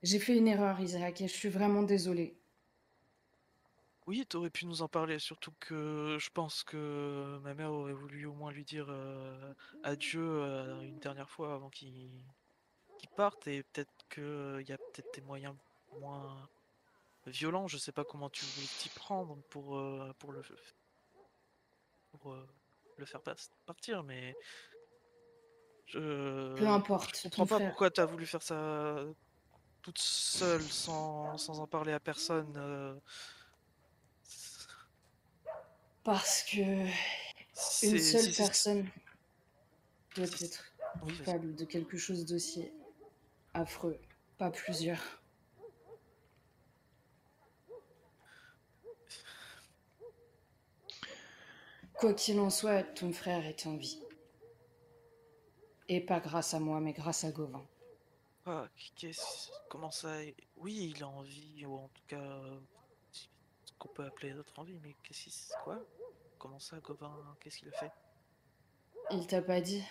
J'ai 0.08 0.20
fait 0.20 0.38
une 0.38 0.48
erreur, 0.48 0.80
Isaac, 0.80 1.20
et 1.20 1.28
je 1.28 1.34
suis 1.34 1.50
vraiment 1.50 1.84
désolée. 1.84 2.34
oui, 4.06 4.26
t'aurais 4.26 4.50
pu 4.50 4.66
nous 4.66 4.82
en 4.82 4.88
parler, 4.88 5.20
surtout 5.20 5.52
que 5.60 6.16
je 6.18 6.30
pense 6.30 6.64
que 6.64 7.38
ma 7.44 7.54
mère 7.54 7.74
aurait 7.74 7.92
voulu 7.92 8.26
au 8.26 8.34
moins 8.34 8.54
lui 8.54 8.64
dire 8.64 8.86
euh, 8.88 9.54
adieu 9.84 10.22
euh, 10.22 10.80
une 10.80 10.98
dernière 11.00 11.30
fois 11.30 11.54
avant 11.56 11.70
qu'il 11.70 12.24
parte, 13.18 13.48
et 13.48 13.64
peut-être 13.64 13.92
qu'il 14.10 14.66
y 14.70 14.72
a 14.72 14.78
peut-être 14.78 15.14
des 15.14 15.20
moyens 15.20 15.54
moins 16.00 16.48
violents, 17.26 17.68
je 17.68 17.78
sais 17.78 17.92
pas 17.92 18.06
comment 18.06 18.30
tu 18.30 18.46
voulais 18.46 18.68
t'y 18.80 18.88
prendre 18.88 19.36
pour, 19.50 19.78
euh, 19.78 20.14
pour 20.20 20.32
le 20.32 20.42
pour 22.12 22.32
euh, 22.32 22.48
le 22.96 23.06
faire 23.06 23.22
partir, 23.66 24.04
mais 24.04 24.38
je 25.86 26.56
Peu 26.56 26.66
importe, 26.66 27.18
je 27.18 27.24
comprends 27.24 27.46
pas 27.46 27.56
frère. 27.58 27.70
pourquoi 27.72 27.92
t'as 27.92 28.06
voulu 28.06 28.26
faire 28.26 28.42
ça 28.42 29.04
toute 29.82 30.00
seule 30.00 30.62
sans, 30.64 31.38
sans 31.38 31.60
en 31.60 31.68
parler 31.68 31.94
à 31.94 32.00
personne. 32.00 32.54
euh, 32.58 32.96
Parce 36.04 36.44
que 36.44 36.86
une 37.86 38.00
seule 38.00 38.34
personne 38.36 38.90
doit 40.16 40.26
être 40.26 40.64
coupable 41.02 41.56
de 41.56 41.66
quelque 41.66 41.98
chose 41.98 42.26
d'aussi 42.26 42.72
affreux, 43.54 44.00
pas 44.38 44.50
plusieurs. 44.52 45.02
Quoi 51.94 52.14
qu'il 52.14 52.40
en 52.40 52.50
soit, 52.50 52.84
ton 52.84 53.12
frère 53.12 53.46
est 53.46 53.66
en 53.66 53.76
vie. 53.76 54.00
Et 55.90 56.00
pas 56.00 56.20
grâce 56.20 56.54
à 56.54 56.60
moi, 56.60 56.80
mais 56.80 56.94
grâce 56.94 57.24
à 57.24 57.32
Gauvin. 57.32 57.66
Qu'est-ce- 58.96 59.50
comment 59.70 59.92
ça 59.92 60.18
Oui, 60.56 60.94
il 60.96 61.04
a 61.04 61.08
envie, 61.08 61.66
ou 61.66 61.76
en 61.76 61.88
tout 61.90 62.04
cas, 62.08 62.42
ce 63.12 63.72
qu'on 63.78 63.90
peut 63.90 64.06
appeler 64.06 64.34
d'autres 64.34 64.58
envies, 64.60 64.80
mais 64.82 64.96
qu'est-ce 65.04 65.24
qui 65.24 65.32
se- 65.32 65.54
quoi? 65.64 65.80
Comment 66.40 66.60
ça, 66.60 66.80
Gauvin 66.80 67.14
Qu'est-ce 67.40 67.58
qu'il 67.60 67.70
a 67.70 67.72
fait? 67.74 67.92
Il 69.12 69.26
t'a 69.28 69.42
pas 69.42 69.62
dit. 69.62 69.84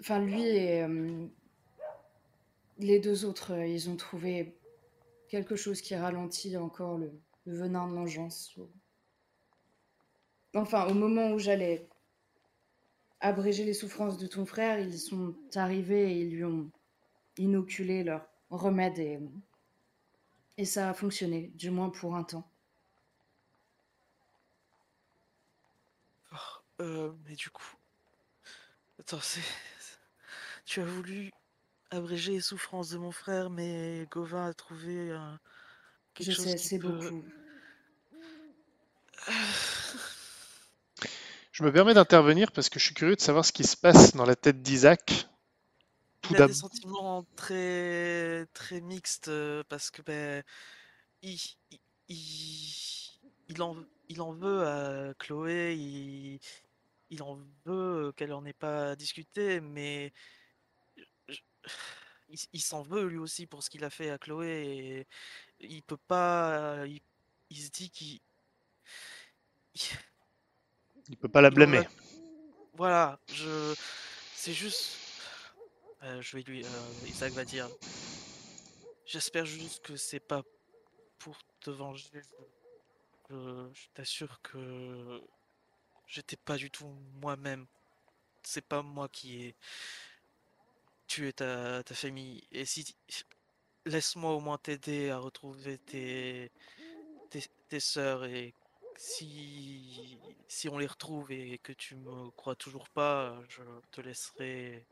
Enfin, 0.00 0.20
lui 0.20 0.42
et 0.42 0.82
euh, 0.82 1.26
les 2.78 2.98
deux 2.98 3.24
autres, 3.24 3.52
euh, 3.52 3.66
ils 3.66 3.88
ont 3.90 3.96
trouvé 3.96 4.56
quelque 5.28 5.56
chose 5.56 5.80
qui 5.80 5.94
ralentit 5.94 6.56
encore 6.56 6.98
le, 6.98 7.12
le 7.46 7.56
venin 7.56 7.88
de 7.88 7.94
l'engeance. 7.94 8.54
Enfin, 10.54 10.86
au 10.88 10.94
moment 10.94 11.32
où 11.32 11.38
j'allais 11.38 11.88
abréger 13.20 13.64
les 13.64 13.74
souffrances 13.74 14.18
de 14.18 14.26
ton 14.26 14.44
frère, 14.46 14.78
ils 14.78 14.98
sont 14.98 15.34
arrivés 15.54 16.12
et 16.12 16.20
ils 16.22 16.30
lui 16.30 16.44
ont 16.44 16.70
inoculé 17.38 18.04
leur 18.04 18.26
remède 18.50 18.98
et, 18.98 19.18
et 20.58 20.64
ça 20.64 20.90
a 20.90 20.94
fonctionné, 20.94 21.52
du 21.54 21.70
moins 21.70 21.90
pour 21.90 22.16
un 22.16 22.24
temps. 22.24 22.50
Oh, 26.32 26.36
euh, 26.82 27.12
mais 27.26 27.34
du 27.34 27.48
coup... 27.50 27.76
Attends, 28.98 29.20
c'est... 29.20 29.40
Tu 30.66 30.80
as 30.80 30.84
voulu 30.84 31.30
abréger 31.90 32.32
les 32.32 32.40
souffrances 32.40 32.90
de 32.90 32.98
mon 32.98 33.12
frère, 33.12 33.50
mais 33.50 34.06
Gauvin 34.10 34.48
a 34.48 34.54
trouvé 34.54 35.12
un... 35.12 35.40
quelque 36.14 36.28
Je 36.28 36.32
chose 36.32 36.46
sais, 36.46 36.56
qui 36.56 36.68
c'est 36.68 36.78
peut- 36.78 36.88
beaucoup. 36.88 37.24
Je 41.52 41.62
me 41.64 41.72
permets 41.72 41.94
d'intervenir 41.94 42.52
parce 42.52 42.68
que 42.68 42.78
je 42.78 42.84
suis 42.84 42.94
curieux 42.94 43.16
de 43.16 43.20
savoir 43.22 43.46
ce 43.46 43.52
qui 43.52 43.64
se 43.64 43.78
passe 43.78 44.14
dans 44.14 44.26
la 44.26 44.36
tête 44.36 44.60
d'Isaac. 44.60 45.26
Tout 46.24 46.32
Il 46.34 46.42
a 46.42 46.46
des 46.46 46.54
sentiments 46.54 47.24
très 47.36 48.46
très 48.54 48.80
mixtes 48.80 49.30
parce 49.68 49.90
que 49.90 50.00
ben 50.02 50.42
il, 51.22 51.38
il, 52.08 52.74
il, 53.48 53.62
en, 53.62 53.76
il 54.08 54.20
en 54.22 54.32
veut 54.32 54.66
à 54.66 55.14
Chloé, 55.18 55.74
il, 55.76 56.40
il 57.10 57.22
en 57.22 57.38
veut 57.66 58.12
qu'elle 58.16 58.32
en 58.32 58.44
ait 58.46 58.52
pas 58.54 58.96
discuté, 58.96 59.60
mais 59.60 60.12
je- 61.28 61.40
il, 62.30 62.38
il 62.54 62.62
s'en 62.62 62.82
veut 62.82 63.04
lui 63.06 63.18
aussi 63.18 63.46
pour 63.46 63.62
ce 63.62 63.68
qu'il 63.70 63.84
a 63.84 63.90
fait 63.90 64.10
à 64.10 64.18
Chloé 64.18 65.06
et 65.60 65.66
il 65.66 65.82
peut 65.82 65.98
pas, 66.08 66.86
il, 66.86 67.00
il 67.50 67.56
se 67.58 67.70
dit 67.70 67.90
qu'il 67.90 68.20
il- 71.08 71.16
peut 71.18 71.28
pas 71.28 71.42
la 71.42 71.50
blâmer. 71.50 71.86
Voilà, 72.74 73.18
je. 73.32 73.74
C'est 74.34 74.52
juste. 74.54 75.03
Euh, 76.04 76.20
je 76.20 76.36
vais 76.36 76.42
lui. 76.42 76.64
euh, 76.64 77.06
Isaac 77.06 77.32
va 77.32 77.44
dire. 77.44 77.68
J'espère 79.06 79.46
juste 79.46 79.82
que 79.84 79.96
c'est 79.96 80.20
pas 80.20 80.42
pour 81.18 81.36
te 81.60 81.70
venger. 81.70 82.08
Je, 83.30 83.88
t'assure 83.94 84.40
que 84.42 85.20
j'étais 86.06 86.36
pas 86.36 86.56
du 86.56 86.70
tout 86.70 86.86
moi-même. 87.20 87.66
C'est 88.42 88.66
pas 88.66 88.82
moi 88.82 89.08
qui 89.08 89.44
ai 89.44 89.56
tué 91.06 91.32
ta, 91.32 91.82
ta 91.82 91.94
famille. 91.94 92.46
Et 92.52 92.64
si. 92.64 92.94
Laisse-moi 93.86 94.32
au 94.32 94.40
moins 94.40 94.56
t'aider 94.56 95.10
à 95.10 95.18
retrouver 95.18 95.76
tes, 95.76 96.50
tes, 97.28 97.42
tes 97.68 97.80
sœurs 97.80 98.24
et 98.24 98.54
si, 98.96 100.18
si 100.48 100.68
on 100.68 100.78
les 100.78 100.86
retrouve 100.86 101.30
et 101.32 101.58
que 101.58 101.72
tu 101.72 101.96
me 101.96 102.30
crois 102.30 102.56
toujours 102.56 102.88
pas, 102.88 103.38
je 103.48 103.62
te 103.90 104.00
laisserai, 104.00 104.86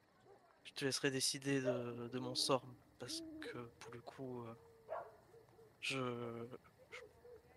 je 0.64 0.72
te 0.72 0.84
laisserai 0.84 1.10
décider 1.10 1.60
de, 1.60 2.18
mon 2.18 2.34
sort 2.34 2.64
parce 2.98 3.22
que 3.40 3.58
pour 3.80 3.92
le 3.92 4.00
coup, 4.00 4.42
euh, 4.42 4.54
je, 5.80 6.46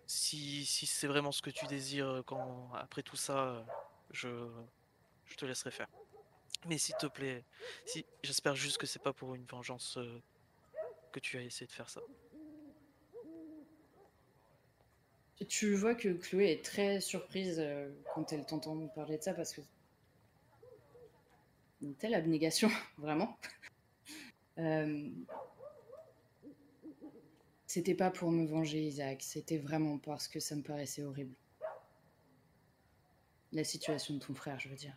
si, 0.06 0.64
si 0.64 0.86
c'est 0.86 1.06
vraiment 1.06 1.32
ce 1.32 1.42
que 1.42 1.50
tu 1.50 1.66
désires 1.66 2.22
quand 2.26 2.70
après 2.74 3.02
tout 3.02 3.16
ça, 3.16 3.64
je, 4.10 4.48
je 5.26 5.36
te 5.36 5.44
laisserai 5.44 5.70
faire. 5.70 5.88
Mais 6.68 6.78
s'il 6.78 6.96
te 6.96 7.06
plaît, 7.06 7.44
si, 7.84 8.04
j'espère 8.22 8.56
juste 8.56 8.78
que 8.78 8.86
c'est 8.86 9.02
pas 9.02 9.12
pour 9.12 9.34
une 9.34 9.44
vengeance 9.44 9.98
euh, 9.98 10.20
que 11.12 11.20
tu 11.20 11.36
as 11.36 11.42
essayé 11.42 11.66
de 11.66 11.72
faire 11.72 11.88
ça. 11.88 12.00
Tu 15.48 15.74
vois 15.74 15.94
que 15.94 16.08
Chloé 16.08 16.52
est 16.52 16.64
très 16.64 17.00
surprise 17.00 17.56
euh, 17.60 17.90
quand 18.14 18.32
elle 18.32 18.46
t'entend 18.46 18.88
parler 18.88 19.18
de 19.18 19.22
ça 19.22 19.34
parce 19.34 19.52
que. 19.52 19.60
Une 21.80 21.94
telle 21.94 22.14
abnégation, 22.14 22.70
vraiment. 22.98 23.36
Euh, 24.58 25.10
C'était 27.66 27.94
pas 27.94 28.10
pour 28.10 28.30
me 28.30 28.46
venger, 28.46 28.86
Isaac, 28.86 29.22
c'était 29.22 29.58
vraiment 29.58 29.98
parce 29.98 30.28
que 30.28 30.40
ça 30.40 30.56
me 30.56 30.62
paraissait 30.62 31.02
horrible. 31.02 31.34
La 33.52 33.64
situation 33.64 34.14
de 34.14 34.20
ton 34.20 34.34
frère, 34.34 34.58
je 34.58 34.68
veux 34.68 34.76
dire. 34.76 34.96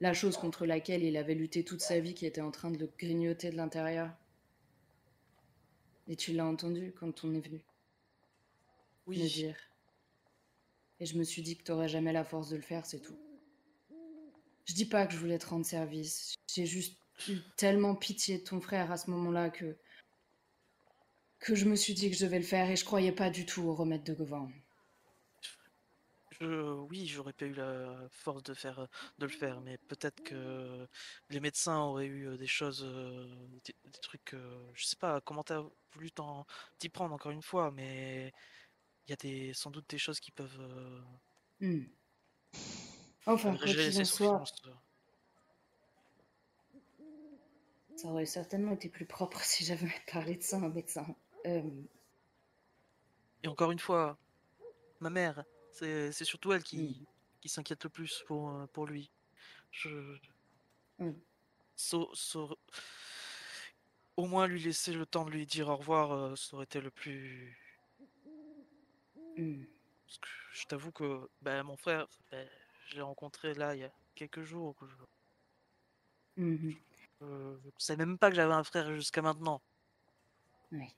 La 0.00 0.14
chose 0.14 0.36
contre 0.36 0.64
laquelle 0.64 1.02
il 1.02 1.16
avait 1.16 1.34
lutté 1.34 1.64
toute 1.64 1.80
sa 1.80 1.98
vie 2.00 2.14
qui 2.14 2.24
était 2.24 2.40
en 2.40 2.50
train 2.50 2.70
de 2.70 2.78
le 2.78 2.90
grignoter 2.98 3.50
de 3.50 3.56
l'intérieur. 3.56 4.10
Et 6.06 6.16
tu 6.16 6.32
l'as 6.32 6.46
entendu 6.46 6.92
quand 6.98 7.24
on 7.24 7.34
est 7.34 7.40
venu 7.40 7.56
me 7.58 7.62
Oui, 9.06 9.18
dire. 9.22 9.56
Et 11.00 11.06
je 11.06 11.18
me 11.18 11.24
suis 11.24 11.42
dit 11.42 11.56
que 11.58 11.64
t'aurais 11.64 11.88
jamais 11.88 12.12
la 12.12 12.24
force 12.24 12.48
de 12.48 12.56
le 12.56 12.62
faire, 12.62 12.86
c'est 12.86 13.00
tout. 13.00 13.18
Je 14.66 14.74
dis 14.74 14.86
pas 14.86 15.06
que 15.06 15.12
je 15.12 15.18
voulais 15.18 15.38
te 15.38 15.46
rendre 15.46 15.64
service. 15.66 16.34
J'ai 16.52 16.66
juste 16.66 16.98
eu 17.28 17.38
tellement 17.56 17.94
pitié 17.94 18.38
de 18.38 18.44
ton 18.44 18.60
frère 18.60 18.90
à 18.92 18.96
ce 18.96 19.10
moment-là 19.10 19.50
que 19.50 19.76
que 21.38 21.54
je 21.54 21.66
me 21.66 21.76
suis 21.76 21.94
dit 21.94 22.10
que 22.10 22.16
je 22.16 22.24
devais 22.24 22.40
le 22.40 22.44
faire 22.44 22.68
et 22.68 22.74
je 22.74 22.84
croyais 22.84 23.12
pas 23.12 23.30
du 23.30 23.46
tout 23.46 23.62
au 23.62 23.74
remède 23.76 24.02
de 24.02 24.14
Gauvin. 24.14 24.50
je, 26.40 26.46
oui, 26.90 27.06
j'aurais 27.06 27.32
pas 27.32 27.46
eu 27.46 27.52
la 27.54 28.08
force 28.10 28.42
de 28.42 28.54
faire, 28.54 28.88
de 29.18 29.26
le 29.26 29.30
faire, 29.32 29.60
mais 29.60 29.78
peut-être 29.88 30.22
que 30.22 30.86
les 31.30 31.40
médecins 31.40 31.78
auraient 31.80 32.06
eu 32.06 32.28
euh, 32.28 32.36
des 32.36 32.46
choses, 32.46 32.82
euh, 32.84 33.26
des, 33.64 33.74
des 33.84 33.98
trucs, 34.00 34.34
euh, 34.34 34.70
je 34.74 34.84
sais 34.84 34.96
pas 34.96 35.20
comment 35.20 35.44
t'as 35.44 35.62
voulu 35.92 36.10
t'y 36.78 36.88
prendre 36.88 37.14
encore 37.14 37.32
une 37.32 37.42
fois, 37.42 37.70
mais 37.70 38.32
il 39.06 39.10
y 39.12 39.14
a 39.14 39.16
des, 39.16 39.54
sans 39.54 39.70
doute 39.70 39.88
des 39.90 39.98
choses 39.98 40.20
qui 40.20 40.32
peuvent 40.32 40.60
euh, 40.60 41.02
Hmm. 41.60 41.84
Enfin, 43.26 43.56
quoi 43.56 43.66
qu'il 43.66 44.00
en 44.00 44.04
soit, 44.04 44.04
souffrances. 44.04 44.62
Ça 47.96 48.08
aurait 48.08 48.26
certainement 48.26 48.72
été 48.72 48.88
plus 48.88 49.06
propre 49.06 49.40
si 49.44 49.64
j'avais 49.64 49.90
parlé 50.12 50.36
de 50.36 50.42
ça 50.42 50.56
à 50.56 50.60
un 50.60 50.68
médecin. 50.68 51.06
Euh, 51.46 51.62
Et 53.42 53.48
encore 53.48 53.70
une 53.70 53.78
fois, 53.78 54.18
ma 55.00 55.10
mère, 55.10 55.44
c'est 55.70 56.12
surtout 56.24 56.52
elle 56.52 56.62
qui, 56.64 56.76
Hmm. 56.78 57.04
qui 57.40 57.48
s'inquiète 57.48 57.84
le 57.84 57.90
plus 57.90 58.22
pour, 58.26 58.50
euh, 58.50 58.66
pour 58.68 58.86
lui. 58.86 59.10
Je... 59.70 60.18
Sau- 61.76 62.12
Au 64.16 64.26
moins 64.26 64.48
lui 64.48 64.60
laisser 64.60 64.92
le 64.92 65.06
temps 65.06 65.24
de 65.24 65.30
lui 65.30 65.46
dire 65.46 65.68
au 65.68 65.76
revoir, 65.76 66.10
euh, 66.12 66.34
ça 66.36 66.56
aurait 66.56 66.64
été 66.64 66.80
le 66.80 66.90
plus... 66.90 67.56
hmm. 69.36 69.64
Parce 70.06 70.18
que 70.18 70.28
je 70.52 70.64
t'avoue 70.66 70.92
que 70.92 71.28
ben, 71.42 71.62
mon 71.64 71.76
frère, 71.76 72.06
ben, 72.30 72.48
je 72.94 72.98
l'ai 73.00 73.02
rencontré 73.02 73.54
là 73.54 73.74
il 73.74 73.80
y 73.80 73.84
a 73.84 73.90
quelques 74.14 74.42
jours. 74.42 74.76
que 74.76 74.86
Je 74.86 74.94
Mhm. 76.36 76.76
ne 77.20 77.56
savais 77.78 78.06
même 78.06 78.18
pas 78.18 78.30
que 78.30 78.36
j'avais 78.36 78.54
un 78.54 78.62
frère 78.64 78.92
jusqu'à 78.94 79.20
maintenant. 79.22 79.60
Oui. 80.72 80.88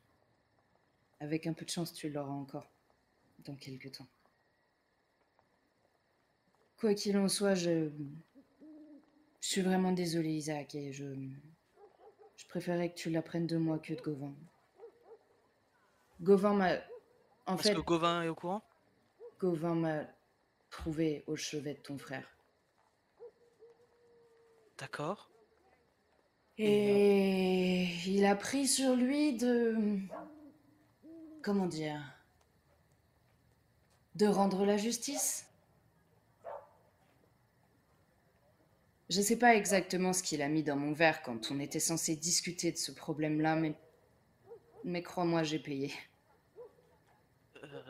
Avec 1.21 1.47
un 1.47 1.55
peu 1.55 1.65
de 1.65 1.71
chance, 1.71 1.93
tu 1.95 2.11
l'auras 2.11 2.31
encore 2.33 2.67
dans 3.41 3.57
quelques 3.57 3.93
temps. 3.93 4.07
Quoi 6.79 6.95
qu'il 6.95 7.17
en 7.17 7.29
soit, 7.29 7.55
je... 7.55 7.89
je 9.41 9.49
suis 9.49 9.63
vraiment 9.63 9.93
désolée, 9.93 10.35
Isaac, 10.35 10.75
et 10.75 10.93
je... 10.93 11.07
je 12.37 12.47
préférais 12.49 12.91
que 12.91 12.97
tu 12.97 13.09
l'apprennes 13.11 13.47
de 13.47 13.57
moi 13.57 13.79
que 13.79 13.95
de 13.95 14.01
Gauvin. 14.03 14.35
Gauvin 16.21 16.55
m'a... 16.55 16.75
En 17.47 17.57
Parce 17.57 17.63
fait, 17.69 17.75
que 17.75 17.81
Gauvin 17.81 18.23
est 18.23 18.29
au 18.29 18.35
courant? 18.35 18.63
Gauvin 19.39 19.75
m'a 19.75 20.05
trouvé 20.77 21.25
au 21.27 21.37
chevet 21.37 21.75
de 21.75 21.81
ton 21.81 21.97
frère. 21.97 22.29
D'accord. 24.79 25.31
Et 26.59 27.85
il 28.07 28.25
a 28.27 28.37
pris 28.37 28.67
sur 28.67 28.95
lui 28.95 29.37
de... 29.37 29.99
Comment 31.43 31.67
dire 31.67 32.03
De 34.15 34.27
rendre 34.27 34.67
la 34.67 34.77
justice 34.77 35.47
Je 39.09 39.21
sais 39.21 39.39
pas 39.39 39.55
exactement 39.55 40.13
ce 40.13 40.23
qu'il 40.23 40.43
a 40.43 40.49
mis 40.49 40.63
dans 40.63 40.77
mon 40.77 40.93
verre 40.93 41.23
quand 41.23 41.51
on 41.51 41.61
était 41.61 41.81
censé 41.81 42.17
discuter 42.17 42.71
de 42.71 42.77
ce 42.77 42.93
problème-là, 42.93 43.57
mais... 43.57 43.75
Mais 44.85 45.03
crois-moi, 45.03 45.43
j'ai 45.43 45.59
payé. 45.59 45.93
Euh, 47.65 47.83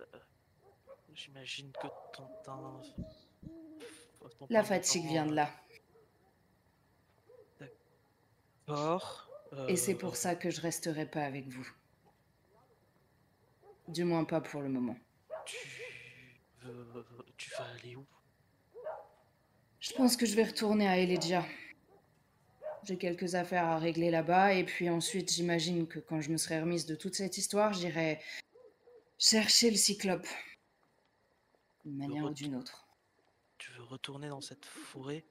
euh, 0.00 0.18
J'imagine 1.18 1.72
que 1.72 1.88
ton 2.12 2.28
teint... 2.44 2.80
ton 4.20 4.46
La 4.50 4.62
fatigue 4.62 5.04
vient 5.04 5.26
de 5.26 5.34
là. 5.34 5.50
D'accord. 8.68 9.28
Et 9.66 9.74
c'est 9.74 9.94
euh, 9.94 9.98
pour 9.98 10.14
ça 10.14 10.36
que 10.36 10.48
je 10.50 10.60
resterai 10.60 11.06
pas 11.06 11.24
avec 11.24 11.48
vous. 11.48 11.68
Du 13.88 14.04
moins 14.04 14.24
pas 14.24 14.40
pour 14.40 14.60
le 14.62 14.68
moment. 14.68 14.96
Tu 15.44 15.56
veux... 16.62 17.04
tu 17.36 17.50
vas 17.50 17.66
aller 17.80 17.96
où? 17.96 18.06
Je 19.80 19.92
pense 19.94 20.16
que 20.16 20.24
je 20.24 20.36
vais 20.36 20.44
retourner 20.44 20.86
à 20.86 20.98
Elegia. 20.98 21.44
J'ai 22.84 22.96
quelques 22.96 23.34
affaires 23.34 23.64
à 23.64 23.78
régler 23.78 24.12
là-bas, 24.12 24.54
et 24.54 24.62
puis 24.62 24.88
ensuite, 24.88 25.32
j'imagine 25.32 25.88
que 25.88 25.98
quand 25.98 26.20
je 26.20 26.30
me 26.30 26.36
serai 26.36 26.60
remise 26.60 26.86
de 26.86 26.94
toute 26.94 27.16
cette 27.16 27.38
histoire, 27.38 27.72
j'irai 27.72 28.20
chercher 29.18 29.70
le 29.70 29.76
cyclope. 29.76 30.28
D'une 31.84 31.96
manière 31.96 32.24
ou 32.24 32.30
d'une 32.30 32.56
autre. 32.56 32.86
Tu 33.58 33.70
veux 33.72 33.82
retourner 33.84 34.28
dans 34.28 34.40
cette 34.40 34.64
forêt 34.64 35.24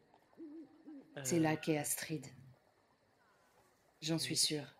C'est 1.23 1.37
Euh, 1.37 1.41
là 1.41 1.57
qu'est 1.57 1.77
Astrid. 1.77 2.25
J'en 4.01 4.19
suis 4.19 4.37
sûre. 4.37 4.75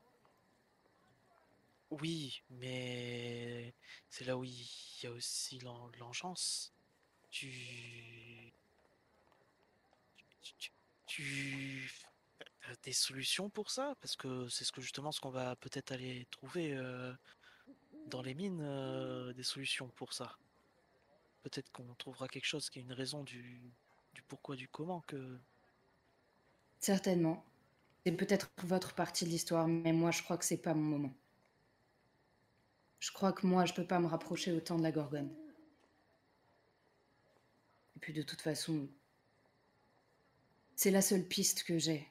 Oui, 1.89 2.43
mais 2.49 3.73
c'est 4.09 4.25
là 4.25 4.37
où 4.37 4.43
il 4.43 4.67
y 5.01 5.07
a 5.07 5.11
aussi 5.11 5.59
l'en- 5.59 5.87
l'engeance. 5.99 6.73
Tu... 7.29 8.53
Tu... 10.41 10.53
tu- 10.57 10.71
tu 11.05 11.91
as 12.69 12.75
des 12.83 12.91
solutions 12.93 13.49
pour 13.49 13.71
ça? 13.71 13.95
Parce 14.01 14.15
que 14.17 14.49
c'est 14.49 14.65
ce 14.65 14.71
que 14.73 14.81
justement 14.81 15.11
ce 15.13 15.21
qu'on 15.21 15.29
va 15.29 15.55
peut-être 15.55 15.91
aller 15.93 16.27
trouver 16.31 16.73
euh, 16.75 17.13
dans 18.07 18.21
les 18.21 18.33
mines, 18.33 18.61
euh, 18.61 19.31
des 19.33 19.43
solutions 19.43 19.87
pour 19.89 20.11
ça. 20.13 20.37
Peut-être 21.43 21.71
qu'on 21.71 21.93
trouvera 21.95 22.27
quelque 22.27 22.45
chose 22.45 22.69
qui 22.69 22.79
est 22.79 22.81
une 22.81 22.93
raison 22.93 23.23
du, 23.23 23.61
du 24.13 24.21
pourquoi, 24.23 24.55
du 24.55 24.67
comment 24.67 25.01
que... 25.01 25.39
Certainement. 26.79 27.43
C'est 28.05 28.11
peut-être 28.11 28.49
votre 28.63 28.93
partie 28.95 29.25
de 29.25 29.29
l'histoire, 29.29 29.67
mais 29.67 29.93
moi, 29.93 30.11
je 30.11 30.23
crois 30.23 30.37
que 30.37 30.45
c'est 30.45 30.57
pas 30.57 30.73
mon 30.73 30.97
moment. 30.97 31.13
Je 32.99 33.11
crois 33.11 33.33
que 33.33 33.45
moi, 33.45 33.65
je 33.65 33.73
peux 33.73 33.85
pas 33.85 33.99
me 33.99 34.07
rapprocher 34.07 34.51
autant 34.51 34.77
de 34.77 34.83
la 34.83 34.91
Gorgone. 34.91 35.33
Et 37.95 37.99
puis, 37.99 38.13
de 38.13 38.21
toute 38.21 38.41
façon, 38.41 38.87
c'est 40.75 40.91
la 40.91 41.01
seule 41.01 41.27
piste 41.27 41.63
que 41.63 41.77
j'ai. 41.79 42.07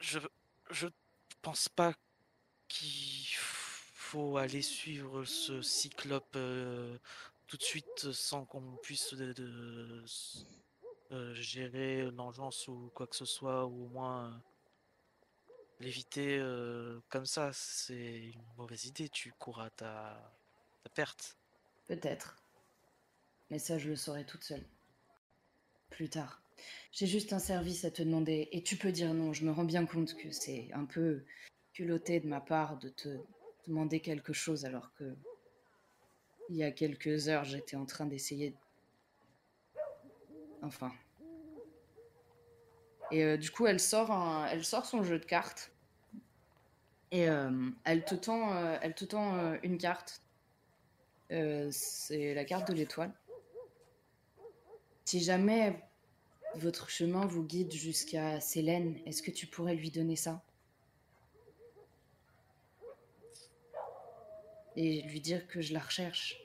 Je 0.00 0.18
je 0.72 0.88
pense 1.42 1.68
pas 1.68 1.94
qu'il 2.68 3.21
faut 4.12 4.36
aller 4.36 4.60
suivre 4.60 5.24
ce 5.24 5.62
cyclope 5.62 6.36
euh, 6.36 6.98
tout 7.46 7.56
de 7.56 7.62
suite 7.62 8.12
sans 8.12 8.44
qu'on 8.44 8.76
puisse 8.82 9.14
de, 9.14 9.32
de- 9.32 10.02
s- 10.04 10.44
euh, 11.12 11.32
gérer 11.34 12.10
l'engeance 12.10 12.68
ou 12.68 12.90
quoi 12.94 13.06
que 13.06 13.16
ce 13.16 13.24
soit 13.24 13.64
ou 13.64 13.86
au 13.86 13.88
moins 13.88 14.26
euh, 14.26 14.36
l'éviter 15.80 16.36
euh, 16.38 17.00
comme 17.08 17.24
ça. 17.24 17.52
C'est 17.54 18.18
une 18.34 18.42
mauvaise 18.58 18.84
idée. 18.84 19.08
Tu 19.08 19.32
cours 19.38 19.62
à 19.62 19.70
ta 19.70 20.30
perte. 20.92 21.38
Peut-être. 21.86 22.36
Mais 23.50 23.58
ça, 23.58 23.78
je 23.78 23.88
le 23.88 23.96
saurai 23.96 24.26
toute 24.26 24.44
seule. 24.44 24.64
Plus 25.88 26.10
tard. 26.10 26.42
J'ai 26.90 27.06
juste 27.06 27.32
un 27.32 27.38
service 27.38 27.86
à 27.86 27.90
te 27.90 28.02
demander, 28.02 28.50
et 28.52 28.62
tu 28.62 28.76
peux 28.76 28.92
dire 28.92 29.14
non. 29.14 29.32
Je 29.32 29.46
me 29.46 29.52
rends 29.52 29.64
bien 29.64 29.86
compte 29.86 30.14
que 30.16 30.30
c'est 30.30 30.70
un 30.74 30.84
peu 30.84 31.24
culotté 31.72 32.20
de 32.20 32.28
ma 32.28 32.42
part 32.42 32.76
de 32.76 32.90
te 32.90 33.08
demander 33.66 34.00
quelque 34.00 34.32
chose 34.32 34.64
alors 34.64 34.92
que 34.94 35.16
il 36.48 36.56
y 36.56 36.64
a 36.64 36.70
quelques 36.70 37.28
heures, 37.28 37.44
j'étais 37.44 37.76
en 37.76 37.86
train 37.86 38.04
d'essayer. 38.04 38.54
Enfin. 40.60 40.92
Et 43.10 43.24
euh, 43.24 43.36
du 43.36 43.50
coup, 43.50 43.66
elle 43.66 43.80
sort, 43.80 44.10
elle 44.50 44.64
sort 44.64 44.86
son 44.86 45.02
jeu 45.02 45.18
de 45.18 45.24
cartes. 45.24 45.72
Et 47.10 47.28
euh, 47.28 47.70
elle 47.84 48.04
te 48.04 48.14
tend, 48.14 48.54
euh, 48.54 48.78
elle 48.80 48.94
te 48.94 49.04
tend 49.04 49.54
une 49.62 49.78
carte. 49.78 50.22
C'est 51.30 52.34
la 52.34 52.44
carte 52.44 52.68
de 52.68 52.74
l'étoile. 52.74 53.14
Si 55.06 55.20
jamais 55.20 55.82
votre 56.56 56.90
chemin 56.90 57.24
vous 57.24 57.42
guide 57.42 57.72
jusqu'à 57.72 58.40
Célène, 58.40 59.00
est-ce 59.06 59.22
que 59.22 59.30
tu 59.30 59.46
pourrais 59.46 59.74
lui 59.74 59.90
donner 59.90 60.16
ça? 60.16 60.42
Et 64.76 65.02
lui 65.02 65.20
dire 65.20 65.46
que 65.48 65.60
je 65.60 65.72
la 65.72 65.80
recherche. 65.80 66.36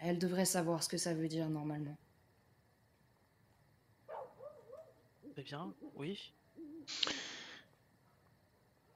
Elle 0.00 0.18
devrait 0.18 0.44
savoir 0.44 0.82
ce 0.82 0.88
que 0.88 0.96
ça 0.96 1.14
veut 1.14 1.28
dire 1.28 1.48
normalement. 1.48 1.96
Très 5.32 5.42
bien, 5.42 5.74
oui. 5.96 6.32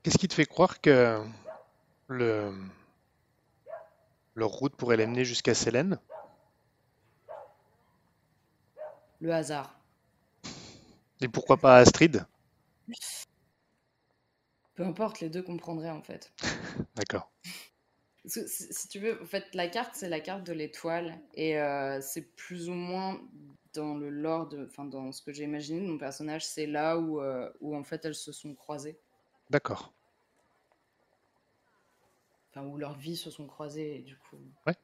Qu'est-ce 0.02 0.18
qui 0.18 0.28
te 0.28 0.34
fait 0.34 0.46
croire 0.46 0.80
que 0.80 1.22
le... 2.08 2.52
leur 4.34 4.50
route 4.50 4.76
pourrait 4.76 4.96
l'amener 4.96 5.24
jusqu'à 5.24 5.54
Célène 5.54 5.98
Le 9.20 9.32
hasard. 9.32 9.74
Et 11.20 11.28
pourquoi 11.28 11.56
pas 11.56 11.78
Astrid? 11.78 12.24
Peu 14.76 14.84
importe, 14.84 15.18
les 15.20 15.28
deux 15.28 15.42
comprendraient 15.42 15.90
en 15.90 16.02
fait. 16.02 16.32
D'accord. 16.94 17.28
Si 18.28 18.88
tu 18.88 18.98
veux, 18.98 19.20
en 19.22 19.26
fait, 19.26 19.54
la 19.54 19.68
carte, 19.68 19.94
c'est 19.94 20.08
la 20.08 20.20
carte 20.20 20.44
de 20.44 20.52
l'étoile. 20.52 21.18
Et 21.34 21.58
euh, 21.58 22.00
c'est 22.00 22.34
plus 22.36 22.68
ou 22.68 22.74
moins 22.74 23.20
dans 23.74 23.96
le 23.96 24.10
lore, 24.10 24.48
de, 24.48 24.66
enfin, 24.66 24.84
dans 24.84 25.12
ce 25.12 25.22
que 25.22 25.32
j'ai 25.32 25.44
imaginé 25.44 25.80
de 25.80 25.86
mon 25.86 25.98
personnage, 25.98 26.46
c'est 26.46 26.66
là 26.66 26.98
où, 26.98 27.20
euh, 27.20 27.50
où 27.60 27.76
en 27.76 27.84
fait 27.84 28.04
elles 28.04 28.14
se 28.14 28.32
sont 28.32 28.54
croisées. 28.54 28.98
D'accord. 29.50 29.92
Enfin, 32.50 32.66
où 32.66 32.76
leurs 32.76 32.96
vies 32.96 33.16
se 33.16 33.30
sont 33.30 33.46
croisées, 33.46 34.00
du 34.00 34.16
coup. 34.16 34.38
Ouais. 34.66 34.74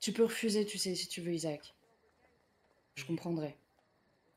Tu 0.00 0.12
peux 0.12 0.24
refuser, 0.24 0.64
tu 0.64 0.78
sais, 0.78 0.94
si 0.94 1.08
tu 1.08 1.20
veux, 1.20 1.32
Isaac. 1.32 1.74
Je 2.94 3.04
comprendrai. 3.04 3.56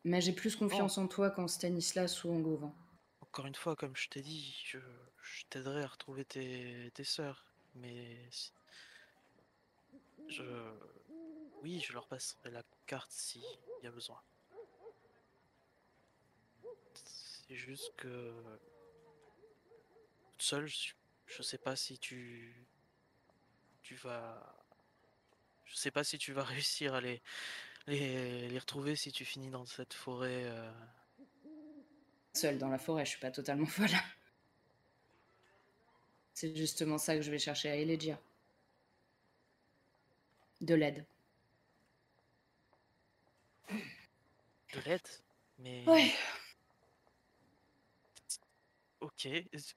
Mais 0.03 0.19
j'ai 0.19 0.33
plus 0.33 0.55
confiance 0.55 0.97
en 0.97 1.07
toi 1.07 1.29
qu'en 1.29 1.47
Stanislas 1.47 2.23
ou 2.23 2.31
en 2.31 2.39
Gauvin. 2.39 2.73
Encore 3.31 3.45
une 3.45 3.55
fois, 3.55 3.77
comme 3.77 3.95
je 3.95 4.09
t'ai 4.09 4.21
dit, 4.21 4.53
je, 4.65 4.77
je 5.23 5.45
t'aiderai 5.49 5.83
à 5.83 5.87
retrouver 5.87 6.25
tes, 6.25 6.91
sœurs. 7.05 7.45
Mais 7.75 8.29
Je... 10.27 10.43
Oui, 11.61 11.79
je 11.79 11.93
leur 11.93 12.07
passerai 12.07 12.51
la 12.51 12.61
carte 12.87 13.09
s'il 13.09 13.41
y 13.83 13.87
a 13.87 13.91
besoin. 13.91 14.21
C'est 17.05 17.55
juste 17.55 17.93
que... 17.95 18.33
Seule, 20.37 20.67
je, 20.67 21.41
sais 21.41 21.57
pas 21.57 21.77
si 21.77 21.97
tu... 21.99 22.67
Tu 23.81 23.95
vas... 23.95 24.61
Je 25.63 25.75
sais 25.77 25.91
pas 25.91 26.03
si 26.03 26.17
tu 26.17 26.33
vas 26.33 26.43
réussir 26.43 26.95
à 26.95 26.99
les, 26.99 27.21
les, 27.87 28.49
les 28.49 28.59
retrouver 28.59 28.97
si 28.97 29.13
tu 29.13 29.23
finis 29.23 29.51
dans 29.51 29.65
cette 29.65 29.93
forêt. 29.93 30.43
euh, 30.43 30.69
Seule 32.33 32.57
dans 32.57 32.67
la 32.67 32.77
forêt, 32.77 33.05
je 33.05 33.11
suis 33.11 33.19
pas 33.21 33.31
totalement 33.31 33.65
folle. 33.67 33.87
C'est 36.33 36.53
justement 36.57 36.97
ça 36.97 37.15
que 37.15 37.21
je 37.21 37.31
vais 37.31 37.39
chercher 37.39 37.69
à 37.69 37.77
Elegia. 37.77 38.19
De 40.61 40.75
l'aide. 40.75 41.05
de 44.73 44.79
l'aide. 44.85 45.07
Mais... 45.59 45.83
Ouais. 45.87 46.11
Ok, 48.99 49.27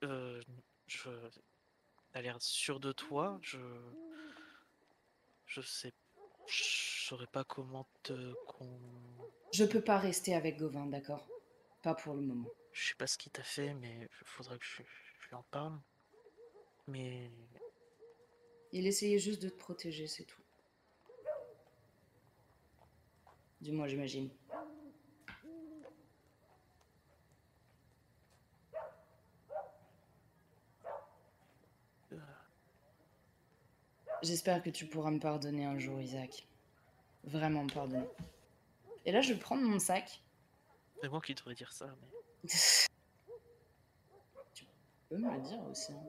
euh, 0.04 0.40
je... 0.86 1.10
T'as 2.12 2.22
l'air 2.22 2.40
sûr 2.40 2.80
de 2.80 2.92
toi, 2.92 3.38
je... 3.42 3.58
Je 5.46 5.62
sais... 5.62 5.92
Je 6.46 6.62
saurais 6.64 7.26
pas 7.26 7.44
comment 7.44 7.86
te... 8.02 8.34
con- 8.46 8.78
Je 9.54 9.64
peux 9.64 9.80
pas 9.80 9.96
rester 9.98 10.34
avec 10.34 10.58
Gauvin, 10.58 10.84
d'accord 10.84 11.26
Pas 11.84 11.94
pour 11.94 12.14
le 12.14 12.22
moment. 12.22 12.48
Je 12.72 12.88
sais 12.88 12.94
pas 12.94 13.06
ce 13.06 13.18
qu'il 13.18 13.30
t'a 13.30 13.42
fait, 13.42 13.74
mais 13.74 14.08
il 14.22 14.26
faudra 14.26 14.56
que 14.56 14.64
je, 14.64 14.82
je 15.20 15.28
lui 15.28 15.34
en 15.34 15.42
parle. 15.50 15.78
Mais... 16.86 17.30
Il 18.72 18.86
essayait 18.86 19.18
juste 19.18 19.42
de 19.42 19.50
te 19.50 19.54
protéger, 19.54 20.06
c'est 20.06 20.24
tout. 20.24 20.40
Du 23.60 23.72
moins, 23.72 23.86
j'imagine. 23.86 24.30
J'espère 34.22 34.62
que 34.62 34.70
tu 34.70 34.86
pourras 34.86 35.10
me 35.10 35.20
pardonner 35.20 35.66
un 35.66 35.78
jour, 35.78 36.00
Isaac. 36.00 36.48
Vraiment 37.24 37.64
me 37.64 37.70
pardonner. 37.70 38.08
Et 39.04 39.12
là, 39.12 39.20
je 39.20 39.34
vais 39.34 39.38
prendre 39.38 39.62
mon 39.62 39.78
sac. 39.78 40.22
C'est 41.04 41.10
moi 41.10 41.20
qui 41.20 41.34
devrais 41.34 41.54
dire 41.54 41.70
ça, 41.70 41.86
mais... 42.00 42.48
tu 44.54 44.64
peux 45.10 45.18
me 45.18 45.30
le 45.34 45.40
dire 45.42 45.62
aussi. 45.70 45.92
hein. 45.92 46.02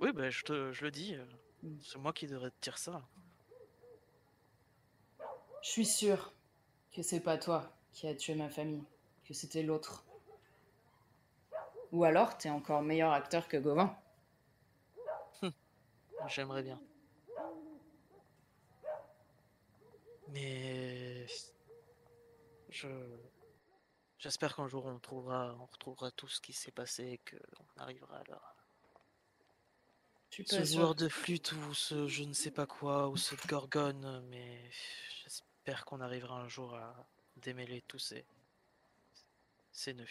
Oui, 0.00 0.10
bah, 0.12 0.30
je, 0.30 0.42
te, 0.42 0.72
je 0.72 0.84
le 0.84 0.90
dis. 0.90 1.14
euh, 1.14 1.24
Mm. 1.62 1.76
C'est 1.80 1.98
moi 1.98 2.12
qui 2.12 2.26
devrais 2.26 2.50
te 2.50 2.60
dire 2.60 2.76
ça. 2.76 3.06
Je 5.62 5.68
suis 5.70 5.86
sûre 5.86 6.32
que 6.90 7.02
c'est 7.02 7.20
pas 7.20 7.38
toi 7.38 7.72
qui 7.92 8.08
as 8.08 8.16
tué 8.16 8.34
ma 8.34 8.48
famille, 8.48 8.82
que 9.24 9.32
c'était 9.32 9.62
l'autre. 9.62 10.04
Ou 11.92 12.02
alors, 12.02 12.36
t'es 12.36 12.50
encore 12.50 12.82
meilleur 12.82 13.12
acteur 13.12 13.46
que 13.46 13.58
Gauvin. 13.58 13.96
J'aimerais 16.26 16.64
bien. 16.64 16.80
Mais... 20.30 21.26
Je... 22.70 22.88
J'espère 24.18 24.56
qu'un 24.56 24.66
jour 24.66 24.86
on 24.86 24.98
trouvera, 24.98 25.56
on 25.60 25.66
retrouvera 25.66 26.10
tout 26.10 26.28
ce 26.28 26.40
qui 26.40 26.52
s'est 26.52 26.72
passé 26.72 27.04
et 27.04 27.18
qu'on 27.18 27.80
arrivera 27.80 28.18
à 28.18 28.24
leur... 28.24 28.54
Ce 30.30 30.64
joueur 30.64 30.94
de 30.94 31.08
flûte 31.08 31.52
ou 31.52 31.74
ce 31.74 32.06
je 32.06 32.22
ne 32.22 32.32
sais 32.32 32.50
pas 32.50 32.66
quoi 32.66 33.08
ou 33.08 33.16
ce 33.16 33.34
gorgone, 33.46 34.22
mais 34.28 34.70
j'espère 35.22 35.84
qu'on 35.84 36.00
arrivera 36.00 36.40
un 36.40 36.48
jour 36.48 36.74
à 36.74 37.08
démêler 37.36 37.82
tous 37.88 37.98
ces... 37.98 38.24
ces 39.72 39.94
nœuds. 39.94 40.06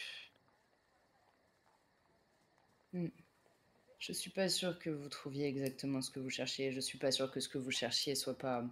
Je 3.99 4.14
suis 4.14 4.32
pas 4.32 4.49
sûre 4.49 4.80
que 4.80 4.89
vous 4.89 5.10
trouviez 5.10 5.47
exactement 5.47 6.01
ce 6.01 6.10
que 6.10 6.20
vous 6.20 6.30
cherchiez. 6.30 6.72
Je 6.72 6.80
suis 6.80 6.97
pas 6.97 7.12
sûre 7.12 7.32
que 7.32 7.39
ce 7.39 7.49
que 7.49 7.58
vous 7.58 7.72
cherchiez 7.72 8.16
soit 8.16 8.38
pas 8.38 8.64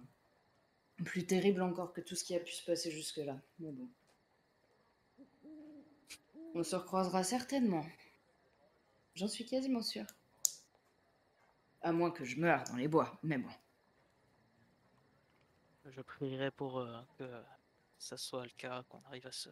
plus 1.04 1.26
terrible 1.26 1.62
encore 1.62 1.92
que 1.92 2.00
tout 2.00 2.14
ce 2.14 2.24
qui 2.24 2.34
a 2.34 2.40
pu 2.40 2.52
se 2.52 2.64
passer 2.64 2.90
jusque-là. 2.90 3.38
Mais 3.58 3.70
bon. 3.70 3.88
On 6.58 6.62
se 6.62 6.74
recroisera 6.74 7.22
certainement. 7.22 7.84
J'en 9.14 9.28
suis 9.28 9.44
quasiment 9.44 9.82
sûre. 9.82 10.06
À 11.82 11.92
moins 11.92 12.10
que 12.10 12.24
je 12.24 12.40
meure 12.40 12.64
dans 12.64 12.76
les 12.76 12.88
bois, 12.88 13.18
mais 13.22 13.36
bon. 13.36 13.50
Je 15.84 16.00
prierai 16.00 16.50
pour 16.50 16.78
euh, 16.78 16.98
que 17.18 17.30
ça 17.98 18.16
soit 18.16 18.44
le 18.44 18.52
cas, 18.56 18.82
qu'on 18.88 19.02
arrive 19.04 19.26
à 19.26 19.32
se 19.32 19.50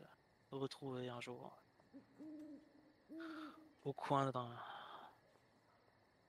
retrouver 0.50 1.10
un 1.10 1.20
jour 1.20 1.54
au 3.84 3.92
coin 3.92 4.30
d'un... 4.30 4.56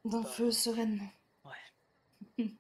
D'un 0.04 0.24
Bah. 0.24 0.28
feu 0.28 0.52
sereinement. 0.52 1.10
Ouais. 1.46 2.52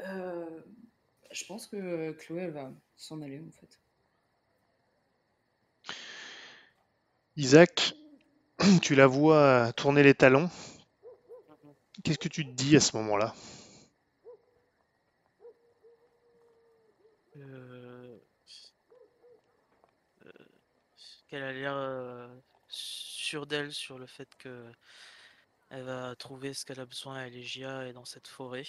Euh, 0.00 0.60
je 1.30 1.44
pense 1.46 1.66
que 1.66 2.12
Chloé 2.12 2.42
elle 2.42 2.50
va 2.50 2.72
s'en 2.96 3.22
aller 3.22 3.40
en 3.40 3.50
fait. 3.52 3.81
Isaac, 7.36 7.94
tu 8.82 8.94
la 8.94 9.06
vois 9.06 9.72
tourner 9.72 10.02
les 10.02 10.14
talons. 10.14 10.50
Qu'est-ce 12.04 12.18
que 12.18 12.28
tu 12.28 12.44
te 12.44 12.50
dis 12.50 12.76
à 12.76 12.80
ce 12.80 12.94
moment-là? 12.98 13.34
Euh, 17.38 18.18
euh, 20.26 20.32
qu'elle 21.28 21.42
a 21.42 21.52
l'air 21.52 21.74
euh, 21.74 22.28
sûre 22.68 23.46
d'elle 23.46 23.72
sur 23.72 23.98
le 23.98 24.06
fait 24.06 24.28
que 24.36 24.70
elle 25.70 25.84
va 25.84 26.14
trouver 26.16 26.52
ce 26.52 26.66
qu'elle 26.66 26.80
a 26.80 26.86
besoin 26.86 27.16
à 27.16 27.26
Elegia 27.28 27.88
et 27.88 27.94
dans 27.94 28.04
cette 28.04 28.28
forêt. 28.28 28.66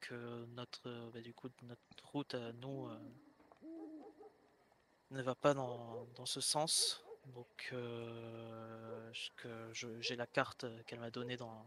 Que 0.00 0.44
notre, 0.48 0.88
euh, 0.88 1.10
bah, 1.10 1.22
du 1.22 1.32
coup, 1.32 1.48
notre 1.62 1.80
route 2.12 2.34
à 2.34 2.52
nous 2.52 2.90
ne 5.10 5.22
va 5.22 5.34
pas 5.34 5.54
dans, 5.54 6.06
dans 6.16 6.26
ce 6.26 6.42
sens. 6.42 7.05
Donc, 7.34 7.70
euh, 7.72 9.10
j'ai 10.00 10.16
la 10.16 10.26
carte 10.26 10.66
qu'elle 10.86 11.00
m'a 11.00 11.10
donnée 11.10 11.36
dans, 11.36 11.66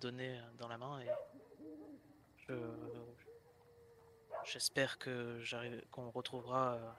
donnée 0.00 0.40
dans 0.58 0.68
la 0.68 0.78
main 0.78 1.00
et 1.00 1.08
je, 2.48 2.54
J'espère 4.44 4.98
que 4.98 5.40
j'arrive, 5.42 5.80
qu'on 5.90 6.10
retrouvera 6.10 6.74
euh, 6.74 6.90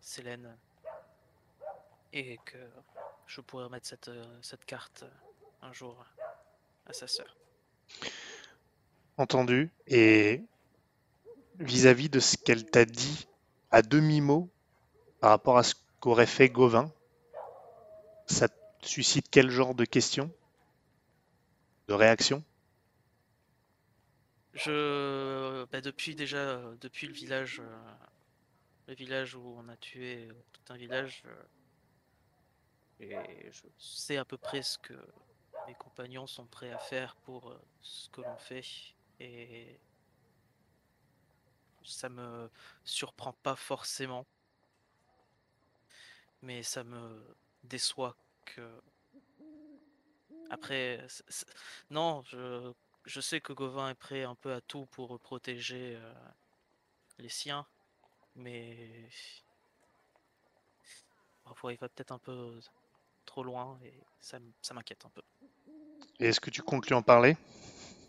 Célène 0.00 0.56
et 2.12 2.38
que 2.44 2.58
je 3.26 3.40
pourrai 3.40 3.64
remettre 3.64 3.86
cette, 3.86 4.08
euh, 4.08 4.24
cette 4.40 4.64
carte 4.64 5.02
euh, 5.02 5.66
un 5.66 5.72
jour 5.72 6.04
à 6.86 6.92
sa 6.92 7.06
sœur. 7.06 7.36
Entendu. 9.18 9.70
Et 9.86 10.42
vis-à-vis 11.58 12.08
de 12.08 12.20
ce 12.20 12.36
qu'elle 12.36 12.64
t'a 12.64 12.84
dit 12.84 13.28
à 13.70 13.82
demi-mot 13.82 14.48
par 15.20 15.30
rapport 15.30 15.58
à 15.58 15.62
ce 15.62 15.74
qu'aurait 16.00 16.26
fait 16.26 16.48
Gauvin, 16.48 16.90
ça 18.26 18.48
te 18.48 18.54
suscite 18.88 19.28
quel 19.30 19.50
genre 19.50 19.74
de 19.74 19.84
questions? 19.84 20.30
De 21.86 21.94
réaction 21.94 22.42
Je, 24.54 25.64
bah, 25.72 25.80
depuis 25.80 26.14
déjà, 26.14 26.60
depuis 26.80 27.06
le 27.06 27.12
village, 27.14 27.60
euh, 27.60 27.94
le 28.88 28.94
village 28.94 29.34
où 29.34 29.56
on 29.58 29.68
a 29.68 29.76
tué 29.76 30.28
tout 30.52 30.72
un 30.72 30.76
village, 30.76 31.22
euh, 31.26 31.42
et 33.00 33.50
je 33.50 33.62
sais 33.78 34.16
à 34.16 34.24
peu 34.24 34.36
près 34.38 34.62
ce 34.62 34.78
que 34.78 34.94
mes 35.66 35.74
compagnons 35.74 36.26
sont 36.26 36.46
prêts 36.46 36.72
à 36.72 36.78
faire 36.78 37.16
pour 37.16 37.50
euh, 37.50 37.60
ce 37.82 38.08
que 38.10 38.20
l'on 38.22 38.36
fait, 38.36 38.64
et 39.20 39.78
ça 41.84 42.08
me 42.08 42.50
surprend 42.84 43.32
pas 43.32 43.56
forcément, 43.56 44.26
mais 46.42 46.62
ça 46.62 46.84
me 46.84 47.22
déçoit 47.64 48.16
que 48.44 48.80
après, 50.50 51.06
non, 51.90 52.22
je 52.22 52.72
je 53.04 53.20
sais 53.20 53.40
que 53.40 53.52
Gauvin 53.52 53.90
est 53.90 53.94
prêt 53.94 54.22
un 54.22 54.34
peu 54.34 54.52
à 54.52 54.60
tout 54.60 54.86
pour 54.86 55.18
protéger 55.18 55.96
euh, 55.96 56.14
les 57.18 57.28
siens, 57.28 57.66
mais 58.36 59.08
parfois 61.44 61.72
il 61.72 61.78
va 61.78 61.88
peut-être 61.88 62.12
un 62.12 62.18
peu 62.18 62.60
trop 63.24 63.42
loin 63.42 63.78
et 63.82 63.94
ça, 64.20 64.38
ça 64.60 64.74
m'inquiète 64.74 65.04
un 65.04 65.10
peu. 65.10 65.22
Et 66.20 66.26
est-ce 66.26 66.40
que 66.40 66.50
tu 66.50 66.62
comptes 66.62 66.86
lui 66.86 66.94
en 66.94 67.02
parler? 67.02 67.36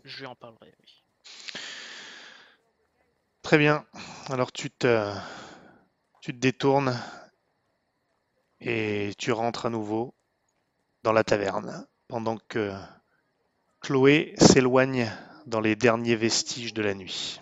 Je 0.04 0.20
lui 0.20 0.26
en 0.26 0.36
parlerai, 0.36 0.72
oui. 0.80 1.02
Très 3.42 3.58
bien. 3.58 3.84
Alors 4.28 4.52
tu 4.52 4.70
te, 4.70 5.12
tu 6.20 6.32
te 6.32 6.38
détournes 6.38 6.96
et 8.64 9.12
tu 9.18 9.30
rentres 9.30 9.66
à 9.66 9.70
nouveau 9.70 10.14
dans 11.02 11.12
la 11.12 11.22
taverne 11.22 11.86
pendant 12.08 12.38
que 12.48 12.72
Chloé 13.80 14.34
s'éloigne 14.38 15.10
dans 15.46 15.60
les 15.60 15.76
derniers 15.76 16.16
vestiges 16.16 16.72
de 16.72 16.82
la 16.82 16.94
nuit. 16.94 17.40